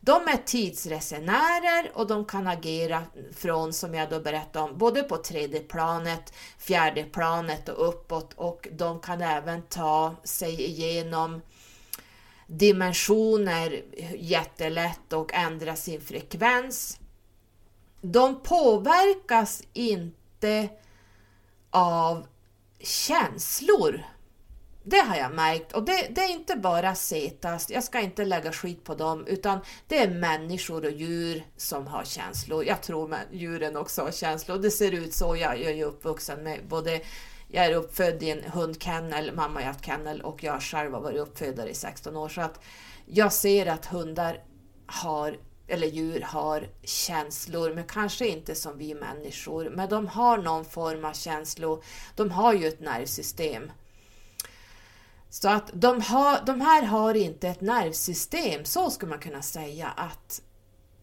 De 0.00 0.12
är 0.28 0.46
tidsresenärer 0.46 1.90
och 1.94 2.06
de 2.06 2.24
kan 2.24 2.46
agera 2.46 3.02
från, 3.36 3.72
som 3.72 3.94
jag 3.94 4.10
då 4.10 4.20
berättade 4.20 4.64
om, 4.64 4.78
både 4.78 5.02
på 5.02 5.16
tredje 5.16 5.60
planet, 5.60 6.32
fjärde 6.58 7.04
planet 7.04 7.68
och 7.68 7.88
uppåt 7.88 8.32
och 8.36 8.68
de 8.72 9.00
kan 9.00 9.22
även 9.22 9.62
ta 9.62 10.14
sig 10.24 10.62
igenom 10.62 11.40
dimensioner 12.46 13.82
jättelätt 14.18 15.12
och 15.12 15.34
ändra 15.34 15.76
sin 15.76 16.00
frekvens. 16.00 16.98
De 18.00 18.42
påverkas 18.42 19.62
inte 19.72 20.68
av 21.70 22.26
känslor. 22.82 24.02
Det 24.82 24.98
har 24.98 25.16
jag 25.16 25.34
märkt 25.34 25.72
och 25.72 25.82
det, 25.82 26.08
det, 26.10 26.20
är 26.20 26.30
inte 26.30 26.56
bara 26.56 26.94
Setas, 26.94 27.70
jag 27.70 27.84
ska 27.84 28.00
inte 28.00 28.24
lägga 28.24 28.52
skit 28.52 28.84
på 28.84 28.94
dem, 28.94 29.26
utan 29.26 29.60
det 29.88 29.98
är 29.98 30.10
människor 30.10 30.84
och 30.84 30.90
djur 30.90 31.44
som 31.56 31.86
har 31.86 32.04
känslor. 32.04 32.64
Jag 32.64 32.82
tror 32.82 33.14
att 33.14 33.20
djuren 33.30 33.76
också 33.76 34.02
har 34.02 34.10
känslor. 34.10 34.58
Det 34.58 34.70
ser 34.70 34.92
ut 34.92 35.14
så, 35.14 35.36
jag, 35.36 35.60
jag 35.60 35.72
är 35.72 35.84
uppvuxen 35.84 36.42
med 36.42 36.60
både 36.68 37.00
jag 37.48 37.64
är 37.66 37.74
uppfödd 37.74 38.22
i 38.22 38.30
en 38.30 38.44
hundkennel, 38.44 39.32
mamma 39.34 39.60
har 39.60 39.66
haft 39.66 39.86
kennel 39.86 40.20
och 40.20 40.44
jag 40.44 40.62
själv 40.62 40.92
har 40.92 41.00
varit 41.00 41.18
uppfödare 41.18 41.70
i 41.70 41.74
16 41.74 42.16
år. 42.16 42.28
Så 42.28 42.40
att 42.40 42.60
jag 43.06 43.32
ser 43.32 43.66
att 43.66 43.86
hundar 43.86 44.42
har 44.86 45.36
eller 45.70 45.86
djur 45.86 46.20
har 46.20 46.68
känslor, 46.82 47.74
men 47.74 47.84
kanske 47.84 48.28
inte 48.28 48.54
som 48.54 48.78
vi 48.78 48.94
människor. 48.94 49.70
Men 49.70 49.88
de 49.88 50.06
har 50.06 50.38
någon 50.38 50.64
form 50.64 51.04
av 51.04 51.12
känslor. 51.12 51.84
De 52.14 52.30
har 52.30 52.52
ju 52.52 52.68
ett 52.68 52.80
nervsystem. 52.80 53.72
Så 55.30 55.48
att 55.48 55.70
de, 55.72 56.00
har, 56.00 56.46
de 56.46 56.60
här 56.60 56.82
har 56.82 57.14
inte 57.14 57.48
ett 57.48 57.60
nervsystem, 57.60 58.64
så 58.64 58.90
skulle 58.90 59.10
man 59.10 59.18
kunna 59.18 59.42
säga 59.42 59.88
att 59.88 60.42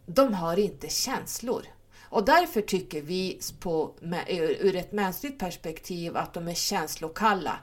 de 0.05 0.33
har 0.33 0.59
inte 0.59 0.89
känslor. 0.89 1.65
Och 2.09 2.25
därför 2.25 2.61
tycker 2.61 3.01
vi 3.01 3.39
på, 3.59 3.93
ur 4.27 4.75
ett 4.75 4.91
mänskligt 4.91 5.39
perspektiv 5.39 6.17
att 6.17 6.33
de 6.33 6.47
är 6.47 6.53
känslokalla. 6.53 7.59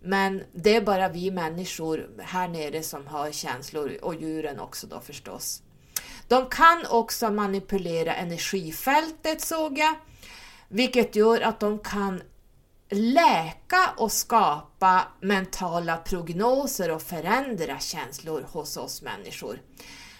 Men 0.00 0.42
det 0.52 0.76
är 0.76 0.80
bara 0.80 1.08
vi 1.08 1.30
människor 1.30 2.10
här 2.18 2.48
nere 2.48 2.82
som 2.82 3.06
har 3.06 3.30
känslor 3.30 3.98
och 4.02 4.14
djuren 4.14 4.60
också 4.60 4.86
då 4.86 5.00
förstås. 5.00 5.62
De 6.28 6.46
kan 6.46 6.86
också 6.90 7.30
manipulera 7.30 8.14
energifältet 8.14 9.40
såg 9.40 9.78
jag, 9.78 9.94
vilket 10.68 11.16
gör 11.16 11.40
att 11.40 11.60
de 11.60 11.78
kan 11.78 12.22
läka 12.90 13.90
och 13.96 14.12
skapa 14.12 15.02
mentala 15.20 15.96
prognoser 15.96 16.90
och 16.90 17.02
förändra 17.02 17.78
känslor 17.78 18.46
hos 18.52 18.76
oss 18.76 19.02
människor. 19.02 19.60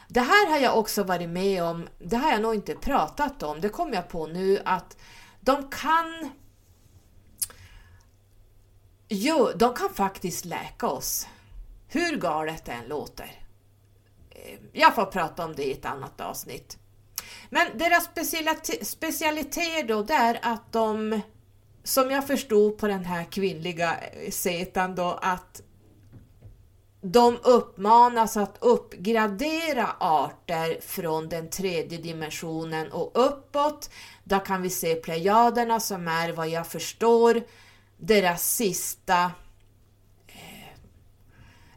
Det 0.09 0.21
här 0.21 0.51
har 0.51 0.59
jag 0.59 0.79
också 0.79 1.03
varit 1.03 1.29
med 1.29 1.63
om, 1.63 1.89
det 1.99 2.17
har 2.17 2.31
jag 2.31 2.43
nog 2.43 2.55
inte 2.55 2.75
pratat 2.75 3.43
om, 3.43 3.61
det 3.61 3.69
kom 3.69 3.93
jag 3.93 4.09
på 4.09 4.27
nu 4.27 4.63
att 4.65 4.97
de 5.41 5.71
kan 5.71 6.31
Jo, 9.13 9.51
de 9.57 9.75
kan 9.75 9.91
faktiskt 9.91 10.45
läka 10.45 10.87
oss. 10.87 11.27
Hur 11.89 12.17
galet 12.17 12.65
det 12.65 12.73
än 12.73 12.89
låter. 12.89 13.40
Jag 14.73 14.95
får 14.95 15.05
prata 15.05 15.45
om 15.45 15.55
det 15.55 15.65
i 15.65 15.73
ett 15.73 15.85
annat 15.85 16.21
avsnitt. 16.21 16.79
Men 17.51 17.79
deras 17.79 18.09
specialitet 18.83 19.89
då, 19.89 20.03
det 20.03 20.15
är 20.15 20.39
att 20.43 20.73
de, 20.73 21.21
som 21.85 22.11
jag 22.11 22.27
förstod 22.27 22.79
på 22.79 22.87
den 22.89 23.05
här 23.05 23.25
kvinnliga 23.25 23.97
eh, 23.99 24.31
setan 24.31 24.95
då, 24.95 25.19
att 25.23 25.63
de 27.03 27.39
uppmanas 27.43 28.37
att 28.37 28.57
uppgradera 28.61 29.97
arter 30.01 30.81
från 30.81 31.29
den 31.29 31.51
tredje 31.51 31.99
dimensionen 31.99 32.93
och 32.93 33.11
uppåt. 33.15 33.91
Där 34.25 34.45
kan 34.45 34.63
vi 34.63 34.71
se 34.71 34.95
plejaderna 34.95 35.81
som 35.81 36.09
är 36.09 36.33
vad 36.33 36.49
jag 36.49 36.67
förstår 36.67 37.43
deras 37.97 38.55
sista 38.55 39.31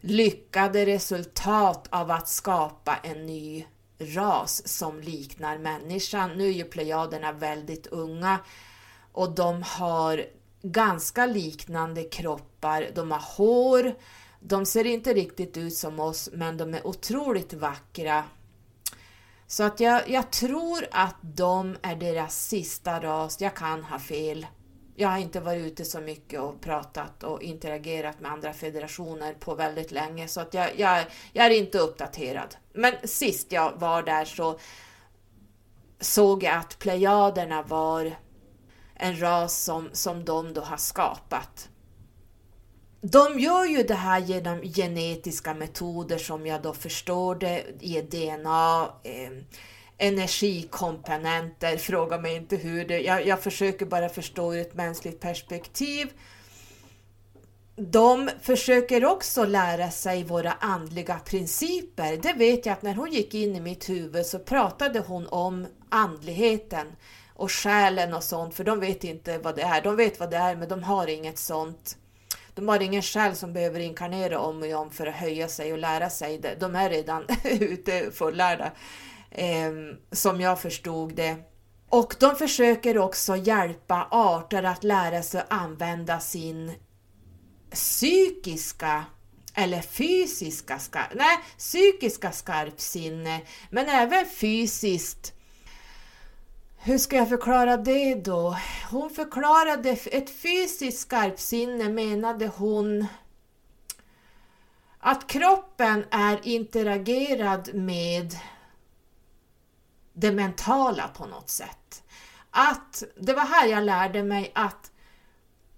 lyckade 0.04 0.86
resultat 0.86 1.88
av 1.90 2.12
att 2.12 2.28
skapa 2.28 2.96
en 2.96 3.26
ny 3.26 3.66
ras 4.00 4.68
som 4.68 5.00
liknar 5.00 5.58
människan. 5.58 6.32
Nu 6.38 6.48
är 6.48 6.52
ju 6.52 6.64
plejaderna 6.64 7.32
väldigt 7.32 7.88
unga 7.88 8.40
och 9.12 9.36
de 9.36 9.64
har 9.64 10.26
ganska 10.62 11.26
liknande 11.26 12.04
kroppar. 12.04 12.90
De 12.96 13.12
har 13.12 13.24
hår, 13.38 13.96
de 14.40 14.66
ser 14.66 14.86
inte 14.86 15.14
riktigt 15.14 15.58
ut 15.58 15.74
som 15.76 16.00
oss 16.00 16.30
men 16.34 16.58
de 16.58 16.74
är 16.74 16.88
otroligt 16.88 17.54
vackra. 17.54 18.24
Så 19.48 19.64
att 19.64 19.80
jag, 19.80 20.10
jag 20.10 20.32
tror 20.32 20.88
att 20.92 21.16
de 21.22 21.78
är 21.82 21.96
deras 21.96 22.48
sista 22.48 23.00
ras, 23.00 23.42
jag 23.42 23.56
kan 23.56 23.84
ha 23.84 24.00
fel. 24.00 24.48
Jag 24.96 25.10
har 25.10 25.18
inte 25.18 25.40
varit 25.40 25.66
ute 25.66 25.86
så 25.86 26.00
mycket 26.00 26.40
och 26.40 26.62
pratat 26.62 27.24
och 27.24 27.42
interagerat 27.42 28.20
med 28.20 28.32
andra 28.32 28.54
federationer 28.54 29.34
på 29.34 29.56
väldigt 29.56 29.92
länge 29.92 30.28
så 30.28 30.42
att 30.42 30.54
jag, 30.54 30.80
jag, 30.80 31.06
jag 31.34 31.46
är 31.46 31.50
inte 31.50 31.80
uppdaterad. 31.80 32.56
Men 32.74 32.94
sist 33.04 33.52
jag 33.52 33.74
var 33.76 34.04
där 34.04 34.26
så 34.26 34.60
såg 36.00 36.44
jag 36.44 36.56
att 36.56 36.80
plejaderna 36.80 37.62
var 37.62 38.16
en 38.96 39.22
ras 39.22 39.64
som, 39.64 39.90
som 39.94 40.26
de 40.26 40.54
då 40.54 40.62
har 40.62 40.78
skapat. 40.78 41.70
De 43.02 43.40
gör 43.40 43.66
ju 43.66 43.84
det 43.84 43.94
här 43.94 44.20
genom 44.20 44.62
genetiska 44.62 45.54
metoder 45.54 46.18
som 46.18 46.46
jag 46.46 46.62
då 46.62 46.74
förstår 46.74 47.36
det, 47.36 47.64
i 47.80 48.02
DNA, 48.02 48.90
eh, 49.04 49.32
energikomponenter, 50.04 51.78
fråga 51.78 52.18
mig 52.18 52.36
inte 52.36 52.56
hur 52.56 52.88
det... 52.88 53.02
Jag, 53.02 53.28
jag 53.28 53.42
försöker 53.42 53.86
bara 53.86 54.10
förstå 54.10 54.54
ur 54.54 54.62
ett 54.62 54.74
mänskligt 54.74 55.20
perspektiv. 55.20 56.12
De 57.76 58.30
försöker 58.42 59.06
också 59.06 59.46
lära 59.46 59.92
sig 59.92 60.24
våra 60.24 60.52
andliga 60.52 61.20
principer. 61.20 62.18
Det 62.18 62.34
vet 62.34 62.66
jag 62.66 62.74
att 62.74 62.82
när 62.82 62.96
hon 62.96 63.12
gick 63.12 63.34
in 63.34 63.56
i 63.56 63.60
mitt 63.60 63.90
huvud 63.90 64.26
så 64.26 64.40
pratade 64.40 65.00
hon 65.00 65.28
om 65.28 65.68
andligheten 65.90 66.88
och 67.34 67.52
själen 67.52 68.14
och 68.14 68.24
sånt, 68.24 68.56
för 68.56 68.64
de 68.64 68.80
vet 68.80 69.04
inte 69.04 69.38
vad 69.38 69.56
det 69.56 69.62
är. 69.62 69.82
De 69.82 69.96
vet 69.96 70.20
vad 70.20 70.32
det 70.32 70.38
är, 70.38 70.56
men 70.56 70.70
de 70.70 70.84
har 70.84 71.08
inget 71.08 71.38
sånt. 71.38 71.98
De 72.56 72.68
har 72.68 72.80
ingen 72.80 73.02
själ 73.02 73.36
som 73.36 73.54
behöver 73.54 73.80
inkarnera 73.80 74.40
om 74.40 74.62
och 74.64 74.74
om 74.74 74.92
för 74.92 75.08
att 75.08 75.16
höja 75.16 75.48
sig 75.48 75.74
och 75.74 75.80
lära 75.80 76.10
sig 76.10 76.38
det. 76.38 76.56
De 76.60 76.76
är 76.76 76.90
redan 76.90 77.26
ute 77.44 78.12
fullärda 78.12 78.72
eh, 79.34 79.72
som 80.12 80.42
jag 80.42 80.62
förstod 80.62 81.16
det. 81.16 81.36
Och 81.90 82.16
de 82.20 82.36
försöker 82.36 82.98
också 82.98 83.36
hjälpa 83.36 84.08
arter 84.12 84.64
att 84.64 84.84
lära 84.84 85.24
sig 85.24 85.42
att 85.42 85.52
använda 85.54 86.20
sin 86.20 86.72
psykiska 87.72 89.06
eller 89.54 89.82
fysiska, 89.82 90.80
nej, 91.16 91.40
psykiska 91.58 92.32
skarpsinne, 92.32 93.42
men 93.70 93.90
även 93.90 94.26
fysiskt. 94.26 95.34
Hur 96.78 96.98
ska 96.98 97.16
jag 97.16 97.30
förklara 97.30 97.78
det 97.78 98.16
då? 98.16 98.58
Hon 98.92 99.10
förklarade 99.10 99.90
ett 99.90 100.30
fysiskt 100.30 101.00
skarpsinne 101.00 101.90
menade 101.90 102.48
hon 102.48 103.08
att 105.00 105.28
kroppen 105.28 106.06
är 106.12 106.40
interagerad 106.44 107.74
med 107.74 108.36
det 110.14 110.32
mentala 110.32 111.08
på 111.08 111.26
något 111.26 111.50
sätt. 111.50 112.04
Att 112.52 113.04
det 113.18 113.34
var 113.34 113.46
här 113.46 113.68
jag 113.68 113.84
lärde 113.84 114.24
mig 114.24 114.52
att 114.56 114.92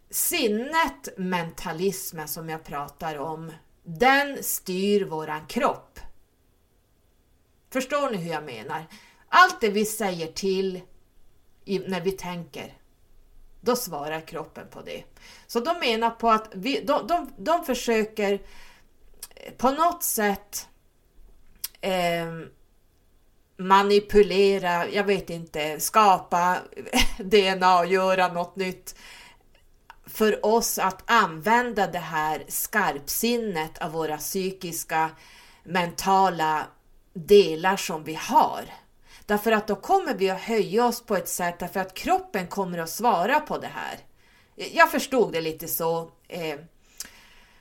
sinnet, 0.10 1.18
mentalismen 1.18 2.28
som 2.28 2.50
jag 2.50 2.64
pratar 2.64 3.18
om, 3.20 3.52
den 3.84 4.44
styr 4.44 5.06
våran 5.06 5.48
kropp. 5.48 6.00
Förstår 7.70 8.10
ni 8.10 8.18
hur 8.18 8.32
jag 8.32 8.44
menar? 8.44 8.86
Allt 9.30 9.62
det 9.62 9.70
vi 9.70 9.86
säger 9.86 10.28
till 10.28 10.82
när 11.66 12.02
vi 12.02 12.12
tänker, 12.12 12.74
då 13.62 13.76
svarar 13.76 14.22
kroppen 14.22 14.68
på 14.70 14.82
det. 14.82 15.04
Så 15.48 15.60
de 15.60 15.80
menar 15.80 16.10
på 16.10 16.30
att 16.30 16.50
vi, 16.54 16.82
de, 16.82 17.08
de, 17.08 17.32
de 17.38 17.66
försöker 17.66 18.42
på 19.58 19.72
något 19.72 20.04
sätt 20.04 20.70
eh, 21.82 22.34
manipulera, 23.58 24.90
jag 24.90 25.04
vet 25.04 25.30
inte, 25.30 25.80
skapa 25.80 26.58
DNA 27.20 27.80
och 27.80 27.86
göra 27.86 28.28
något 28.28 28.56
nytt 28.56 28.96
för 30.06 30.46
oss 30.46 30.78
att 30.78 31.04
använda 31.06 31.88
det 31.88 32.00
här 32.00 32.44
skarpsinnet 32.48 33.78
av 33.78 33.92
våra 33.92 34.18
psykiska, 34.18 35.10
mentala 35.64 36.68
delar 37.14 37.78
som 37.78 38.04
vi 38.04 38.14
har. 38.14 38.66
Därför 39.26 39.52
att 39.52 39.68
då 39.68 39.76
kommer 39.76 40.14
vi 40.14 40.30
att 40.30 40.42
höja 40.42 40.86
oss 40.86 41.02
på 41.06 41.16
ett 41.16 41.30
sätt 41.30 41.60
därför 41.60 41.80
att 41.80 41.94
kroppen 41.94 42.48
kommer 42.48 42.78
att 42.78 42.90
svara 42.90 43.40
på 43.40 43.58
det 43.58 43.72
här. 43.74 43.98
Jag 44.56 44.92
förstod 44.92 45.32
det 45.32 45.42
lite 45.42 45.68
så. 45.68 46.12
Eh, 46.28 46.60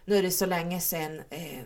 nu 0.04 0.16
är 0.16 0.22
det 0.22 0.30
så 0.30 0.46
länge 0.46 0.80
sedan. 0.80 1.22
Eh, 1.30 1.62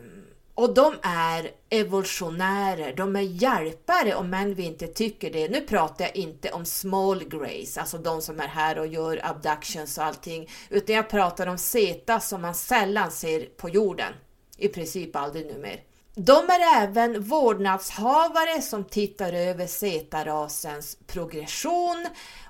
och 0.58 0.74
de 0.74 0.94
är 1.02 1.50
evolutionärer, 1.70 2.92
de 2.96 3.16
är 3.16 3.20
hjälpare 3.20 4.14
om 4.14 4.34
än 4.34 4.54
vi 4.54 4.62
inte 4.62 4.86
tycker 4.86 5.30
det. 5.30 5.48
Nu 5.48 5.60
pratar 5.60 6.04
jag 6.04 6.16
inte 6.16 6.50
om 6.50 6.64
small 6.64 7.24
grace, 7.28 7.80
alltså 7.80 7.98
de 7.98 8.22
som 8.22 8.40
är 8.40 8.48
här 8.48 8.78
och 8.78 8.86
gör 8.86 9.20
abductions 9.24 9.98
och 9.98 10.04
allting, 10.04 10.50
utan 10.68 10.96
jag 10.96 11.10
pratar 11.10 11.46
om 11.46 11.58
zeta 11.58 12.20
som 12.20 12.42
man 12.42 12.54
sällan 12.54 13.10
ser 13.10 13.40
på 13.40 13.68
jorden. 13.68 14.12
I 14.56 14.68
princip 14.68 15.16
aldrig 15.16 15.46
numera. 15.46 15.78
De 16.14 16.32
är 16.32 16.82
även 16.82 17.22
vårdnadshavare 17.22 18.62
som 18.62 18.84
tittar 18.84 19.32
över 19.32 19.66
zeta-rasens 19.66 20.98
progression 21.06 22.06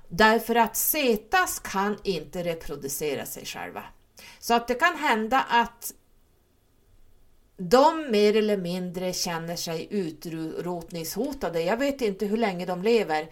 därför 0.08 0.54
att 0.54 0.76
zetas 0.76 1.58
kan 1.58 1.98
inte 2.04 2.42
reproducera 2.42 3.26
sig 3.26 3.44
själva. 3.44 3.82
Så 4.38 4.54
att 4.54 4.68
det 4.68 4.74
kan 4.74 4.96
hända 4.96 5.44
att 5.48 5.92
de 7.58 8.10
mer 8.10 8.36
eller 8.36 8.56
mindre 8.56 9.12
känner 9.12 9.56
sig 9.56 9.88
utrotningshotade. 9.90 11.62
Jag 11.62 11.76
vet 11.76 12.00
inte 12.00 12.26
hur 12.26 12.36
länge 12.36 12.66
de 12.66 12.82
lever. 12.82 13.22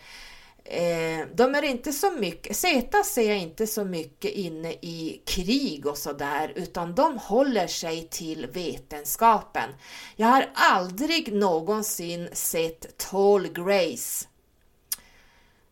Eh, 0.65 1.27
de 1.35 1.55
är 1.55 1.63
inte 1.63 1.93
så 1.93 2.11
mycket, 2.11 2.57
Zeta 2.57 3.03
ser 3.03 3.29
jag 3.29 3.39
inte 3.39 3.67
så 3.67 3.85
mycket 3.85 4.31
inne 4.31 4.73
i 4.73 5.23
krig 5.25 5.87
och 5.87 5.99
sådär, 5.99 6.53
utan 6.57 6.95
de 6.95 7.19
håller 7.19 7.67
sig 7.67 8.09
till 8.11 8.47
vetenskapen. 8.47 9.71
Jag 10.17 10.29
har 10.29 10.51
aldrig 10.55 11.33
någonsin 11.33 12.29
sett 12.33 12.99
Tall 12.99 13.49
Grace 13.49 14.27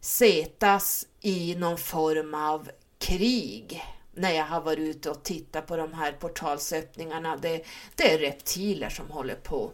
Zetas 0.01 1.07
i 1.21 1.55
någon 1.55 1.79
form 1.79 2.35
av 2.35 2.71
krig 2.99 3.83
när 4.17 4.33
jag 4.33 4.45
har 4.45 4.61
varit 4.61 4.79
ute 4.79 5.11
och 5.11 5.23
tittat 5.23 5.67
på 5.67 5.77
de 5.77 5.93
här 5.93 6.13
portalsöppningarna. 6.13 7.37
Det, 7.37 7.65
det 7.95 8.13
är 8.13 8.19
reptiler 8.19 8.89
som 8.89 9.11
håller 9.11 9.35
på. 9.35 9.73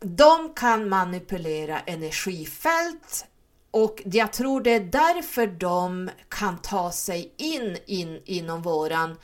De 0.00 0.54
kan 0.54 0.88
manipulera 0.88 1.80
energifält 1.80 3.26
och 3.70 4.02
jag 4.04 4.32
tror 4.32 4.60
det 4.60 4.70
är 4.70 4.80
därför 4.80 5.46
de 5.46 6.10
kan 6.28 6.58
ta 6.62 6.92
sig 6.92 7.32
in, 7.36 7.78
in 7.86 8.22
inom 8.24 8.62
våran 8.62 9.16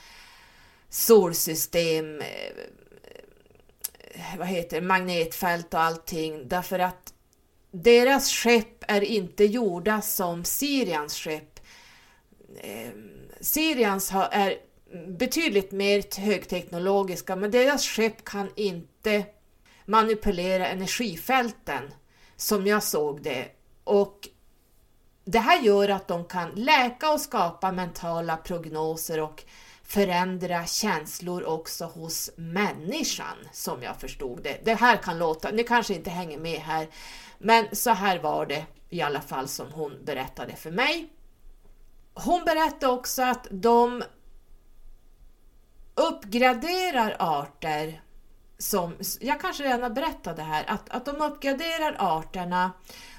solsystem, 0.88 2.20
eh, 2.20 2.52
vad 4.38 4.48
heter 4.48 4.80
det, 4.80 4.86
magnetfält 4.86 5.74
och 5.74 5.80
allting, 5.80 6.48
därför 6.48 6.78
att 6.78 7.14
deras 7.70 8.30
skepp 8.30 8.84
är 8.88 9.00
inte 9.00 9.44
gjorda 9.44 10.00
som 10.00 10.44
Sirians 10.44 11.14
skepp. 11.14 11.60
Ehm, 12.60 13.23
Eh, 13.44 13.46
Sirians 13.46 14.12
är 14.30 14.56
betydligt 15.08 15.72
mer 15.72 16.20
högteknologiska, 16.20 17.36
men 17.36 17.50
deras 17.50 17.86
skepp 17.86 18.24
kan 18.24 18.50
inte 18.56 19.24
manipulera 19.86 20.66
energifälten 20.68 21.94
som 22.36 22.66
jag 22.66 22.82
såg 22.82 23.22
det. 23.22 23.48
Och 23.84 24.28
det 25.24 25.38
här 25.38 25.62
gör 25.62 25.88
att 25.88 26.08
de 26.08 26.24
kan 26.24 26.50
läka 26.54 27.12
och 27.12 27.20
skapa 27.20 27.72
mentala 27.72 28.36
prognoser 28.36 29.20
och 29.20 29.42
förändra 29.82 30.66
känslor 30.66 31.44
också 31.44 31.84
hos 31.84 32.30
människan, 32.36 33.36
som 33.52 33.82
jag 33.82 34.00
förstod 34.00 34.42
det. 34.42 34.60
Det 34.64 34.74
här 34.74 34.96
kan 34.96 35.18
låta, 35.18 35.50
ni 35.50 35.64
kanske 35.64 35.94
inte 35.94 36.10
hänger 36.10 36.38
med 36.38 36.60
här, 36.60 36.88
men 37.38 37.66
så 37.72 37.90
här 37.90 38.18
var 38.18 38.46
det 38.46 38.66
i 38.90 39.02
alla 39.02 39.20
fall 39.20 39.48
som 39.48 39.72
hon 39.72 40.04
berättade 40.04 40.56
för 40.56 40.70
mig. 40.70 41.08
Hon 42.14 42.44
berättade 42.44 42.92
också 42.92 43.22
att 43.22 43.46
de 43.50 44.02
uppgraderar 45.94 47.16
arter 47.18 48.02
som, 48.58 48.94
jag 49.20 49.40
kanske 49.40 49.64
redan 49.64 49.82
har 49.82 49.90
berättat 49.90 50.36
det 50.36 50.42
här, 50.42 50.64
att, 50.66 50.90
att 50.90 51.04
de 51.04 51.16
uppgraderar 51.16 51.96
arterna 51.98 52.72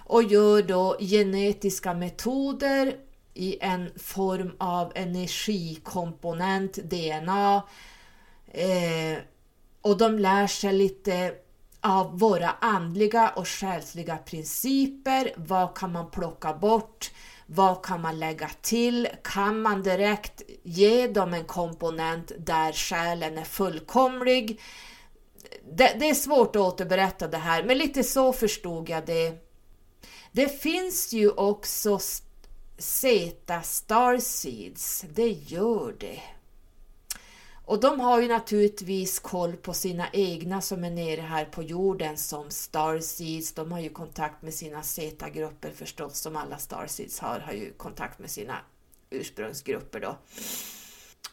och 0.05 0.23
gör 0.23 0.61
då 0.61 0.97
genetiska 0.99 1.93
metoder 1.93 2.95
i 3.33 3.57
en 3.61 3.91
form 3.99 4.51
av 4.57 4.91
energikomponent, 4.95 6.73
DNA. 6.73 7.63
Eh, 8.47 9.17
och 9.81 9.97
de 9.97 10.19
lär 10.19 10.47
sig 10.47 10.73
lite 10.73 11.35
av 11.81 12.19
våra 12.19 12.49
andliga 12.49 13.29
och 13.29 13.47
själsliga 13.47 14.17
principer. 14.17 15.33
Vad 15.35 15.77
kan 15.77 15.91
man 15.91 16.11
plocka 16.11 16.53
bort? 16.53 17.11
Vad 17.45 17.85
kan 17.85 18.01
man 18.01 18.19
lägga 18.19 18.49
till? 18.61 19.07
Kan 19.23 19.61
man 19.61 19.83
direkt 19.83 20.41
ge 20.63 21.07
dem 21.07 21.33
en 21.33 21.45
komponent 21.45 22.31
där 22.37 22.73
själen 22.73 23.37
är 23.37 23.43
fullkomlig? 23.43 24.61
Det, 25.71 25.95
det 25.99 26.09
är 26.09 26.13
svårt 26.13 26.55
att 26.55 26.61
återberätta 26.61 27.27
det 27.27 27.37
här, 27.37 27.63
men 27.63 27.77
lite 27.77 28.03
så 28.03 28.33
förstod 28.33 28.89
jag 28.89 29.05
det. 29.05 29.33
Det 30.31 30.61
finns 30.61 31.13
ju 31.13 31.29
också 31.31 31.99
Zeta 32.77 33.61
Starseeds, 33.61 35.05
det 35.13 35.29
gör 35.29 35.95
det. 35.99 36.19
Och 37.65 37.79
de 37.79 37.99
har 37.99 38.21
ju 38.21 38.27
naturligtvis 38.27 39.19
koll 39.19 39.55
på 39.55 39.73
sina 39.73 40.07
egna 40.13 40.61
som 40.61 40.83
är 40.83 40.89
nere 40.89 41.21
här 41.21 41.45
på 41.45 41.63
jorden 41.63 42.17
som 42.17 42.49
Starseeds. 42.49 43.53
De 43.53 43.71
har 43.71 43.79
ju 43.79 43.89
kontakt 43.89 44.41
med 44.41 44.53
sina 44.53 44.83
Z-grupper 44.83 45.71
förstås, 45.71 46.19
som 46.19 46.35
alla 46.35 46.57
Starseeds 46.57 47.19
har, 47.19 47.39
har 47.39 47.53
ju 47.53 47.73
kontakt 47.73 48.19
med 48.19 48.29
sina 48.29 48.57
ursprungsgrupper 49.09 49.99
då. 49.99 50.17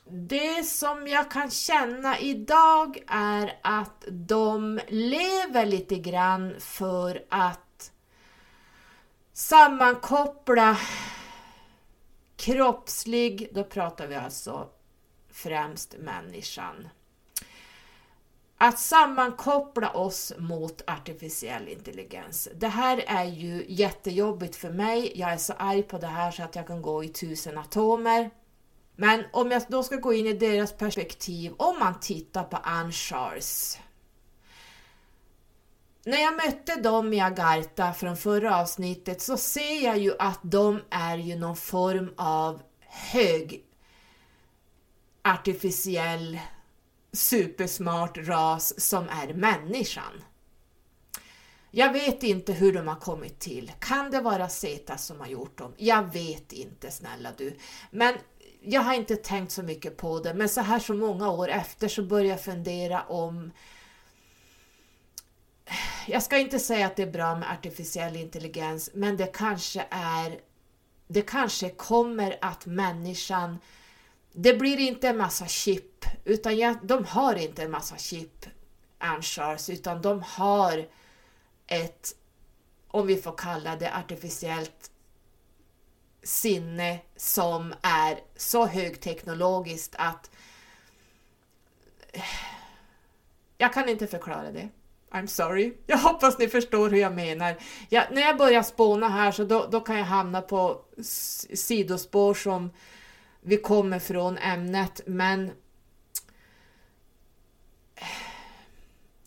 Det 0.05 0.65
som 0.65 1.09
jag 1.09 1.31
kan 1.31 1.51
känna 1.51 2.19
idag 2.19 2.99
är 3.07 3.59
att 3.63 4.05
de 4.09 4.81
lever 4.89 5.67
lite 5.67 5.97
grann 5.97 6.55
för 6.59 7.25
att 7.29 7.93
sammankoppla 9.33 10.79
kroppslig, 12.37 13.49
då 13.53 13.65
pratar 13.65 14.07
vi 14.07 14.15
alltså 14.15 14.69
främst 15.43 15.95
människan. 15.99 16.89
Att 18.59 18.79
sammankoppla 18.79 19.91
oss 19.91 20.33
mot 20.39 20.83
artificiell 20.87 21.69
intelligens. 21.69 22.49
Det 22.55 22.69
här 22.69 23.05
är 23.07 23.25
ju 23.25 23.65
jättejobbigt 23.69 24.57
för 24.57 24.71
mig. 24.71 25.13
Jag 25.15 25.33
är 25.33 25.37
så 25.37 25.53
arg 25.53 25.83
på 25.83 25.99
det 25.99 26.07
här 26.07 26.31
så 26.31 26.43
att 26.43 26.57
jag 26.57 26.67
kan 26.67 26.83
gå 26.83 27.05
i 27.05 27.09
tusen 27.09 27.59
atomer. 27.59 28.31
Men 28.97 29.25
om 29.33 29.51
jag 29.51 29.63
då 29.69 29.83
ska 29.83 29.97
gå 29.97 30.13
in 30.13 30.27
i 30.27 30.33
deras 30.33 30.73
perspektiv, 30.73 31.53
om 31.57 31.79
man 31.79 32.01
tittar 32.01 32.45
på 32.45 32.57
Anne 32.57 32.93
När 36.05 36.19
jag 36.19 36.37
mötte 36.37 36.81
dem 36.81 37.13
i 37.13 37.21
Agartha 37.21 37.93
från 37.93 38.17
förra 38.17 38.61
avsnittet 38.61 39.23
så 39.23 39.37
ser 39.37 39.85
jag 39.85 39.99
ju 39.99 40.15
att 40.19 40.41
de 40.43 40.81
är 40.91 41.17
ju 41.17 41.37
någon 41.37 41.57
form 41.57 42.15
av 42.17 42.63
hög 42.81 43.65
artificiell 45.23 46.39
supersmart 47.13 48.19
ras 48.19 48.81
som 48.81 49.09
är 49.09 49.35
människan. 49.35 50.25
Jag 51.71 51.93
vet 51.93 52.23
inte 52.23 52.53
hur 52.53 52.73
de 52.73 52.89
har 52.89 53.01
kommit 53.01 53.39
till. 53.39 53.73
Kan 53.79 54.11
det 54.11 54.21
vara 54.21 54.49
Zeta 54.49 54.97
som 54.97 55.21
har 55.21 55.27
gjort 55.27 55.59
dem? 55.59 55.75
Jag 55.77 56.13
vet 56.13 56.53
inte 56.53 56.91
snälla 56.91 57.33
du. 57.39 57.57
Men 57.91 58.15
jag 58.63 58.81
har 58.81 58.95
inte 58.95 59.17
tänkt 59.17 59.53
så 59.53 59.63
mycket 59.63 59.97
på 59.97 60.21
det, 60.21 60.35
men 60.35 60.49
så 60.49 60.61
här 60.61 60.79
så 60.79 60.95
många 60.95 61.31
år 61.31 61.49
efter 61.49 61.89
så 61.89 62.03
börjar 62.03 62.31
jag 62.31 62.45
fundera 62.45 63.03
om 63.03 63.53
jag 66.07 66.23
ska 66.23 66.39
inte 66.39 66.59
säga 66.59 66.87
att 66.87 66.97
det 66.97 67.03
är 67.03 67.13
bra 67.13 67.37
med 67.37 67.51
artificiell 67.51 68.17
intelligens, 68.17 68.91
men 68.95 69.17
det 69.17 69.27
kanske 69.27 69.87
är 69.91 70.41
det 71.09 71.23
kanske 71.23 71.71
kommer 71.71 72.39
att 72.41 72.67
människan 72.67 73.59
det 74.33 74.55
blir 74.55 74.79
inte 74.79 75.09
en 75.09 75.17
massa 75.17 75.47
chip, 75.47 76.05
utan 76.25 76.57
jag, 76.57 76.77
de 76.83 77.05
har 77.05 77.35
inte 77.35 77.63
en 77.63 77.71
massa 77.71 77.97
chip, 77.97 78.47
Anchars, 78.99 79.71
utan 79.71 80.03
de 80.03 80.23
har 80.23 80.87
ett, 81.67 82.17
om 82.89 83.07
vi 83.07 83.17
får 83.17 83.35
kalla 83.37 83.77
det 83.77 83.95
artificiellt 83.95 84.91
sinne 86.23 86.99
som 87.17 87.75
är 87.83 88.19
så 88.37 88.67
högteknologiskt 88.67 89.95
att 89.99 90.31
jag 93.59 93.73
kan 93.73 93.89
inte 93.89 94.07
förklara 94.07 94.53
det. 94.53 94.69
I'm 95.11 95.27
sorry. 95.27 95.75
Jag 95.87 95.99
hoppas 95.99 96.39
ni 96.39 96.49
förstår 96.49 96.91
hur 96.91 96.99
jag 96.99 97.15
menar. 97.15 97.57
Jag, 97.89 98.05
när 98.13 98.23
jag 98.23 98.39
börjar 98.39 98.63
spåna 98.63 99.09
här 99.09 99.33
så 99.33 99.45
då, 99.45 99.69
då 99.71 99.81
kan 99.81 99.99
jag 99.99 100.05
hamna 100.05 100.41
på 100.41 100.81
sidospår 101.55 102.35
som 102.35 102.71
vi 103.43 103.57
kommer 103.57 103.99
från 103.99 104.39
ämnet, 104.39 105.01
men 105.07 105.51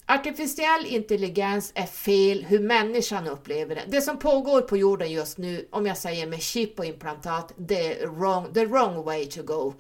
Artificiell 0.08 0.86
intelligens 0.86 1.72
är 1.76 1.86
fel 1.86 2.46
hur 2.46 2.60
människan 2.60 3.28
upplever 3.28 3.76
det. 3.76 3.84
Det 3.88 4.02
som 4.02 4.20
pågår 4.20 4.62
på 4.62 4.78
jorden 4.78 5.12
just 5.12 5.38
nu, 5.38 5.68
om 5.72 5.86
jag 5.86 5.98
säger 5.98 6.28
med 6.28 6.42
chip 6.42 6.80
och 6.80 6.86
implantat, 6.86 7.54
det 7.58 8.02
är 8.02 8.08
wrong, 8.08 8.54
the 8.54 8.66
wrong 8.66 9.04
way 9.04 9.26
to 9.26 9.44
go. 9.44 9.74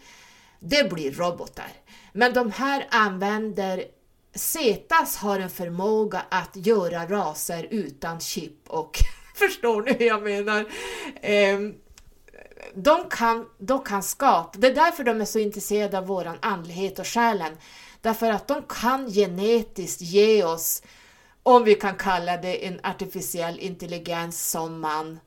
Det 0.59 0.89
blir 0.89 1.11
robotar. 1.11 1.71
Men 2.13 2.33
de 2.33 2.51
här 2.51 2.87
använder 2.89 3.83
Cetas 4.35 5.17
har 5.17 5.39
en 5.39 5.49
förmåga 5.49 6.25
att 6.29 6.55
göra 6.55 7.05
raser 7.05 7.67
utan 7.71 8.19
chip 8.19 8.69
och 8.69 8.97
förstår 9.35 9.81
ni 9.81 9.93
hur 9.93 10.05
jag 10.05 10.23
menar? 10.23 10.65
Um, 11.55 11.75
de 12.75 13.09
kan, 13.09 13.49
de 13.57 13.83
kan 13.83 14.03
skapa, 14.03 14.57
det 14.57 14.67
är 14.67 14.75
därför 14.75 15.03
de 15.03 15.21
är 15.21 15.25
så 15.25 15.39
intresserade 15.39 15.97
av 15.97 16.05
våran 16.07 16.37
andlighet 16.41 16.99
och 16.99 17.07
själen. 17.07 17.57
Därför 18.01 18.31
att 18.31 18.47
de 18.47 18.63
kan 18.69 19.07
genetiskt 19.11 20.01
ge 20.01 20.43
oss, 20.43 20.83
om 21.43 21.63
vi 21.63 21.75
kan 21.75 21.95
kalla 21.95 22.37
det 22.37 22.65
en 22.65 22.79
artificiell 22.83 23.59
intelligens 23.59 24.51
som 24.51 24.79
man 24.79 25.19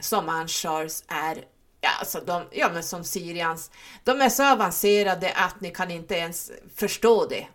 som 0.00 0.26
man 0.26 0.48
Charles 0.48 1.04
är, 1.08 1.44
ja, 1.80 1.90
alltså 2.00 2.20
de, 2.20 2.44
ja 2.52 2.70
men 2.72 2.82
som 2.82 3.04
Sirians. 3.04 3.70
de 4.04 4.20
är 4.20 4.28
så 4.28 4.52
avancerade 4.52 5.32
att 5.32 5.60
ni 5.60 5.70
kan 5.70 5.90
inte 5.90 6.14
ens 6.14 6.52
förstå 6.74 7.26
det. 7.26 7.46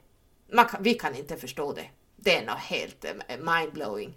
Kan, 0.56 0.84
vi 0.84 0.94
kan 0.94 1.16
inte 1.16 1.38
förstå 1.38 1.74
det. 1.74 1.86
Det 2.16 2.38
är 2.38 2.46
något 2.46 2.60
helt 2.60 3.06
eh, 3.06 3.38
mindblowing. 3.38 4.14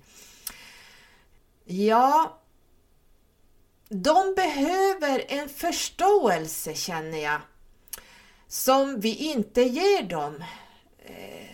Ja, 1.64 2.39
de 3.92 4.34
behöver 4.34 5.24
en 5.28 5.48
förståelse 5.48 6.74
känner 6.74 7.18
jag, 7.18 7.40
som 8.48 9.00
vi 9.00 9.14
inte 9.14 9.62
ger 9.62 10.02
dem. 10.02 10.44
Eh, 10.98 11.50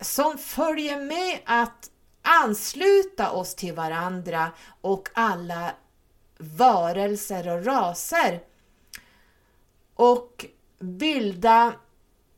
som 0.00 0.38
följer 0.38 1.00
med 1.00 1.38
att 1.44 1.90
ansluta 2.22 3.30
oss 3.30 3.54
till 3.54 3.74
varandra 3.74 4.52
och 4.80 5.08
alla 5.14 5.74
varelser 6.38 7.48
och 7.48 7.64
raser 7.64 8.40
och 9.94 10.46
bilda 10.78 11.74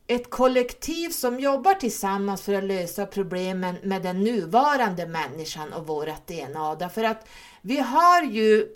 ett 0.07 0.31
kollektiv 0.31 1.09
som 1.11 1.41
jobbar 1.41 1.75
tillsammans 1.75 2.43
för 2.43 2.55
att 2.55 2.65
lösa 2.65 3.07
problemen 3.07 3.77
med 3.83 4.03
den 4.03 4.25
nuvarande 4.25 5.07
människan 5.07 5.73
och 5.73 5.87
vårt 5.87 6.27
DNA. 6.27 6.75
Därför 6.75 7.05
att 7.05 7.29
vi 7.63 7.79
har 7.79 8.23
ju 8.23 8.75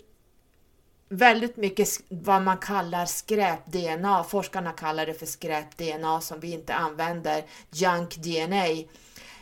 väldigt 1.17 1.57
mycket 1.57 1.87
vad 2.09 2.41
man 2.41 2.57
kallar 2.57 3.05
skräp-DNA. 3.05 4.23
Forskarna 4.23 4.71
kallar 4.71 5.05
det 5.05 5.13
för 5.13 5.25
skräp-DNA 5.25 6.21
som 6.21 6.39
vi 6.39 6.51
inte 6.51 6.73
använder, 6.73 7.43
junk-DNA. 7.71 8.89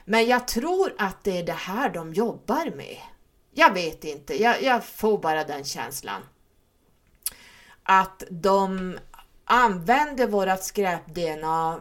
Men 0.06 0.28
jag 0.28 0.48
tror 0.48 0.96
att 0.98 1.24
det 1.24 1.40
är 1.40 1.44
det 1.44 1.52
här 1.52 1.90
de 1.90 2.14
jobbar 2.14 2.76
med. 2.76 2.98
Jag 3.54 3.74
vet 3.74 4.04
inte, 4.04 4.42
jag, 4.42 4.64
jag 4.64 4.86
får 4.86 5.18
bara 5.18 5.44
den 5.44 5.64
känslan. 5.64 6.22
Att 7.84 8.24
de 8.30 8.98
använder 9.46 10.28
vårat 10.28 10.64
skräp-DNA 10.64 11.80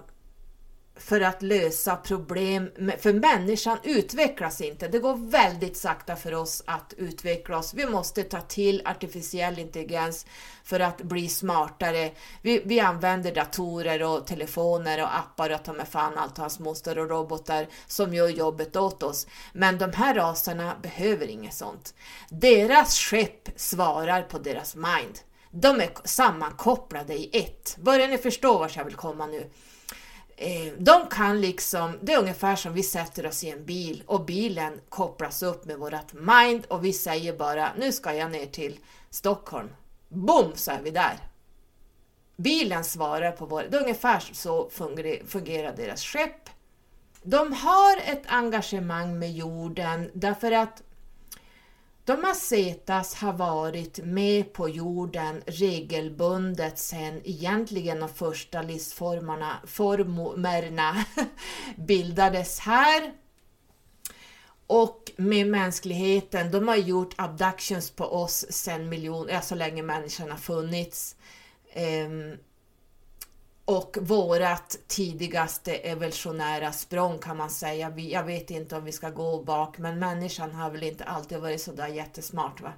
för 1.01 1.21
att 1.21 1.43
lösa 1.43 1.97
problem, 1.97 2.71
för 2.99 3.13
människan 3.13 3.79
utvecklas 3.83 4.61
inte. 4.61 4.89
Det 4.89 4.99
går 4.99 5.31
väldigt 5.31 5.77
sakta 5.77 6.17
för 6.17 6.35
oss 6.35 6.63
att 6.67 6.95
utveckla 6.97 7.59
oss. 7.59 7.75
Vi 7.75 7.87
måste 7.87 8.23
ta 8.23 8.41
till 8.41 8.83
artificiell 8.85 9.59
intelligens 9.59 10.27
för 10.65 10.81
att 10.81 11.03
bli 11.03 11.29
smartare. 11.29 12.11
Vi, 12.43 12.63
vi 12.65 12.81
använder 12.81 13.35
datorer 13.35 14.03
och 14.03 14.27
telefoner 14.27 15.03
och 15.03 15.19
appar 15.19 15.51
och 15.51 15.65
ta 15.65 15.73
med 15.73 15.89
fan 15.89 16.19
allt 16.19 16.39
hans 16.39 16.59
moster 16.59 16.99
och 16.99 17.11
robotar 17.11 17.67
som 17.87 18.15
gör 18.15 18.29
jobbet 18.29 18.77
åt 18.77 19.03
oss. 19.03 19.27
Men 19.53 19.79
de 19.79 19.93
här 19.93 20.15
raserna 20.15 20.77
behöver 20.83 21.27
inget 21.27 21.55
sånt. 21.55 21.95
Deras 22.29 22.99
skepp 22.99 23.49
svarar 23.57 24.23
på 24.23 24.39
deras 24.39 24.77
mind. 24.77 25.19
De 25.51 25.81
är 25.81 25.91
sammankopplade 26.05 27.15
i 27.15 27.31
ett. 27.33 27.77
Börjar 27.81 28.09
ni 28.09 28.19
förstå 28.19 28.59
vart 28.59 28.77
jag 28.77 28.85
vill 28.85 28.95
komma 28.95 29.27
nu? 29.27 29.51
Eh, 30.43 30.73
de 30.79 31.07
kan 31.07 31.41
liksom, 31.41 31.99
det 32.03 32.13
är 32.13 32.19
ungefär 32.19 32.57
som 32.57 32.73
vi 32.73 32.83
sätter 32.83 33.27
oss 33.27 33.45
i 33.45 33.51
en 33.51 33.65
bil 33.65 34.03
och 34.07 34.25
bilen 34.25 34.81
kopplas 34.89 35.43
upp 35.43 35.65
med 35.65 35.79
vårat 35.79 36.13
mind 36.13 36.67
och 36.67 36.85
vi 36.85 36.93
säger 36.93 37.37
bara 37.37 37.73
nu 37.79 37.93
ska 37.93 38.15
jag 38.15 38.31
ner 38.31 38.47
till 38.47 38.79
Stockholm. 39.11 39.69
Boom 40.09 40.53
så 40.55 40.71
är 40.71 40.83
vi 40.83 40.91
där. 40.91 41.19
Bilen 42.37 42.85
svarar 42.85 43.33
på 43.33 43.47
vår, 43.47 43.67
det 43.71 43.77
är 43.77 43.83
ungefär 43.83 44.21
så 44.33 44.71
fungerar 45.27 45.77
deras 45.77 46.03
skepp. 46.05 46.51
De 47.23 47.53
har 47.53 47.97
ett 47.97 48.23
engagemang 48.27 49.19
med 49.19 49.33
jorden 49.33 50.11
därför 50.15 50.53
att 50.53 50.83
de 52.05 52.21
Macetas 52.21 53.15
har 53.15 53.33
varit 53.33 53.99
med 53.99 54.53
på 54.53 54.69
jorden 54.69 55.43
regelbundet 55.47 56.79
sedan 56.79 57.21
egentligen 57.25 58.01
de 58.01 58.09
första 58.09 58.63
livsformerna 58.63 59.57
bildades 61.77 62.61
här. 62.61 63.13
Och 64.67 65.11
med 65.17 65.47
mänskligheten, 65.47 66.51
de 66.51 66.69
har 66.69 66.77
gjort 66.77 67.15
abductions 67.17 67.91
på 67.91 68.05
oss 68.05 68.47
sedan 68.51 68.89
miljoner, 68.89 69.21
ja, 69.21 69.29
så 69.29 69.37
alltså 69.37 69.55
länge 69.55 69.83
människan 69.83 70.31
har 70.31 70.39
funnits. 70.39 71.17
Um, 71.77 72.37
och 73.71 73.99
vårat 74.01 74.77
tidigaste 74.87 75.75
evolutionära 75.75 76.73
språng 76.73 77.19
kan 77.19 77.37
man 77.37 77.51
säga. 77.51 77.93
jag 77.97 78.25
vet 78.25 78.51
inte 78.51 78.77
om 78.77 78.85
vi 78.85 78.93
ska 78.93 79.11
gå 79.11 79.43
bak, 79.43 79.79
men 79.79 79.99
människan 79.99 80.53
har 80.53 80.71
väl 80.71 80.83
inte 80.83 81.05
alltid 81.05 81.39
varit 81.39 81.63
sådär 81.63 81.89
jättesmart. 81.89 82.61
Va? 82.61 82.73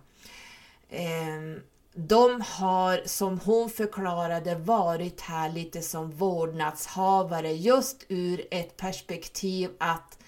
Ehm, 0.90 1.61
de 1.95 2.40
har, 2.40 3.03
som 3.07 3.40
hon 3.40 3.70
förklarade, 3.70 4.55
varit 4.55 5.20
här 5.20 5.51
lite 5.51 5.82
som 5.82 6.11
vårdnadshavare 6.11 7.53
just 7.53 8.05
ur 8.09 8.47
ett 8.51 8.76
perspektiv 8.76 9.70
att 9.78 10.18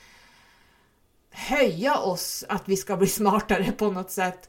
höja 1.31 1.99
oss, 1.99 2.45
att 2.49 2.69
vi 2.69 2.77
ska 2.77 2.97
bli 2.97 3.07
smartare 3.21 3.73
på 3.73 3.91
något 3.91 4.11
sätt. 4.11 4.49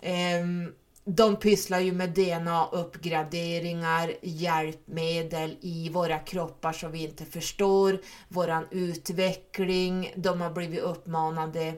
Ehm, 0.00 0.72
de 1.08 1.36
pysslar 1.36 1.80
ju 1.80 1.92
med 1.92 2.10
DNA-uppgraderingar, 2.10 4.14
hjälpmedel 4.22 5.56
i 5.60 5.88
våra 5.88 6.18
kroppar 6.18 6.72
som 6.72 6.92
vi 6.92 7.04
inte 7.04 7.24
förstår, 7.24 8.00
våran 8.28 8.66
utveckling. 8.70 10.12
De 10.16 10.40
har 10.40 10.50
blivit 10.50 10.80
uppmanade 10.80 11.74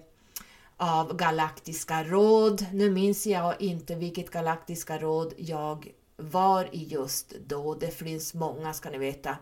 av 0.76 1.16
Galaktiska 1.16 2.04
råd. 2.04 2.66
Nu 2.72 2.90
minns 2.90 3.26
jag 3.26 3.62
inte 3.62 3.94
vilket 3.94 4.30
Galaktiska 4.30 4.98
råd 4.98 5.34
jag 5.36 5.88
var 6.16 6.74
i 6.74 6.84
just 6.84 7.34
då. 7.46 7.74
Det 7.74 7.90
finns 7.90 8.34
många 8.34 8.72
ska 8.72 8.90
ni 8.90 8.98
veta 8.98 9.36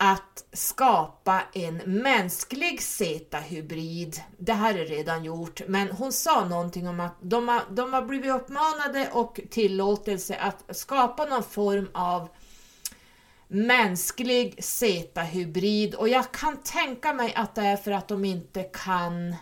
att 0.00 0.44
skapa 0.52 1.42
en 1.52 1.76
mänsklig 1.76 2.82
Z-hybrid. 2.82 4.22
Det 4.38 4.52
här 4.52 4.74
är 4.74 4.86
redan 4.86 5.24
gjort, 5.24 5.60
men 5.68 5.88
hon 5.88 6.12
sa 6.12 6.44
någonting 6.44 6.88
om 6.88 7.00
att 7.00 7.16
de 7.20 7.48
har, 7.48 7.62
de 7.70 7.92
har 7.92 8.02
blivit 8.02 8.32
uppmanade 8.32 9.08
och 9.12 9.40
tillåtelse 9.50 10.36
att 10.36 10.76
skapa 10.76 11.24
någon 11.24 11.42
form 11.42 11.88
av 11.94 12.28
mänsklig 13.48 14.64
Z-hybrid 14.64 15.94
och 15.94 16.08
jag 16.08 16.32
kan 16.32 16.56
tänka 16.62 17.12
mig 17.12 17.34
att 17.34 17.54
det 17.54 17.62
är 17.62 17.76
för 17.76 17.90
att 17.90 18.08
de 18.08 18.24
inte 18.24 18.62
kan 18.62 19.36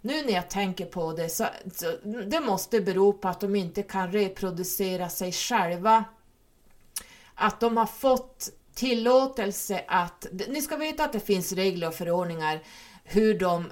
nu 0.00 0.22
när 0.22 0.32
jag 0.32 0.50
tänker 0.50 0.86
på 0.86 1.12
det 1.12 1.28
så, 1.28 1.46
så 1.74 1.96
det 2.26 2.40
måste 2.40 2.80
bero 2.80 3.12
på 3.12 3.28
att 3.28 3.40
de 3.40 3.56
inte 3.56 3.82
kan 3.82 4.12
reproducera 4.12 5.08
sig 5.08 5.32
själva. 5.32 6.04
Att 7.34 7.60
de 7.60 7.76
har 7.76 7.86
fått 7.86 8.50
tillåtelse 8.78 9.84
att... 9.88 10.26
Ni 10.48 10.62
ska 10.62 10.76
veta 10.76 11.04
att 11.04 11.12
det 11.12 11.20
finns 11.20 11.52
regler 11.52 11.88
och 11.88 11.94
förordningar 11.94 12.60
hur 13.04 13.38
de 13.38 13.70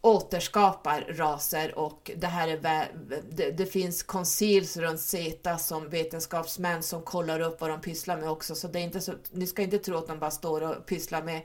återskapar 0.00 1.06
raser 1.08 1.78
och 1.78 2.10
det 2.16 2.26
här 2.26 2.48
är 2.48 2.88
det, 3.30 3.50
det 3.50 3.66
finns 3.66 4.02
konsils 4.02 4.76
runt 4.76 5.00
CETA 5.00 5.58
som 5.58 5.88
vetenskapsmän 5.88 6.82
som 6.82 7.02
kollar 7.02 7.40
upp 7.40 7.60
vad 7.60 7.70
de 7.70 7.80
pysslar 7.80 8.16
med 8.16 8.30
också. 8.30 8.54
Så 8.54 8.68
det 8.68 8.78
är 8.78 8.82
inte 8.82 9.00
så, 9.00 9.12
ni 9.30 9.46
ska 9.46 9.62
inte 9.62 9.78
tro 9.78 9.96
att 9.96 10.06
de 10.06 10.18
bara 10.18 10.30
står 10.30 10.60
och 10.60 10.86
pysslar 10.86 11.22
med 11.22 11.42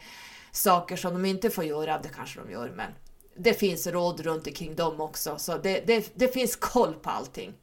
saker 0.51 0.95
som 0.95 1.13
de 1.13 1.25
inte 1.25 1.49
får 1.49 1.63
göra, 1.63 1.99
det 2.03 2.09
kanske 2.09 2.39
de 2.39 2.51
gör 2.51 2.73
men 2.75 2.91
det 3.35 3.53
finns 3.53 3.87
råd 3.87 4.19
runt 4.19 4.47
omkring 4.47 4.75
dem 4.75 5.01
också. 5.01 5.37
Så 5.37 5.57
det, 5.57 5.87
det, 5.87 6.11
det 6.13 6.27
finns 6.27 6.55
koll 6.55 6.93
på 6.93 7.09
allting. 7.09 7.53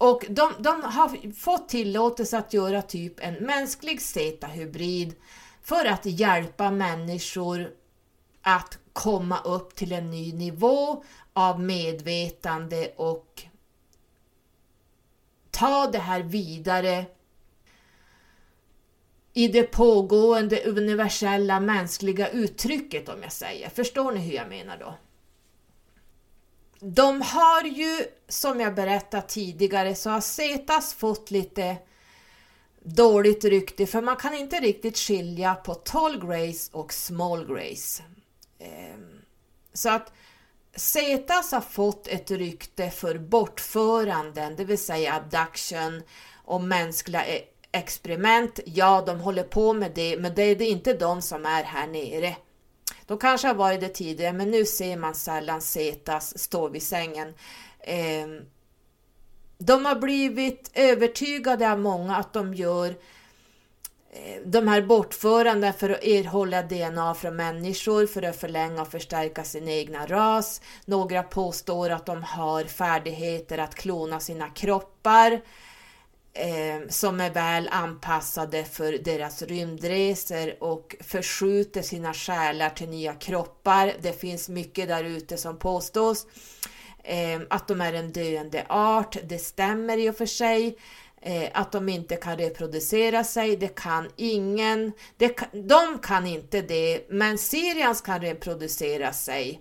Och 0.00 0.24
de, 0.28 0.52
de 0.58 0.82
har 0.82 1.32
fått 1.32 1.68
tillåtelse 1.68 2.38
att 2.38 2.52
göra 2.52 2.82
typ 2.82 3.20
en 3.20 3.34
mänsklig 3.34 4.02
Z-hybrid 4.02 5.14
för 5.62 5.84
att 5.84 6.06
hjälpa 6.06 6.70
människor 6.70 7.70
att 8.42 8.78
komma 8.92 9.40
upp 9.40 9.74
till 9.74 9.92
en 9.92 10.10
ny 10.10 10.32
nivå 10.32 11.04
av 11.32 11.60
medvetande 11.60 12.92
och 12.96 13.42
ta 15.50 15.86
det 15.86 15.98
här 15.98 16.22
vidare 16.22 17.04
i 19.32 19.48
det 19.48 19.62
pågående 19.62 20.64
universella 20.64 21.60
mänskliga 21.60 22.28
uttrycket 22.28 23.08
om 23.08 23.22
jag 23.22 23.32
säger. 23.32 23.68
Förstår 23.68 24.12
ni 24.12 24.20
hur 24.20 24.34
jag 24.34 24.48
menar 24.48 24.76
då? 24.78 24.94
De 26.80 27.22
har 27.22 27.64
ju, 27.64 28.04
som 28.28 28.60
jag 28.60 28.74
berättat 28.74 29.28
tidigare, 29.28 29.94
så 29.94 30.10
har 30.10 30.20
Cetas 30.20 30.94
fått 30.94 31.30
lite 31.30 31.76
dåligt 32.82 33.44
rykte 33.44 33.86
för 33.86 34.02
man 34.02 34.16
kan 34.16 34.34
inte 34.34 34.56
riktigt 34.56 34.98
skilja 34.98 35.54
på 35.54 35.74
tall 35.74 36.26
grace 36.26 36.70
och 36.72 36.92
small 36.92 37.46
grace. 37.46 38.02
Ehm, 38.58 39.20
så 39.72 39.88
att 39.88 40.12
Cetas 40.74 41.52
har 41.52 41.60
fått 41.60 42.06
ett 42.06 42.30
rykte 42.30 42.90
för 42.90 43.18
bortföranden, 43.18 44.56
det 44.56 44.64
vill 44.64 44.78
säga 44.78 45.14
abduction 45.14 46.02
och 46.44 46.60
mänskliga 46.60 47.26
e-, 47.26 47.44
experiment. 47.72 48.60
Ja, 48.64 49.02
de 49.06 49.20
håller 49.20 49.42
på 49.42 49.72
med 49.72 49.92
det, 49.94 50.16
men 50.18 50.34
det 50.34 50.42
är 50.42 50.62
inte 50.62 50.94
de 50.94 51.22
som 51.22 51.46
är 51.46 51.62
här 51.62 51.86
nere. 51.86 52.36
De 53.10 53.18
kanske 53.18 53.48
har 53.48 53.54
varit 53.54 53.80
det 53.80 53.88
tidigare 53.88 54.32
men 54.32 54.50
nu 54.50 54.66
ser 54.66 54.96
man 54.96 55.14
sällan 55.14 55.60
Zetas 55.60 56.38
stå 56.38 56.68
vid 56.68 56.82
sängen. 56.82 57.34
Eh, 57.80 58.28
de 59.58 59.84
har 59.84 59.94
blivit 59.94 60.70
övertygade 60.74 61.72
av 61.72 61.78
många 61.78 62.16
att 62.16 62.32
de 62.32 62.54
gör 62.54 62.88
eh, 64.12 64.42
de 64.44 64.68
här 64.68 64.82
bortföranden 64.82 65.72
för 65.72 65.90
att 65.90 66.04
erhålla 66.04 66.62
DNA 66.62 67.14
från 67.14 67.36
människor 67.36 68.06
för 68.06 68.22
att 68.22 68.36
förlänga 68.36 68.82
och 68.82 68.90
förstärka 68.90 69.44
sin 69.44 69.68
egna 69.68 70.06
ras. 70.06 70.60
Några 70.84 71.22
påstår 71.22 71.90
att 71.90 72.06
de 72.06 72.22
har 72.22 72.64
färdigheter 72.64 73.58
att 73.58 73.74
klona 73.74 74.20
sina 74.20 74.48
kroppar 74.48 75.40
eh, 76.34 76.88
som 76.88 77.20
är 77.20 77.30
väl 77.30 77.68
anpassade 77.72 78.64
för 78.64 78.92
deras 78.92 79.42
rymdresor 79.42 80.62
och 80.62 80.96
förskjuter 81.00 81.82
sina 81.82 82.14
själar 82.14 82.70
till 82.70 82.88
nya 82.88 83.14
kroppar. 83.14 83.92
Det 84.00 84.20
finns 84.20 84.48
mycket 84.48 84.88
där 84.88 85.04
ute 85.04 85.36
som 85.36 85.58
påstås. 85.58 86.26
Eh, 87.04 87.40
att 87.50 87.68
de 87.68 87.80
är 87.80 87.92
en 87.92 88.12
döende 88.12 88.66
art, 88.68 89.16
det 89.24 89.38
stämmer 89.38 89.98
i 89.98 90.10
och 90.10 90.16
för 90.16 90.26
sig. 90.26 90.76
eh, 91.22 91.48
att 91.52 91.72
de 91.72 91.88
inte 91.88 92.16
kan 92.16 92.36
reproducera 92.38 93.24
sig, 93.24 93.56
det 93.56 93.74
kan 93.74 94.10
ingen, 94.16 94.92
det 95.16 95.28
kan, 95.28 95.68
de 95.68 95.98
kan 95.98 96.26
inte 96.26 96.62
det, 96.62 97.06
men 97.10 97.38
Syrians 97.38 98.00
kan 98.00 98.20
reproducera 98.20 99.12
sig. 99.12 99.60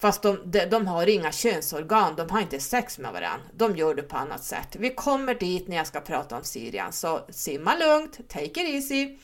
Fast 0.00 0.22
de, 0.22 0.42
de, 0.44 0.66
de, 0.66 0.86
har 0.86 1.06
inga 1.06 1.32
könsorgan, 1.32 2.16
de 2.16 2.30
har 2.30 2.40
inte 2.40 2.60
sex 2.60 2.98
med 2.98 3.12
varandra. 3.12 3.46
De 3.52 3.76
gör 3.76 3.94
det 3.94 4.02
på 4.02 4.16
annat 4.16 4.44
sätt. 4.44 4.76
Vi 4.78 4.90
kommer 4.94 5.34
dit 5.34 5.68
när 5.68 5.76
jag 5.76 5.86
ska 5.86 6.00
prata 6.00 6.36
om 6.36 6.44
Syrien, 6.44 6.92
så 6.92 7.20
simma 7.28 7.74
lugnt, 7.76 8.28
take 8.28 8.44
it 8.44 8.58
easy. 8.58 9.18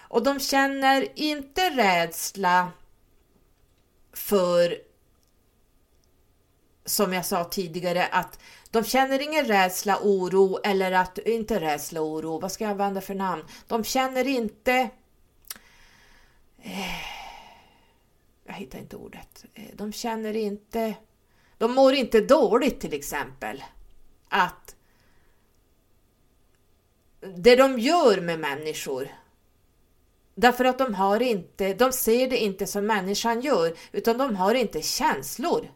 Och 0.00 0.22
de 0.22 0.40
känner 0.40 1.18
inte 1.18 1.70
rädsla 1.70 2.70
för, 4.12 4.78
som 6.84 7.12
jag 7.12 7.26
sa 7.26 7.44
tidigare, 7.44 8.06
att 8.06 8.38
de 8.70 8.84
känner 8.84 9.22
ingen 9.22 9.44
rädsla, 9.44 9.98
oro 10.02 10.58
eller 10.64 10.92
att, 10.92 11.18
inte 11.18 11.60
rädsla, 11.60 12.00
oro, 12.00 12.38
vad 12.38 12.52
ska 12.52 12.64
jag 12.64 12.70
använda 12.70 13.00
för 13.00 13.14
namn? 13.14 13.42
De 13.66 13.84
känner 13.84 14.26
inte 14.26 14.90
eh, 16.62 17.13
jag 18.44 18.54
hittar 18.54 18.78
inte 18.78 18.96
ordet. 18.96 19.44
Eh, 19.54 19.64
de 19.74 19.92
känner 19.92 20.36
inte... 20.36 20.94
De 21.58 21.74
mår 21.74 21.94
inte 21.94 22.20
dåligt 22.20 22.80
till 22.80 22.92
exempel. 22.92 23.64
Att 24.28 24.76
det 27.20 27.56
de 27.56 27.78
gör 27.78 28.20
med 28.20 28.40
människor 28.40 29.08
Därför 30.34 30.64
att 30.64 30.78
de 30.78 30.94
har 30.94 31.22
inte, 31.22 31.74
de 31.74 31.92
ser 31.92 32.30
det 32.30 32.38
inte 32.38 32.66
som 32.66 32.86
människan 32.86 33.40
gör, 33.40 33.76
utan 33.92 34.18
de 34.18 34.36
har 34.36 34.54
inte 34.54 34.82
känslor. 34.82 35.70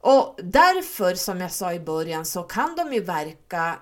Och 0.00 0.38
därför, 0.42 1.14
som 1.14 1.40
jag 1.40 1.52
sa 1.52 1.72
i 1.72 1.80
början, 1.80 2.26
så 2.26 2.42
kan 2.42 2.76
de 2.76 2.92
ju 2.92 3.00
verka 3.00 3.78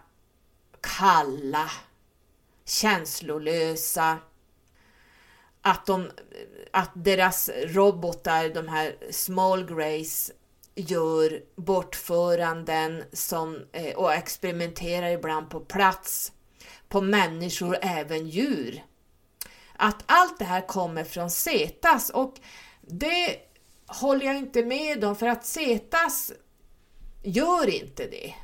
kalla, 0.80 1.70
känslolösa, 2.64 4.18
att, 5.62 5.86
de, 5.86 6.10
att 6.70 6.90
deras 6.94 7.50
robotar, 7.64 8.48
de 8.48 8.68
här 8.68 8.96
small 9.10 9.64
grays, 9.64 10.30
gör 10.74 11.42
bortföranden 11.56 13.04
som, 13.12 13.58
eh, 13.72 13.94
och 13.94 14.12
experimenterar 14.12 15.10
ibland 15.10 15.50
på 15.50 15.60
plats 15.60 16.32
på 16.88 17.00
människor, 17.00 17.78
även 17.82 18.28
djur. 18.28 18.84
Att 19.76 20.02
allt 20.06 20.38
det 20.38 20.44
här 20.44 20.66
kommer 20.66 21.04
från 21.04 21.30
Cetas 21.30 22.10
och 22.10 22.34
det 22.80 23.36
håller 23.86 24.26
jag 24.26 24.36
inte 24.36 24.64
med 24.64 25.04
om 25.04 25.16
för 25.16 25.26
att 25.26 25.46
Cetas 25.46 26.32
gör 27.22 27.68
inte 27.68 28.06
det. 28.06 28.34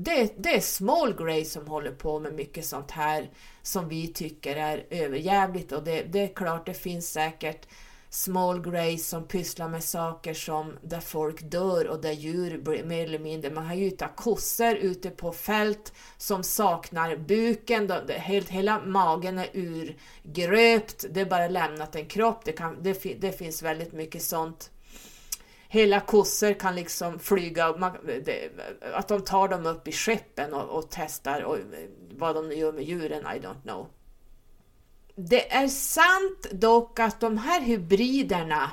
Det, 0.00 0.32
det 0.36 0.56
är 0.56 0.60
Small 0.60 1.14
Grey 1.16 1.44
som 1.44 1.66
håller 1.66 1.90
på 1.90 2.18
med 2.18 2.34
mycket 2.34 2.64
sånt 2.64 2.90
här 2.90 3.30
som 3.62 3.88
vi 3.88 4.08
tycker 4.08 4.56
är 4.56 4.86
överjävligt. 4.90 5.72
Och 5.72 5.84
det, 5.84 6.02
det 6.02 6.18
är 6.18 6.34
klart 6.34 6.66
det 6.66 6.74
finns 6.74 7.10
säkert 7.12 7.66
small 8.10 8.62
Grey 8.62 8.98
som 8.98 9.24
pysslar 9.24 9.68
med 9.68 9.84
saker 9.84 10.34
som 10.34 10.72
där 10.82 11.00
folk 11.00 11.50
dör 11.50 11.88
och 11.88 12.00
där 12.00 12.12
djur 12.12 12.58
blir 12.58 12.84
mer 12.84 13.04
eller 13.04 13.18
mindre, 13.18 13.50
man 13.50 13.66
har 13.66 13.74
ju 13.74 13.84
hittat 13.84 14.16
kossor 14.16 14.74
ute 14.74 15.10
på 15.10 15.32
fält 15.32 15.92
som 16.16 16.42
saknar 16.42 17.16
buken, 17.16 17.86
de, 17.86 18.12
helt, 18.12 18.48
hela 18.48 18.84
magen 18.84 19.38
är 19.38 19.48
urgröpt, 19.54 21.04
det 21.10 21.20
är 21.20 21.26
bara 21.26 21.48
lämnat 21.48 21.96
en 21.96 22.06
kropp, 22.06 22.44
det, 22.44 22.52
kan, 22.52 22.82
det, 22.82 23.20
det 23.20 23.32
finns 23.32 23.62
väldigt 23.62 23.92
mycket 23.92 24.22
sånt 24.22 24.70
hela 25.68 26.00
kossor 26.00 26.52
kan 26.52 26.74
liksom 26.74 27.18
flyga, 27.18 27.76
man, 27.76 27.92
det, 28.04 28.50
att 28.94 29.08
de 29.08 29.24
tar 29.24 29.48
dem 29.48 29.66
upp 29.66 29.88
i 29.88 29.92
skeppen 29.92 30.54
och, 30.54 30.78
och 30.78 30.86
testar 30.90 31.42
och, 31.42 31.56
eh, 31.56 31.64
vad 32.10 32.34
de 32.34 32.52
gör 32.52 32.72
med 32.72 32.84
djuren, 32.84 33.22
I 33.22 33.40
don't 33.40 33.62
know. 33.62 33.86
Det 35.14 35.52
är 35.52 35.68
sant 35.68 36.46
dock 36.52 36.98
att 36.98 37.20
de 37.20 37.38
här 37.38 37.60
hybriderna 37.60 38.70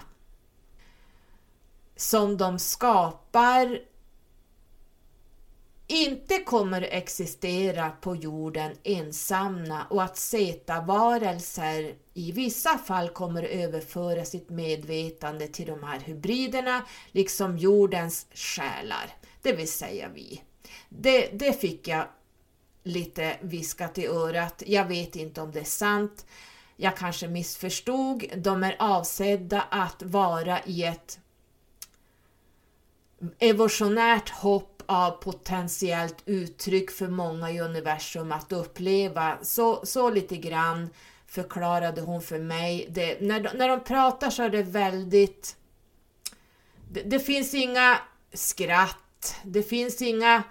som 1.95 2.37
de 2.37 2.59
skapar 2.59 3.79
inte 5.87 6.39
kommer 6.39 6.81
att 6.81 6.87
existera 6.91 7.89
på 7.89 8.15
jorden 8.15 8.71
ensamma 8.83 9.83
och 9.89 10.03
att 10.03 10.17
zeta-varelser 10.17 11.95
i 12.13 12.31
vissa 12.31 12.77
fall 12.77 13.09
kommer 13.09 13.43
att 13.43 13.49
överföra 13.49 14.25
sitt 14.25 14.49
medvetande 14.49 15.47
till 15.47 15.67
de 15.67 15.83
här 15.83 15.99
hybriderna, 15.99 16.85
liksom 17.11 17.57
jordens 17.57 18.27
själar, 18.33 19.13
det 19.41 19.53
vill 19.53 19.71
säga 19.71 20.09
vi. 20.13 20.41
Det, 20.89 21.27
det 21.27 21.61
fick 21.61 21.87
jag 21.87 22.07
lite 22.83 23.37
viskat 23.41 23.97
i 23.97 24.07
örat. 24.07 24.63
Jag 24.65 24.85
vet 24.85 25.15
inte 25.15 25.41
om 25.41 25.51
det 25.51 25.59
är 25.59 25.63
sant. 25.63 26.25
Jag 26.75 26.97
kanske 26.97 27.27
missförstod. 27.27 28.23
De 28.37 28.63
är 28.63 28.75
avsedda 28.79 29.61
att 29.61 30.03
vara 30.03 30.59
i 30.65 30.83
ett 30.83 31.19
evolutionärt 33.39 34.29
hopp 34.29 34.74
av 34.87 35.11
potentiellt 35.11 36.17
uttryck 36.25 36.91
för 36.91 37.07
många 37.07 37.51
i 37.51 37.59
universum 37.59 38.31
att 38.31 38.51
uppleva. 38.51 39.37
Så, 39.41 39.85
så 39.85 40.09
lite 40.09 40.37
grann 40.37 40.89
förklarade 41.27 42.01
hon 42.01 42.21
för 42.21 42.39
mig. 42.39 42.87
Det, 42.89 43.21
när, 43.21 43.39
de, 43.39 43.49
när 43.57 43.69
de 43.69 43.83
pratar 43.83 44.29
så 44.29 44.43
är 44.43 44.49
det 44.49 44.63
väldigt... 44.63 45.55
Det, 46.91 47.01
det 47.01 47.19
finns 47.19 47.53
inga 47.53 47.99
skratt, 48.33 49.35
det 49.43 49.63
finns 49.63 50.01
inga 50.01 50.43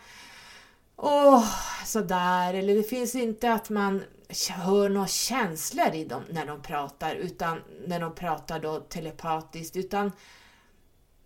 åh, 0.96 1.36
oh, 1.36 1.84
sådär, 1.84 2.54
eller 2.54 2.74
det 2.74 2.82
finns 2.82 3.14
inte 3.14 3.52
att 3.52 3.70
man 3.70 4.02
hör 4.50 4.88
några 4.88 5.06
känslor 5.06 5.94
i 5.94 6.04
dem 6.04 6.22
när 6.30 6.46
de 6.46 6.62
pratar, 6.62 7.14
utan 7.14 7.62
när 7.86 8.00
de 8.00 8.14
pratar 8.14 8.60
då 8.60 8.80
telepatiskt, 8.80 9.76
utan 9.76 10.12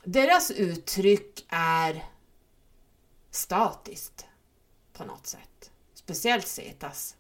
deras 0.05 0.51
uttryck 0.51 1.47
är 1.49 2.05
statiskt 3.31 4.27
på 4.93 5.05
något 5.05 5.27
sätt. 5.27 5.71
Speciellt 5.95 6.47
Cetas. 6.47 7.17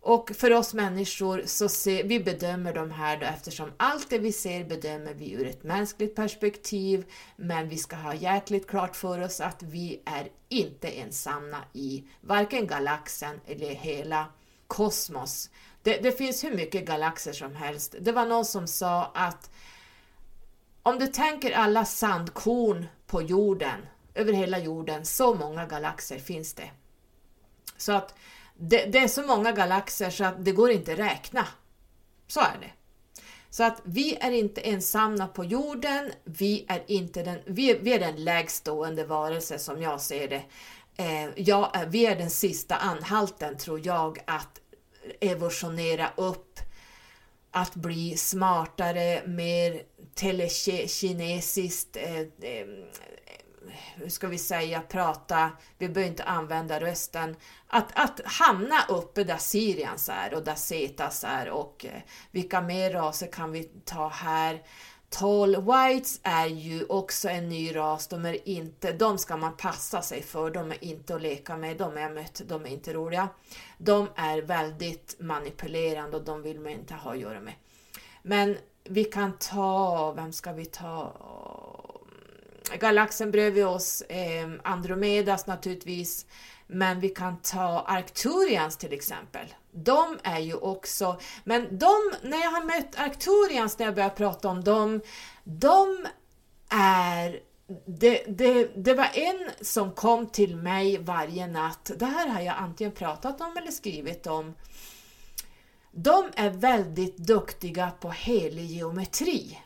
Och 0.00 0.30
för 0.30 0.52
oss 0.52 0.74
människor 0.74 1.42
så 1.46 1.68
ser, 1.68 2.04
vi 2.04 2.20
bedömer 2.20 2.74
de 2.74 2.90
här 2.90 3.16
då 3.16 3.26
eftersom 3.26 3.72
allt 3.76 4.10
det 4.10 4.18
vi 4.18 4.32
ser 4.32 4.64
bedömer 4.64 5.14
vi 5.14 5.32
ur 5.32 5.46
ett 5.46 5.64
mänskligt 5.64 6.16
perspektiv, 6.16 7.04
men 7.36 7.68
vi 7.68 7.78
ska 7.78 7.96
ha 7.96 8.14
jäkligt 8.14 8.66
klart 8.66 8.96
för 8.96 9.20
oss 9.20 9.40
att 9.40 9.62
vi 9.62 10.02
är 10.04 10.28
inte 10.48 10.88
ensamma 10.88 11.56
i 11.72 12.04
varken 12.20 12.66
galaxen 12.66 13.40
eller 13.46 13.74
hela 13.74 14.26
kosmos. 14.66 15.50
Det, 15.82 15.98
det 16.02 16.12
finns 16.12 16.44
hur 16.44 16.54
mycket 16.54 16.86
galaxer 16.86 17.32
som 17.32 17.56
helst. 17.56 17.94
Det 18.00 18.12
var 18.12 18.26
någon 18.26 18.44
som 18.44 18.66
sa 18.66 19.04
att 19.14 19.50
om 20.82 20.98
du 20.98 21.06
tänker 21.06 21.52
alla 21.52 21.84
sandkorn 21.84 22.86
på 23.06 23.22
jorden, 23.22 23.86
över 24.18 24.32
hela 24.32 24.58
jorden, 24.58 25.04
så 25.04 25.34
många 25.34 25.66
galaxer 25.66 26.18
finns 26.18 26.54
det. 26.54 26.70
Så 27.76 27.92
att 27.92 28.14
det, 28.56 28.84
det, 28.84 28.98
är 28.98 29.08
så 29.08 29.22
många 29.22 29.52
galaxer 29.52 30.10
så 30.10 30.24
att 30.24 30.44
det 30.44 30.52
går 30.52 30.70
inte 30.70 30.92
att 30.92 30.98
räkna. 30.98 31.46
Så 32.26 32.40
är 32.40 32.58
det. 32.60 32.70
Så 33.50 33.64
att 33.64 33.80
vi 33.84 34.16
är 34.16 34.30
inte 34.30 34.60
ensamma 34.60 35.26
på 35.26 35.44
jorden, 35.44 36.12
vi 36.24 36.64
är, 36.68 36.82
inte 36.86 37.22
den, 37.22 37.38
vi 37.46 37.70
är, 37.70 37.78
vi 37.78 37.92
är 37.92 37.98
den 37.98 38.24
lägstående 38.24 39.04
varelse 39.04 39.58
som 39.58 39.82
jag 39.82 40.00
ser 40.00 40.28
det. 40.28 40.42
Eh, 40.96 41.28
jag, 41.36 41.70
vi 41.86 42.06
är 42.06 42.16
den 42.16 42.30
sista 42.30 42.76
anhalten 42.76 43.56
tror 43.56 43.86
jag 43.86 44.18
att 44.26 44.60
evolutionera 45.20 46.10
upp, 46.16 46.60
att 47.50 47.74
bli 47.74 48.16
smartare, 48.16 49.22
mer 49.26 49.82
telekinesiskt, 50.14 51.96
eh, 51.96 52.20
eh 52.20 52.66
ska 54.08 54.28
vi 54.28 54.38
säga, 54.38 54.80
prata, 54.80 55.50
vi 55.78 55.88
behöver 55.88 56.10
inte 56.10 56.24
använda 56.24 56.80
rösten, 56.80 57.36
att, 57.66 57.88
att 57.94 58.20
hamna 58.24 58.84
uppe 58.88 59.24
där 59.24 59.36
Syrians 59.36 60.08
är 60.08 60.34
och 60.34 60.44
där 60.44 60.54
Setas 60.54 61.24
är 61.24 61.48
och 61.48 61.86
eh, 61.88 62.02
vilka 62.30 62.60
mer 62.60 62.90
raser 62.90 63.32
kan 63.32 63.52
vi 63.52 63.64
ta 63.64 64.08
här? 64.08 64.62
Tall 65.10 65.56
Whites 65.56 66.20
är 66.22 66.46
ju 66.46 66.84
också 66.84 67.28
en 67.28 67.48
ny 67.48 67.76
ras, 67.76 68.06
de 68.06 68.26
är 68.26 68.48
inte, 68.48 68.92
de 68.92 69.18
ska 69.18 69.36
man 69.36 69.56
passa 69.56 70.02
sig 70.02 70.22
för, 70.22 70.50
de 70.50 70.70
är 70.70 70.84
inte 70.84 71.14
att 71.14 71.22
leka 71.22 71.56
med, 71.56 71.76
de 71.76 71.96
är 71.96 72.00
jag 72.00 72.14
mött, 72.14 72.42
de 72.46 72.66
är 72.66 72.68
inte 72.68 72.92
roliga. 72.92 73.28
De 73.78 74.08
är 74.14 74.42
väldigt 74.42 75.16
manipulerande 75.20 76.16
och 76.16 76.24
de 76.24 76.42
vill 76.42 76.60
man 76.60 76.72
inte 76.72 76.94
ha 76.94 77.12
att 77.12 77.18
göra 77.18 77.40
med. 77.40 77.54
Men 78.22 78.56
vi 78.84 79.04
kan 79.04 79.38
ta, 79.38 80.12
vem 80.12 80.32
ska 80.32 80.52
vi 80.52 80.64
ta? 80.64 81.12
Galaxen 82.76 83.30
bredvid 83.30 83.66
oss, 83.66 84.02
eh, 84.02 84.48
Andromedas 84.64 85.46
naturligtvis, 85.46 86.26
men 86.66 87.00
vi 87.00 87.08
kan 87.08 87.36
ta 87.42 87.84
Arcturians 87.88 88.76
till 88.76 88.92
exempel. 88.92 89.54
De 89.72 90.18
är 90.22 90.38
ju 90.38 90.54
också, 90.54 91.20
men 91.44 91.78
de, 91.78 92.12
när 92.22 92.38
jag 92.38 92.50
har 92.50 92.64
mött 92.64 92.98
Arcturians, 92.98 93.78
när 93.78 93.86
jag 93.86 93.94
börjar 93.94 94.10
prata 94.10 94.48
om 94.48 94.64
dem, 94.64 95.00
de 95.44 96.06
är 96.70 97.40
det, 97.86 98.24
det, 98.28 98.70
det 98.76 98.94
var 98.94 99.10
en 99.14 99.50
som 99.60 99.92
kom 99.92 100.26
till 100.26 100.56
mig 100.56 100.98
varje 100.98 101.46
natt. 101.46 101.90
Det 101.96 102.06
här 102.06 102.28
har 102.28 102.40
jag 102.40 102.56
antingen 102.58 102.92
pratat 102.92 103.40
om 103.40 103.56
eller 103.56 103.70
skrivit 103.70 104.26
om. 104.26 104.54
De 105.92 106.30
är 106.36 106.50
väldigt 106.50 107.16
duktiga 107.16 107.90
på 108.00 108.10
helig 108.10 108.64
geometri. 108.64 109.58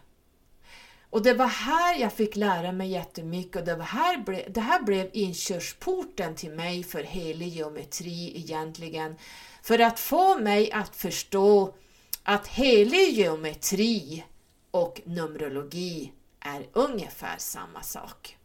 Och 1.13 1.23
det 1.23 1.35
var 1.35 1.47
här 1.47 2.01
jag 2.01 2.13
fick 2.13 2.37
lära 2.37 2.73
mig 2.73 2.91
jättemycket 2.91 3.57
och 3.57 3.65
det, 3.65 3.77
var 3.77 3.85
här 3.85 4.19
ble, 4.19 4.45
det 4.49 4.61
här 4.61 4.83
blev 4.83 5.11
inkörsporten 5.13 6.35
till 6.35 6.51
mig 6.51 6.85
för 6.85 7.03
helig 7.03 7.49
geometri 7.49 8.33
egentligen. 8.37 9.17
För 9.63 9.79
att 9.79 10.01
få 10.01 10.39
mig 10.39 10.73
att 10.73 10.97
förstå 10.97 11.75
att 12.23 12.47
helig 12.47 13.13
geometri 13.13 14.25
och 14.71 15.01
Numerologi 15.05 16.13
är 16.41 16.67
ungefär 16.73 17.37
samma 17.39 17.83
sak. 17.83 18.37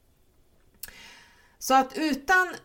Så 1.59 1.73
att 1.73 1.97
utan 1.97 2.55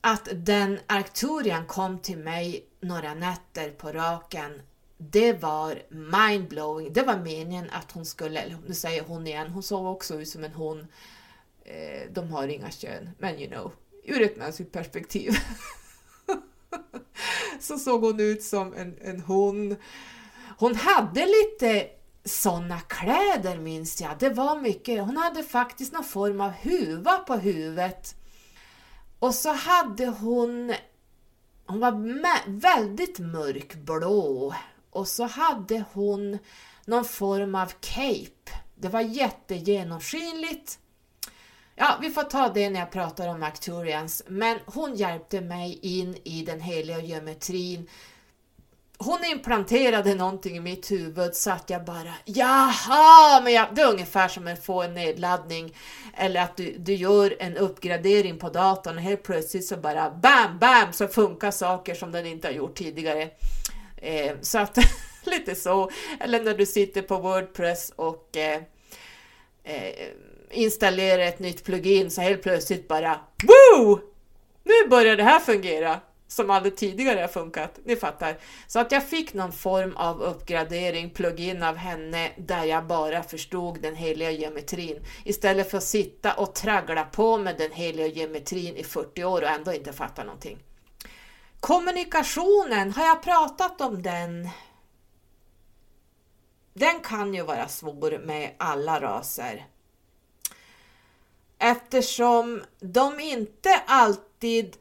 att 0.00 0.28
den 0.32 0.78
Arcturian 0.86 1.66
kom 1.66 1.98
till 1.98 2.18
mig 2.18 2.64
några 2.80 3.14
nätter 3.14 3.70
på 3.70 3.92
raken, 3.92 4.62
det 4.98 5.32
var 5.32 5.82
mindblowing. 5.90 6.92
Det 6.92 7.02
var 7.02 7.16
meningen 7.16 7.70
att 7.70 7.92
hon 7.92 8.06
skulle, 8.06 8.40
eller 8.40 8.58
nu 8.66 8.74
säger 8.74 9.02
hon 9.02 9.26
igen, 9.26 9.50
hon 9.50 9.62
såg 9.62 9.86
också 9.86 10.20
ut 10.20 10.28
som 10.28 10.44
en 10.44 10.52
hon. 10.52 10.86
Eh, 11.64 12.12
de 12.12 12.32
har 12.32 12.48
inga 12.48 12.70
kön, 12.70 13.10
men 13.18 13.38
you 13.38 13.48
know, 13.50 13.72
ur 14.04 14.22
ett 14.22 14.36
mänskligt 14.36 14.72
perspektiv. 14.72 15.32
så 17.60 17.78
såg 17.78 18.02
hon 18.02 18.20
ut 18.20 18.42
som 18.42 18.74
en, 18.74 18.98
en 19.00 19.20
hon. 19.20 19.76
Hon 20.58 20.74
hade 20.74 21.26
lite 21.26 21.88
såna 22.24 22.80
kläder 22.80 23.58
minns 23.58 24.00
jag. 24.00 24.18
Det 24.18 24.30
var 24.30 24.60
mycket. 24.60 25.00
Hon 25.00 25.16
hade 25.16 25.42
faktiskt 25.42 25.92
någon 25.92 26.04
form 26.04 26.40
av 26.40 26.50
huva 26.50 27.18
på 27.18 27.34
huvudet. 27.34 28.14
Och 29.18 29.34
så 29.34 29.52
hade 29.52 30.06
hon, 30.06 30.74
hon 31.66 31.80
var 31.80 31.92
väldigt 32.60 33.18
mörkblå 33.18 34.54
och 34.90 35.08
så 35.08 35.24
hade 35.24 35.84
hon 35.92 36.38
någon 36.84 37.04
form 37.04 37.54
av 37.54 37.72
cape. 37.80 38.52
Det 38.74 38.88
var 38.88 39.00
jättegenomskinligt. 39.00 40.78
Ja, 41.74 41.98
vi 42.02 42.10
får 42.10 42.22
ta 42.22 42.48
det 42.48 42.70
när 42.70 42.80
jag 42.80 42.90
pratar 42.90 43.28
om 43.28 43.42
Arcturians, 43.42 44.22
men 44.26 44.58
hon 44.66 44.94
hjälpte 44.94 45.40
mig 45.40 45.78
in 45.82 46.16
i 46.24 46.42
den 46.42 46.60
heliga 46.60 47.00
geometrin 47.00 47.88
hon 48.98 49.24
implanterade 49.24 50.14
någonting 50.14 50.56
i 50.56 50.60
mitt 50.60 50.90
huvud 50.90 51.34
så 51.34 51.50
att 51.50 51.70
jag 51.70 51.84
bara 51.84 52.14
jaha, 52.24 53.40
men 53.40 53.52
jag, 53.52 53.66
det 53.74 53.82
är 53.82 53.92
ungefär 53.92 54.28
som 54.28 54.46
att 54.46 54.64
få 54.64 54.82
en 54.82 54.94
nedladdning 54.94 55.76
eller 56.16 56.40
att 56.40 56.56
du, 56.56 56.76
du 56.78 56.94
gör 56.94 57.36
en 57.38 57.56
uppgradering 57.56 58.38
på 58.38 58.48
datorn 58.48 58.96
och 58.96 59.02
helt 59.02 59.22
plötsligt 59.22 59.66
så 59.66 59.76
bara 59.76 60.10
bam, 60.10 60.58
bam 60.58 60.92
så 60.92 61.08
funkar 61.08 61.50
saker 61.50 61.94
som 61.94 62.12
den 62.12 62.26
inte 62.26 62.48
har 62.48 62.52
gjort 62.52 62.74
tidigare. 62.74 63.30
Eh, 64.02 64.32
så 64.40 64.58
att 64.58 64.78
lite 65.24 65.54
så, 65.54 65.90
eller 66.20 66.42
när 66.42 66.54
du 66.54 66.66
sitter 66.66 67.02
på 67.02 67.18
Wordpress 67.18 67.92
och 67.96 68.36
eh, 68.36 68.62
eh, 69.64 70.08
installerar 70.50 71.22
ett 71.22 71.38
nytt 71.38 71.64
plugin 71.64 72.10
så 72.10 72.20
helt 72.20 72.42
plötsligt 72.42 72.88
bara 72.88 73.20
Woo! 73.42 74.00
Nu 74.64 74.88
börjar 74.88 75.16
det 75.16 75.22
här 75.22 75.40
fungera! 75.40 76.00
som 76.28 76.50
aldrig 76.50 76.76
tidigare 76.76 77.20
har 77.20 77.28
funkat. 77.28 77.78
Ni 77.84 77.96
fattar. 77.96 78.38
Så 78.66 78.78
att 78.78 78.92
jag 78.92 79.08
fick 79.08 79.34
någon 79.34 79.52
form 79.52 79.96
av 79.96 80.22
uppgradering, 80.22 81.10
plugin 81.10 81.62
av 81.62 81.76
henne 81.76 82.30
där 82.36 82.64
jag 82.64 82.86
bara 82.86 83.22
förstod 83.22 83.82
den 83.82 83.94
heliga 83.94 84.30
geometrin 84.30 84.98
istället 85.24 85.70
för 85.70 85.78
att 85.78 85.84
sitta 85.84 86.34
och 86.34 86.54
traggla 86.54 87.04
på 87.04 87.38
med 87.38 87.58
den 87.58 87.72
heliga 87.72 88.06
geometrin 88.06 88.76
i 88.76 88.84
40 88.84 89.24
år 89.24 89.42
och 89.42 89.48
ändå 89.48 89.72
inte 89.72 89.92
fatta 89.92 90.24
någonting. 90.24 90.58
Kommunikationen, 91.60 92.92
har 92.92 93.06
jag 93.06 93.22
pratat 93.22 93.80
om 93.80 94.02
den? 94.02 94.48
Den 96.72 97.00
kan 97.00 97.34
ju 97.34 97.42
vara 97.42 97.68
svår 97.68 98.18
med 98.18 98.54
alla 98.58 99.00
raser. 99.00 99.66
Eftersom 101.58 102.62
de 102.80 103.20
inte 103.20 103.82
alltid 103.86 104.76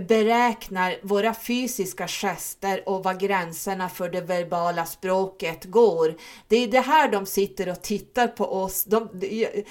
beräknar 0.00 0.96
våra 1.02 1.34
fysiska 1.34 2.08
gester 2.08 2.88
och 2.88 3.04
var 3.04 3.14
gränserna 3.14 3.88
för 3.88 4.08
det 4.08 4.20
verbala 4.20 4.86
språket 4.86 5.64
går. 5.64 6.14
Det 6.48 6.56
är 6.56 6.68
det 6.68 6.80
här 6.80 7.08
de 7.08 7.26
sitter 7.26 7.68
och 7.68 7.82
tittar 7.82 8.28
på 8.28 8.44
oss. 8.44 8.84
De, 8.84 9.08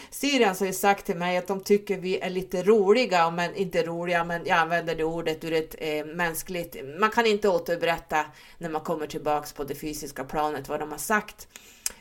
Syrians 0.09 0.59
har 0.59 0.67
ju 0.67 0.73
sagt 0.73 1.05
till 1.05 1.15
mig 1.15 1.37
att 1.37 1.47
de 1.47 1.63
tycker 1.63 1.97
vi 1.97 2.19
är 2.19 2.29
lite 2.29 2.63
roliga, 2.63 3.31
men 3.31 3.55
inte 3.55 3.83
roliga, 3.83 4.23
men 4.23 4.41
jag 4.45 4.57
använder 4.57 4.95
det 4.95 5.03
ordet 5.03 5.43
ur 5.43 5.53
ett 5.53 5.75
eh, 5.77 6.05
mänskligt... 6.05 6.75
Man 6.99 7.09
kan 7.09 7.25
inte 7.25 7.49
återberätta 7.49 8.25
när 8.57 8.69
man 8.69 8.81
kommer 8.81 9.07
tillbaks 9.07 9.53
på 9.53 9.63
det 9.63 9.75
fysiska 9.75 10.23
planet 10.23 10.69
vad 10.69 10.79
de 10.79 10.91
har 10.91 10.97
sagt. 10.97 11.47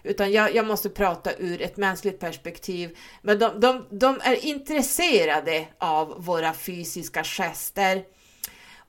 Utan 0.02 0.32
jag, 0.32 0.54
jag 0.54 0.66
måste 0.66 0.90
prata 0.90 1.34
ur 1.38 1.62
ett 1.62 1.76
mänskligt 1.76 2.20
perspektiv. 2.20 2.98
Men 3.22 3.38
de, 3.38 3.60
de, 3.60 3.86
de 3.90 4.20
är 4.22 4.44
intresserade 4.44 5.66
av 5.78 6.24
våra 6.24 6.54
fysiska 6.54 7.24
gester 7.24 8.04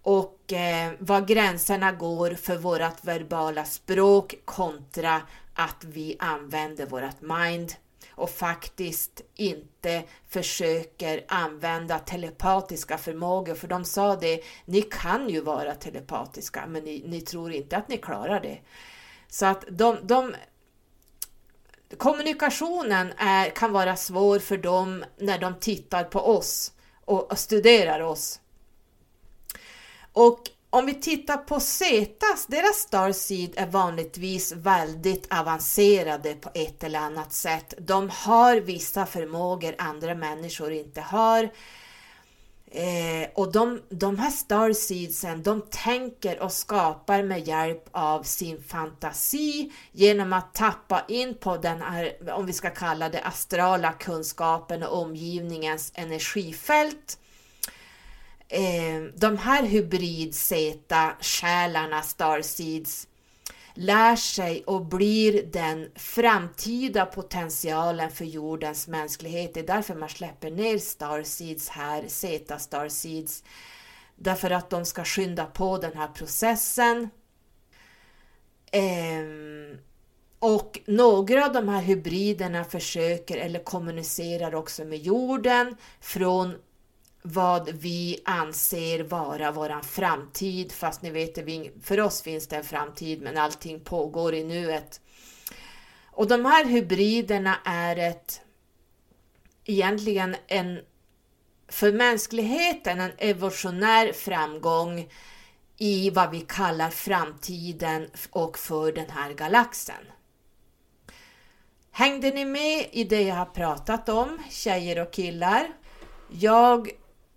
och 0.01 0.53
eh, 0.53 0.91
var 0.99 1.21
gränserna 1.21 1.91
går 1.91 2.31
för 2.31 2.57
vårt 2.57 3.03
verbala 3.03 3.65
språk 3.65 4.35
kontra 4.45 5.21
att 5.53 5.83
vi 5.83 6.15
använder 6.19 6.85
vårt 6.85 7.21
mind 7.21 7.73
och 8.15 8.29
faktiskt 8.29 9.21
inte 9.35 10.03
försöker 10.29 11.25
använda 11.27 11.99
telepatiska 11.99 12.97
förmågor, 12.97 13.55
för 13.55 13.67
de 13.67 13.85
sa 13.85 14.15
det, 14.15 14.41
ni 14.65 14.81
kan 14.81 15.29
ju 15.29 15.41
vara 15.41 15.75
telepatiska, 15.75 16.65
men 16.67 16.83
ni, 16.83 17.03
ni 17.07 17.21
tror 17.21 17.51
inte 17.51 17.77
att 17.77 17.87
ni 17.87 17.97
klarar 17.97 18.39
det. 18.39 18.59
Så 19.29 19.45
att 19.45 19.65
de, 19.69 19.97
de 20.03 20.35
kommunikationen 21.97 23.13
är, 23.17 23.49
kan 23.49 23.71
vara 23.71 23.95
svår 23.95 24.39
för 24.39 24.57
dem 24.57 25.05
när 25.17 25.39
de 25.39 25.59
tittar 25.59 26.03
på 26.03 26.19
oss 26.19 26.71
och, 27.05 27.31
och 27.31 27.39
studerar 27.39 27.99
oss. 27.99 28.39
Och 30.13 30.39
om 30.69 30.85
vi 30.85 30.93
tittar 30.93 31.37
på 31.37 31.59
Zetas, 31.59 32.45
deras 32.47 32.75
Starseed 32.75 33.53
är 33.55 33.67
vanligtvis 33.67 34.51
väldigt 34.51 35.33
avancerade 35.33 36.33
på 36.33 36.49
ett 36.53 36.83
eller 36.83 36.99
annat 36.99 37.33
sätt. 37.33 37.73
De 37.77 38.09
har 38.09 38.55
vissa 38.55 39.05
förmågor 39.05 39.75
andra 39.77 40.15
människor 40.15 40.71
inte 40.71 41.01
har. 41.01 41.49
Eh, 42.75 43.29
och 43.33 43.51
de, 43.51 43.81
de 43.89 44.19
här 44.19 44.29
starseedsen, 44.29 45.43
de 45.43 45.61
tänker 45.61 46.39
och 46.39 46.51
skapar 46.51 47.23
med 47.23 47.47
hjälp 47.47 47.89
av 47.91 48.23
sin 48.23 48.63
fantasi 48.63 49.71
genom 49.91 50.33
att 50.33 50.53
tappa 50.53 51.05
in 51.07 51.35
på 51.35 51.57
den 51.57 51.81
här, 51.81 52.31
om 52.31 52.45
vi 52.45 52.53
ska 52.53 52.69
kalla 52.69 53.09
det 53.09 53.21
astrala 53.21 53.91
kunskapen 53.91 54.83
och 54.83 55.01
omgivningens 55.01 55.91
energifält. 55.95 57.19
Eh, 58.47 59.01
de 59.15 59.37
här 59.37 59.63
hybrid-Z-själarna, 59.63 62.01
starseeds, 62.01 63.07
lär 63.73 64.15
sig 64.15 64.63
och 64.63 64.85
blir 64.85 65.43
den 65.43 65.91
framtida 65.95 67.05
potentialen 67.05 68.11
för 68.11 68.25
jordens 68.25 68.87
mänsklighet. 68.87 69.53
Det 69.53 69.59
är 69.59 69.67
därför 69.67 69.95
man 69.95 70.09
släpper 70.09 70.51
ner 70.51 70.77
Starseeds 70.77 71.69
här, 71.69 72.07
Zeta 72.07 72.59
Starseeds. 72.59 73.43
Därför 74.15 74.51
att 74.51 74.69
de 74.69 74.85
ska 74.85 75.03
skynda 75.03 75.45
på 75.45 75.77
den 75.77 75.97
här 75.97 76.07
processen. 76.07 77.09
Ehm, 78.71 79.77
och 80.39 80.79
några 80.85 81.45
av 81.45 81.53
de 81.53 81.69
här 81.69 81.81
hybriderna 81.81 82.63
försöker 82.63 83.37
eller 83.37 83.63
kommunicerar 83.63 84.55
också 84.55 84.85
med 84.85 84.99
jorden 84.99 85.75
från 86.01 86.55
vad 87.23 87.69
vi 87.69 88.21
anser 88.25 89.03
vara 89.03 89.51
våran 89.51 89.83
framtid, 89.83 90.71
fast 90.71 91.01
ni 91.01 91.09
vet, 91.09 91.37
för 91.83 91.99
oss 91.99 92.21
finns 92.21 92.47
det 92.47 92.55
en 92.55 92.63
framtid, 92.63 93.21
men 93.21 93.37
allting 93.37 93.79
pågår 93.79 94.33
i 94.33 94.43
nuet. 94.43 95.01
Och 96.05 96.27
de 96.27 96.45
här 96.45 96.65
hybriderna 96.65 97.57
är 97.65 97.97
ett, 97.97 98.41
egentligen 99.65 100.35
en, 100.47 100.79
för 101.67 101.91
mänskligheten, 101.91 102.99
en 102.99 103.11
evolutionär 103.17 104.13
framgång 104.13 105.09
i 105.77 106.09
vad 106.09 106.31
vi 106.31 106.41
kallar 106.41 106.89
framtiden 106.89 108.09
och 108.31 108.57
för 108.59 108.91
den 108.91 109.09
här 109.09 109.33
galaxen. 109.33 110.05
Hängde 111.91 112.31
ni 112.31 112.45
med 112.45 112.89
i 112.91 113.03
det 113.03 113.21
jag 113.21 113.35
har 113.35 113.45
pratat 113.45 114.09
om, 114.09 114.39
tjejer 114.49 115.01
och 115.01 115.13
killar? 115.13 115.67
Jag 116.29 116.89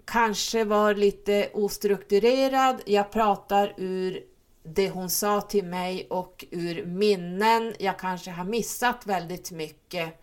kanske 0.06 0.64
var 0.64 0.94
lite 0.94 1.50
ostrukturerad. 1.54 2.82
Jag 2.86 3.12
pratar 3.12 3.74
ur 3.76 4.24
det 4.62 4.90
hon 4.90 5.10
sa 5.10 5.40
till 5.40 5.64
mig 5.64 6.06
och 6.10 6.44
ur 6.50 6.84
minnen. 6.84 7.74
Jag 7.78 7.98
kanske 7.98 8.30
har 8.30 8.44
missat 8.44 9.06
väldigt 9.06 9.50
mycket. 9.50 10.22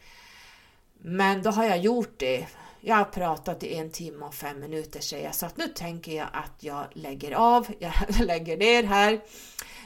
Men 0.97 1.41
då 1.43 1.49
har 1.49 1.63
jag 1.63 1.77
gjort 1.77 2.13
det. 2.17 2.47
Jag 2.81 2.95
har 2.95 3.05
pratat 3.05 3.63
i 3.63 3.75
en 3.75 3.91
timme 3.91 4.25
och 4.25 4.33
fem 4.33 4.59
minuter 4.59 4.99
säger 4.99 5.25
jag, 5.25 5.35
så 5.35 5.45
att 5.45 5.57
nu 5.57 5.67
tänker 5.67 6.11
jag 6.11 6.27
att 6.33 6.63
jag 6.63 6.85
lägger 6.93 7.31
av, 7.31 7.67
jag 7.79 7.93
lägger 8.19 8.57
ner 8.57 8.83
här. 8.83 9.21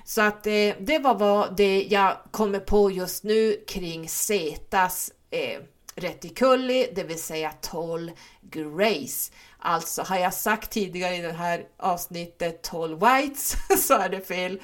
Så 0.06 0.22
att 0.22 0.44
det, 0.44 0.76
det 0.80 1.00
var 1.00 1.16
vad 1.16 1.58
det 1.58 1.84
jag 1.84 2.18
kommer 2.32 2.60
på 2.60 2.92
just 2.92 3.24
nu 3.24 3.64
kring 3.68 4.10
Zetas 4.10 5.12
eh, 5.30 5.62
reticuli, 5.96 6.92
det 6.96 7.04
vill 7.04 7.22
säga 7.22 7.54
12 7.62 8.12
Grace. 8.42 9.32
Alltså 9.68 10.02
har 10.02 10.18
jag 10.18 10.34
sagt 10.34 10.72
tidigare 10.72 11.16
i 11.16 11.22
det 11.22 11.32
här 11.32 11.68
avsnittet 11.78 12.64
12 12.64 13.00
Whites 13.00 13.56
så 13.88 13.94
är 13.94 14.10
det 14.10 14.22
fel. 14.22 14.62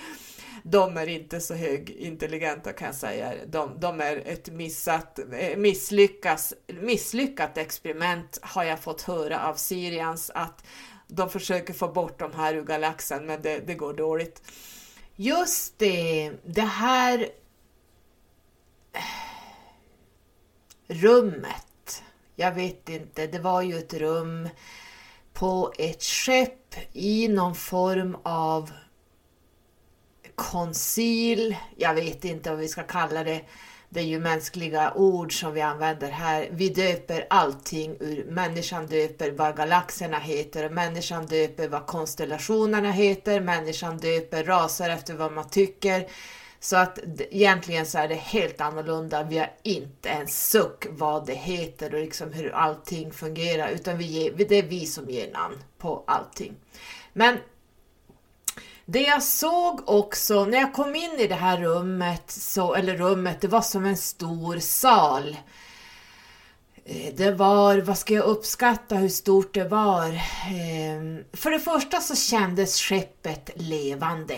De 0.63 0.97
är 0.97 1.07
inte 1.07 1.39
så 1.39 1.53
högintelligenta 1.53 2.73
kan 2.73 2.85
jag 2.85 2.95
säga. 2.95 3.33
De, 3.47 3.79
de 3.79 4.01
är 4.01 4.23
ett 4.25 4.49
missat, 4.49 5.19
eh, 5.19 5.57
misslyckas, 5.57 6.53
misslyckat 6.67 7.57
experiment 7.57 8.39
har 8.41 8.63
jag 8.63 8.79
fått 8.79 9.01
höra 9.01 9.47
av 9.47 9.55
Syrians 9.55 10.31
att 10.33 10.63
de 11.07 11.29
försöker 11.29 11.73
få 11.73 11.87
bort 11.87 12.19
de 12.19 12.33
här 12.33 12.53
ur 12.53 12.63
galaxen 12.63 13.25
men 13.25 13.41
det, 13.41 13.59
det 13.59 13.73
går 13.73 13.93
dåligt. 13.93 14.41
Just 15.15 15.79
det, 15.79 16.31
det 16.45 16.61
här 16.61 17.29
eh, 18.93 19.01
rummet. 20.87 22.03
Jag 22.35 22.51
vet 22.51 22.89
inte, 22.89 23.27
det 23.27 23.39
var 23.39 23.61
ju 23.61 23.77
ett 23.77 23.93
rum 23.93 24.49
på 25.43 25.73
ett 25.77 26.03
skepp 26.03 26.75
i 26.93 27.27
någon 27.27 27.55
form 27.55 28.17
av 28.23 28.71
koncil. 30.35 31.55
Jag 31.77 31.93
vet 31.93 32.25
inte 32.25 32.49
vad 32.49 32.59
vi 32.59 32.67
ska 32.67 32.83
kalla 32.83 33.23
det. 33.23 33.41
Det 33.89 33.99
är 33.99 34.03
ju 34.03 34.19
mänskliga 34.19 34.93
ord 34.93 35.39
som 35.39 35.53
vi 35.53 35.61
använder 35.61 36.11
här. 36.11 36.47
Vi 36.51 36.69
döper 36.69 37.27
allting 37.29 37.97
ur 37.99 38.25
människan 38.25 38.87
döper 38.87 39.31
vad 39.31 39.57
galaxerna 39.57 40.19
heter, 40.19 40.69
människan 40.69 41.25
döper 41.25 41.67
vad 41.67 41.85
konstellationerna 41.85 42.91
heter, 42.91 43.39
människan 43.39 43.97
döper 43.97 44.43
raser 44.43 44.89
efter 44.89 45.13
vad 45.13 45.31
man 45.31 45.49
tycker. 45.49 46.07
Så 46.63 46.75
att 46.75 46.99
egentligen 47.31 47.85
så 47.85 47.97
är 47.97 48.07
det 48.07 48.15
helt 48.15 48.61
annorlunda. 48.61 49.23
Vi 49.23 49.37
har 49.37 49.51
inte 49.63 50.09
en 50.09 50.27
suck 50.27 50.87
vad 50.89 51.25
det 51.25 51.33
heter 51.33 51.93
och 51.93 52.01
liksom 52.01 52.33
hur 52.33 52.51
allting 52.51 53.11
fungerar, 53.11 53.69
utan 53.69 53.97
vi 53.97 54.05
ger, 54.05 54.45
det 54.49 54.55
är 54.55 54.63
vi 54.63 54.85
som 54.85 55.09
ger 55.09 55.31
namn 55.31 55.63
på 55.77 56.03
allting. 56.07 56.55
Men 57.13 57.37
det 58.85 59.01
jag 59.01 59.23
såg 59.23 59.89
också 59.89 60.45
när 60.45 60.57
jag 60.57 60.73
kom 60.73 60.95
in 60.95 61.19
i 61.19 61.27
det 61.27 61.35
här 61.35 61.57
rummet, 61.57 62.31
så, 62.31 62.73
eller 62.73 62.97
rummet, 62.97 63.41
det 63.41 63.47
var 63.47 63.61
som 63.61 63.85
en 63.85 63.97
stor 63.97 64.59
sal. 64.59 65.37
Eh, 66.85 67.13
det 67.15 67.31
var, 67.31 67.77
vad 67.77 67.97
ska 67.97 68.13
jag 68.13 68.25
uppskatta 68.25 68.95
hur 68.95 69.09
stort 69.09 69.53
det 69.53 69.67
var? 69.67 70.21
Ehm, 70.51 71.23
för 71.33 71.51
det 71.51 71.59
första 71.59 71.99
så 71.99 72.15
kändes 72.15 72.81
skeppet 72.81 73.49
levande. 73.55 74.37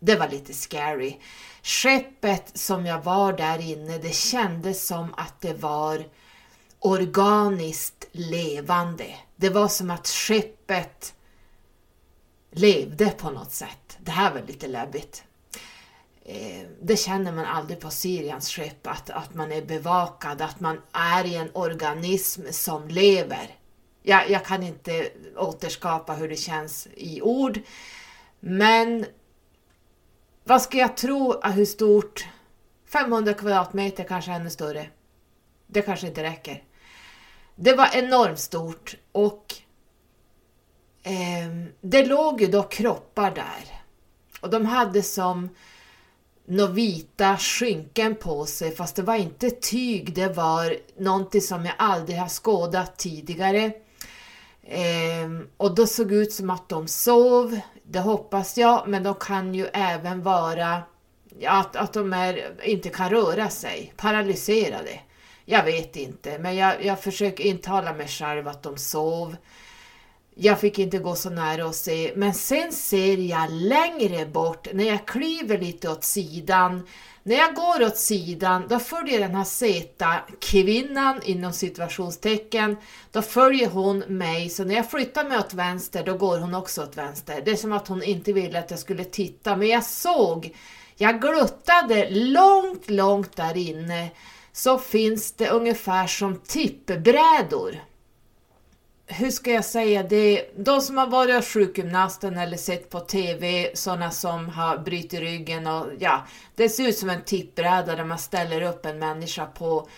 Det 0.00 0.16
var 0.16 0.28
lite 0.28 0.54
scary. 0.54 1.16
Skeppet 1.64 2.58
som 2.58 2.86
jag 2.86 3.02
var 3.02 3.32
där 3.32 3.58
inne, 3.58 3.98
det 3.98 4.14
kändes 4.14 4.86
som 4.86 5.14
att 5.16 5.40
det 5.40 5.54
var 5.54 6.04
organiskt 6.78 8.08
levande. 8.12 9.06
Det 9.36 9.48
var 9.48 9.68
som 9.68 9.90
att 9.90 10.08
skeppet 10.08 11.14
levde 12.50 13.10
på 13.10 13.30
något 13.30 13.52
sätt. 13.52 13.98
Det 13.98 14.10
här 14.10 14.32
var 14.32 14.42
lite 14.42 14.66
läbbigt. 14.68 15.24
Eh, 16.24 16.66
det 16.82 16.96
känner 16.96 17.32
man 17.32 17.44
aldrig 17.44 17.80
på 17.80 17.90
Syriens 17.90 18.48
skepp, 18.48 18.86
att, 18.86 19.10
att 19.10 19.34
man 19.34 19.52
är 19.52 19.62
bevakad, 19.62 20.42
att 20.42 20.60
man 20.60 20.80
är 20.92 21.24
i 21.24 21.34
en 21.34 21.50
organism 21.52 22.42
som 22.50 22.88
lever. 22.88 23.58
Jag, 24.02 24.30
jag 24.30 24.44
kan 24.44 24.62
inte 24.62 25.08
återskapa 25.36 26.12
hur 26.12 26.28
det 26.28 26.36
känns 26.36 26.88
i 26.94 27.22
ord, 27.22 27.60
men 28.40 29.06
vad 30.44 30.62
ska 30.62 30.78
jag 30.78 30.96
tro 30.96 31.40
hur 31.42 31.64
stort? 31.64 32.26
500 32.86 33.34
kvadratmeter, 33.34 34.04
kanske 34.04 34.32
ännu 34.32 34.50
större. 34.50 34.86
Det 35.66 35.82
kanske 35.82 36.06
inte 36.06 36.22
räcker. 36.22 36.62
Det 37.56 37.74
var 37.74 37.88
enormt 37.92 38.38
stort 38.38 38.96
och 39.12 39.54
eh, 41.02 41.68
det 41.80 42.06
låg 42.06 42.40
ju 42.40 42.46
då 42.46 42.62
kroppar 42.62 43.30
där. 43.30 43.80
Och 44.40 44.50
de 44.50 44.66
hade 44.66 45.02
som 45.02 45.48
några 46.46 46.72
vita 46.72 47.36
skynken 47.36 48.14
på 48.14 48.46
sig 48.46 48.76
fast 48.76 48.96
det 48.96 49.02
var 49.02 49.16
inte 49.16 49.50
tyg, 49.50 50.14
det 50.14 50.28
var 50.28 50.76
någonting 50.98 51.40
som 51.40 51.64
jag 51.64 51.74
aldrig 51.78 52.18
har 52.18 52.28
skådat 52.28 52.96
tidigare. 52.96 53.72
Eh, 54.62 55.28
och 55.56 55.74
då 55.74 55.86
såg 55.86 56.08
det 56.08 56.14
ut 56.14 56.32
som 56.32 56.50
att 56.50 56.68
de 56.68 56.88
sov, 56.88 57.60
det 57.94 58.00
hoppas 58.00 58.58
jag, 58.58 58.88
men 58.88 59.02
de 59.02 59.14
kan 59.14 59.54
ju 59.54 59.66
även 59.72 60.22
vara 60.22 60.82
att, 61.46 61.76
att 61.76 61.92
de 61.92 62.12
är, 62.12 62.54
inte 62.64 62.88
kan 62.88 63.10
röra 63.10 63.50
sig, 63.50 63.92
paralyserade. 63.96 65.00
Jag 65.44 65.64
vet 65.64 65.96
inte, 65.96 66.38
men 66.38 66.56
jag, 66.56 66.84
jag 66.84 67.00
försöker 67.00 67.44
intala 67.44 67.92
mig 67.92 68.08
själv 68.08 68.48
att 68.48 68.62
de 68.62 68.76
sov. 68.76 69.36
Jag 70.34 70.60
fick 70.60 70.78
inte 70.78 70.98
gå 70.98 71.14
så 71.14 71.30
nära 71.30 71.66
och 71.66 71.74
se, 71.74 72.12
men 72.16 72.34
sen 72.34 72.72
ser 72.72 73.16
jag 73.16 73.50
längre 73.50 74.26
bort 74.26 74.68
när 74.72 74.84
jag 74.84 75.06
kliver 75.06 75.58
lite 75.58 75.90
åt 75.90 76.04
sidan. 76.04 76.86
När 77.26 77.36
jag 77.36 77.54
går 77.54 77.86
åt 77.86 77.96
sidan, 77.96 78.68
då 78.68 78.78
följer 78.78 79.20
den 79.20 79.34
här 79.34 79.44
seta 79.44 80.14
kvinnan 80.40 81.20
inom 81.22 81.52
situationstecken, 81.52 82.76
då 83.12 83.22
följer 83.22 83.68
hon 83.68 83.98
mig, 83.98 84.48
så 84.48 84.64
när 84.64 84.74
jag 84.74 84.90
flyttar 84.90 85.24
mig 85.24 85.38
åt 85.38 85.54
vänster, 85.54 86.04
då 86.04 86.16
går 86.16 86.38
hon 86.38 86.54
också 86.54 86.82
åt 86.82 86.96
vänster. 86.96 87.42
Det 87.44 87.50
är 87.50 87.56
som 87.56 87.72
att 87.72 87.88
hon 87.88 88.02
inte 88.02 88.32
ville 88.32 88.58
att 88.58 88.70
jag 88.70 88.80
skulle 88.80 89.04
titta, 89.04 89.56
men 89.56 89.68
jag 89.68 89.84
såg, 89.84 90.56
jag 90.96 91.20
gluttade 91.20 92.10
långt, 92.10 92.90
långt 92.90 93.36
där 93.36 93.56
inne, 93.56 94.10
så 94.52 94.78
finns 94.78 95.32
det 95.32 95.50
ungefär 95.50 96.06
som 96.06 96.36
tippbrädor 96.36 97.76
hur 99.06 99.30
ska 99.30 99.50
jag 99.50 99.64
säga 99.64 100.02
det, 100.02 100.50
de 100.56 100.80
som 100.80 100.96
har 100.96 101.06
varit 101.06 101.34
hos 101.34 101.48
sjukgymnasten 101.48 102.38
eller 102.38 102.56
sett 102.56 102.90
på 102.90 103.00
TV, 103.00 103.70
sådana 103.74 104.10
som 104.10 104.48
har 104.48 104.78
brutit 104.78 105.20
ryggen 105.20 105.66
och 105.66 105.86
ja, 105.98 106.26
det 106.54 106.68
ser 106.68 106.88
ut 106.88 106.98
som 106.98 107.10
en 107.10 107.24
tippbräda 107.24 107.96
där 107.96 108.04
man 108.04 108.18
ställer 108.18 108.62
upp 108.62 108.86
en 108.86 108.98
människa 108.98 109.46
på. 109.46 109.88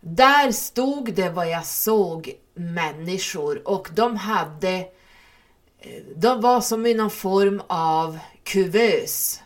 Där 0.00 0.52
stod 0.52 1.14
det 1.14 1.30
vad 1.30 1.50
jag 1.50 1.66
såg 1.66 2.32
människor 2.54 3.68
och 3.68 3.88
de 3.92 4.16
hade, 4.16 4.86
de 6.16 6.40
var 6.40 6.60
som 6.60 6.86
i 6.86 6.94
någon 6.94 7.10
form 7.10 7.62
av 7.66 8.18
kuvös. 8.44 9.40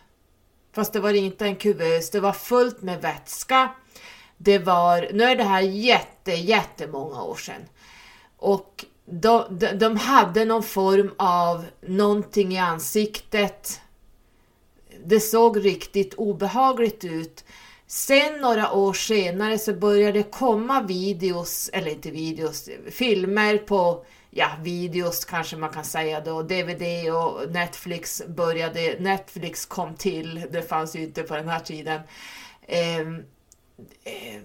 Fast 0.75 0.93
det 0.93 1.01
var 1.01 1.15
inte 1.15 1.45
en 1.45 1.57
kuvös, 1.57 2.11
det 2.11 2.21
var 2.21 2.33
fullt 2.33 2.83
med 2.83 3.03
vätska. 3.03 3.75
Det 4.37 4.59
var, 4.59 5.09
nu 5.12 5.25
är 5.25 5.37
det 5.37 5.45
här 5.45 5.61
jätte, 5.61 6.33
jättemånga 6.33 7.23
år 7.23 7.37
sedan. 7.37 7.62
Och 8.37 8.85
de, 9.07 9.59
de, 9.59 9.72
de 9.72 9.96
hade 9.96 10.44
någon 10.44 10.62
form 10.62 11.14
av 11.16 11.64
någonting 11.80 12.52
i 12.52 12.59
ansiktet. 12.59 13.80
Det 15.05 15.20
såg 15.20 15.64
riktigt 15.64 16.14
obehagligt 16.14 17.05
ut. 17.05 17.44
Sen 17.86 18.40
några 18.40 18.72
år 18.72 18.92
senare 18.92 19.59
så 19.59 19.74
började 19.74 20.18
det 20.18 20.30
komma 20.30 20.82
videos, 20.82 21.70
eller 21.72 21.90
inte 21.90 22.11
videos, 22.11 22.68
filmer 22.90 23.59
på, 23.59 24.05
ja 24.30 24.48
videos 24.62 25.24
kanske 25.24 25.57
man 25.57 25.70
kan 25.70 25.84
säga 25.84 26.20
då, 26.20 26.42
DVD 26.42 27.12
och 27.12 27.52
Netflix 27.52 28.22
började, 28.28 28.96
Netflix 29.00 29.66
kom 29.66 29.94
till, 29.94 30.46
det 30.50 30.62
fanns 30.62 30.96
ju 30.96 31.02
inte 31.02 31.22
på 31.22 31.36
den 31.36 31.48
här 31.48 31.61
tiden. 31.61 32.00
Eh, 32.62 33.00
eh, 34.05 34.40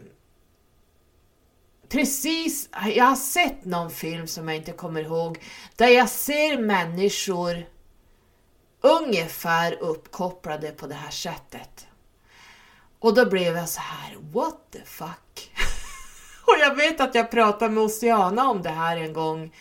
precis, 1.89 2.69
jag 2.95 3.05
har 3.05 3.15
sett 3.15 3.65
någon 3.65 3.91
film 3.91 4.27
som 4.27 4.47
jag 4.47 4.57
inte 4.57 4.71
kommer 4.71 5.01
ihåg, 5.01 5.43
där 5.75 5.87
jag 5.87 6.09
ser 6.09 6.57
människor 6.57 7.65
ungefär 8.81 9.73
uppkopplade 9.79 10.71
på 10.71 10.87
det 10.87 10.95
här 10.95 11.11
sättet. 11.11 11.87
Och 12.99 13.13
då 13.13 13.29
blev 13.29 13.55
jag 13.55 13.69
så 13.69 13.81
här, 13.81 14.17
what 14.31 14.71
the 14.71 14.81
fuck? 14.85 15.51
och 16.47 16.55
jag 16.59 16.75
vet 16.75 17.01
att 17.01 17.15
jag 17.15 17.31
pratade 17.31 17.71
med 17.71 17.83
Oceana 17.83 18.49
om 18.49 18.61
det 18.61 18.69
här 18.69 18.97
en 18.97 19.13
gång. 19.13 19.55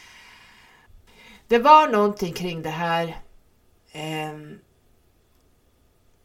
Det 1.48 1.58
var 1.58 1.88
någonting 1.88 2.32
kring 2.32 2.62
det 2.62 2.70
här 2.70 3.16
eh, 3.92 4.38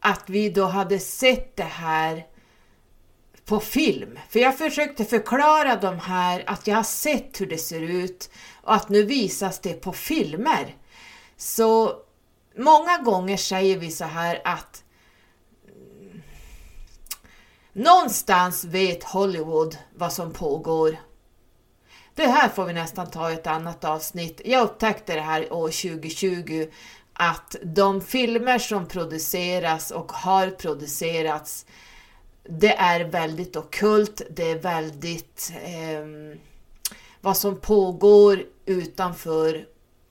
att 0.00 0.30
vi 0.30 0.50
då 0.50 0.64
hade 0.64 0.98
sett 0.98 1.56
det 1.56 1.62
här 1.62 2.26
på 3.44 3.60
film. 3.60 4.18
För 4.28 4.38
jag 4.38 4.58
försökte 4.58 5.04
förklara 5.04 5.76
de 5.76 5.98
här 5.98 6.44
att 6.46 6.66
jag 6.66 6.76
har 6.76 6.82
sett 6.82 7.40
hur 7.40 7.46
det 7.46 7.58
ser 7.58 7.80
ut 7.80 8.30
och 8.62 8.74
att 8.74 8.88
nu 8.88 9.02
visas 9.02 9.60
det 9.60 9.72
på 9.72 9.92
filmer. 9.92 10.76
Så 11.36 11.92
många 12.56 12.98
gånger 12.98 13.36
säger 13.36 13.78
vi 13.78 13.90
så 13.90 14.04
här 14.04 14.40
att 14.44 14.84
någonstans 17.72 18.64
vet 18.64 19.04
Hollywood 19.04 19.76
vad 19.94 20.12
som 20.12 20.32
pågår 20.32 20.96
Det 22.14 22.26
här 22.26 22.48
får 22.48 22.64
vi 22.64 22.72
nästan 22.72 23.10
ta 23.10 23.30
i 23.30 23.34
ett 23.34 23.46
annat 23.46 23.84
avsnitt. 23.84 24.40
Jag 24.44 24.62
upptäckte 24.62 25.14
det 25.14 25.20
här 25.20 25.52
år 25.52 25.68
2020 25.68 26.66
att 27.12 27.56
de 27.62 28.00
filmer 28.00 28.58
som 28.58 28.86
produceras 28.86 29.90
och 29.90 30.12
har 30.12 30.50
producerats 30.50 31.66
det 32.48 32.74
är 32.74 33.04
väldigt 33.04 33.56
okult, 33.56 34.22
det 34.30 34.50
är 34.50 34.58
väldigt 34.58 35.52
eh, 35.64 36.38
vad 37.20 37.36
som 37.36 37.60
pågår 37.60 38.42
utanför 38.66 39.66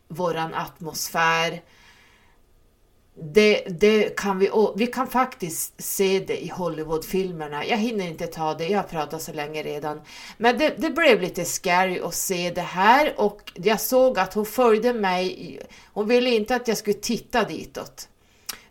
våran 0.07 0.53
atmosfär. 0.53 1.61
Det, 3.15 3.64
det 3.80 4.18
kan 4.18 4.39
vi, 4.39 4.49
vi 4.76 4.88
kan 4.88 5.07
faktiskt 5.07 5.81
se 5.81 6.19
det 6.19 6.43
i 6.43 6.47
Hollywoodfilmerna. 6.47 7.65
Jag 7.65 7.77
hinner 7.77 8.07
inte 8.07 8.27
ta 8.27 8.53
det, 8.53 8.68
jag 8.68 8.80
har 8.80 8.88
pratat 8.88 9.22
så 9.22 9.34
länge 9.34 9.64
redan. 9.64 10.01
Men 10.38 10.57
det, 10.57 10.73
det, 10.77 10.89
blev 10.89 11.22
lite 11.22 11.45
scary 11.45 11.99
att 11.99 12.15
se 12.15 12.51
det 12.55 12.61
här 12.61 13.14
och 13.18 13.51
jag 13.55 13.81
såg 13.81 14.19
att 14.19 14.34
hon 14.34 14.45
följde 14.45 14.93
mig. 14.93 15.60
Hon 15.93 16.07
ville 16.07 16.30
inte 16.30 16.55
att 16.55 16.68
jag 16.68 16.77
skulle 16.77 16.93
titta 16.93 17.43
ditåt. 17.43 18.07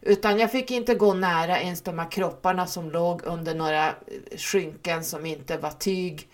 Utan 0.02 0.38
jag 0.38 0.52
fick 0.52 0.70
inte 0.70 0.94
gå 0.94 1.14
nära 1.14 1.60
ens 1.60 1.82
de 1.82 1.98
här 1.98 2.10
kropparna 2.10 2.66
som 2.66 2.90
låg 2.90 3.22
under 3.24 3.54
några 3.54 3.94
skynken 4.36 5.04
som 5.04 5.26
inte 5.26 5.56
var 5.56 5.70
tyg. 5.70 6.28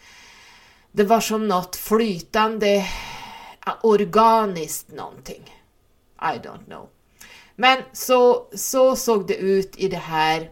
Det 0.92 1.04
var 1.04 1.20
som 1.20 1.48
något 1.48 1.76
flytande, 1.76 2.86
organiskt 3.82 4.90
någonting. 4.90 5.54
I 6.20 6.38
don't 6.38 6.64
know. 6.64 6.88
Men 7.56 7.82
så, 7.92 8.46
så 8.54 8.96
såg 8.96 9.26
det 9.26 9.36
ut 9.36 9.76
i 9.76 9.88
det 9.88 9.96
här 9.96 10.50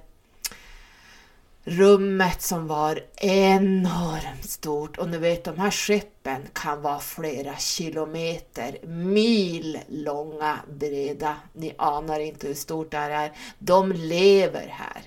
rummet 1.67 2.43
som 2.43 2.67
var 2.67 3.01
enormt 3.17 4.51
stort 4.51 4.99
och 4.99 5.09
ni 5.09 5.19
vet 5.19 5.45
de 5.45 5.59
här 5.59 5.71
skeppen 5.71 6.43
kan 6.53 6.83
vara 6.83 6.99
flera 6.99 7.57
kilometer, 7.57 8.79
mil 8.87 9.79
långa, 9.89 10.59
breda. 10.71 11.37
Ni 11.53 11.75
anar 11.79 12.21
inte 12.21 12.47
hur 12.47 12.55
stort 12.55 12.91
det 12.91 12.97
här 12.97 13.11
är. 13.11 13.33
De 13.59 13.93
lever 13.93 14.67
här. 14.69 15.03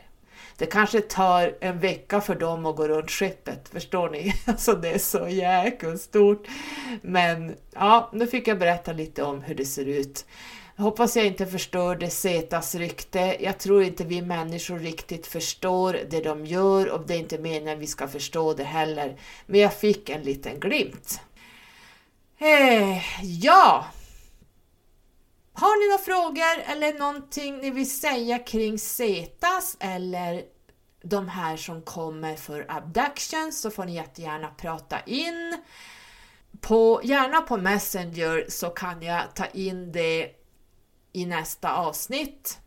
Det 0.57 0.65
kanske 0.65 1.01
tar 1.01 1.57
en 1.61 1.79
vecka 1.79 2.21
för 2.21 2.35
dem 2.35 2.65
att 2.65 2.75
gå 2.75 2.87
runt 2.87 3.11
skeppet, 3.11 3.69
förstår 3.69 4.09
ni? 4.09 4.33
Alltså 4.45 4.73
det 4.73 4.89
är 4.89 4.99
så 4.99 5.27
jäkla 5.27 5.97
stort. 5.97 6.47
Men 7.01 7.55
ja, 7.73 8.09
nu 8.13 8.27
fick 8.27 8.47
jag 8.47 8.59
berätta 8.59 8.93
lite 8.93 9.23
om 9.23 9.41
hur 9.41 9.55
det 9.55 9.65
ser 9.65 9.85
ut. 9.85 10.25
Jag 10.79 10.83
hoppas 10.83 11.15
jag 11.15 11.25
inte 11.25 11.45
förstörde 11.45 12.09
Zetas 12.09 12.75
rykte. 12.75 13.37
Jag 13.39 13.57
tror 13.57 13.83
inte 13.83 14.03
vi 14.03 14.21
människor 14.21 14.79
riktigt 14.79 15.27
förstår 15.27 15.99
det 16.09 16.21
de 16.21 16.45
gör 16.45 16.89
och 16.89 17.07
det 17.07 17.13
är 17.13 17.17
inte 17.17 17.37
meningen 17.37 17.77
att 17.77 17.83
vi 17.83 17.87
ska 17.87 18.07
förstå 18.07 18.53
det 18.53 18.63
heller. 18.63 19.19
Men 19.45 19.59
jag 19.59 19.73
fick 19.73 20.09
en 20.09 20.21
liten 20.21 20.59
glimt. 20.59 21.21
Eh, 22.37 23.23
ja! 23.23 23.87
Har 25.53 25.79
ni 25.79 25.91
några 25.91 26.03
frågor 26.03 26.73
eller 26.73 26.99
någonting 26.99 27.57
ni 27.57 27.69
vill 27.69 27.91
säga 27.91 28.39
kring 28.39 28.79
Zetas 28.79 29.77
eller 29.79 30.43
de 31.01 31.27
här 31.29 31.57
som 31.57 31.81
kommer 31.81 32.35
för 32.35 32.65
abductions 32.69 33.61
så 33.61 33.71
får 33.71 33.85
ni 33.85 33.95
jättegärna 33.95 34.47
prata 34.47 34.99
in. 35.05 35.57
På, 36.61 37.01
gärna 37.03 37.41
på 37.41 37.57
Messenger 37.57 38.45
så 38.49 38.69
kan 38.69 39.01
jag 39.01 39.35
ta 39.35 39.45
in 39.45 39.91
det 39.91 40.38
i 41.11 41.25
nästa 41.25 41.73
avsnitt. 41.73 42.59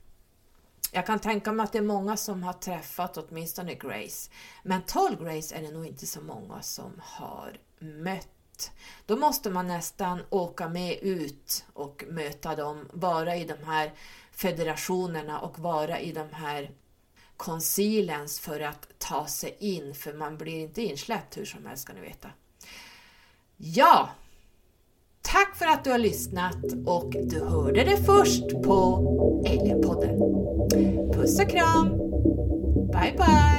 Jag 0.93 1.07
kan 1.07 1.19
tänka 1.19 1.53
mig 1.53 1.65
att 1.65 1.73
det 1.73 1.79
är 1.79 1.83
många 1.83 2.17
som 2.17 2.43
har 2.43 2.53
träffat 2.53 3.17
åtminstone 3.17 3.75
Grace, 3.75 4.31
men 4.63 4.83
Tall 4.83 5.17
Grace 5.17 5.55
är 5.55 5.63
det 5.63 5.71
nog 5.71 5.87
inte 5.87 6.07
så 6.07 6.21
många 6.21 6.63
som 6.63 7.01
har 7.05 7.59
mött. 7.79 8.29
Då 9.07 9.17
måste 9.17 9.51
man 9.51 9.67
nästan 9.67 10.23
åka 10.31 10.69
med 10.69 10.99
ut 11.03 11.65
och 11.73 12.05
möta 12.09 12.57
dem, 12.57 12.89
vara 12.93 13.37
i 13.37 13.45
de 13.45 13.65
här 13.65 13.93
federationerna 14.33 15.41
och 15.41 15.59
vara 15.59 16.01
i 16.01 16.13
de 16.13 16.29
här 16.33 16.71
konsilens 17.37 18.41
för 18.41 18.61
att 18.61 18.89
ta 18.99 19.27
sig 19.27 19.57
in, 19.61 19.95
för 19.95 20.13
man 20.13 20.39
blir 20.39 20.61
inte 20.61 20.83
insläppt 20.83 21.37
hur 21.37 21.45
som 21.45 21.67
helst 21.67 21.83
ska 21.83 21.93
ni 21.93 22.01
veta. 22.01 22.31
Ja, 23.57 24.11
Tack 25.23 25.57
för 25.57 25.67
att 25.67 25.85
du 25.85 25.91
har 25.91 25.99
lyssnat 25.99 26.65
och 26.87 27.17
du 27.25 27.41
hörde 27.41 27.85
det 27.85 27.97
först 27.97 28.63
på 28.63 28.73
Alienpodden. 29.47 30.19
Puss 31.13 31.41
och 31.41 31.49
kram! 31.49 31.89
Bye 32.93 33.15
bye! 33.17 33.53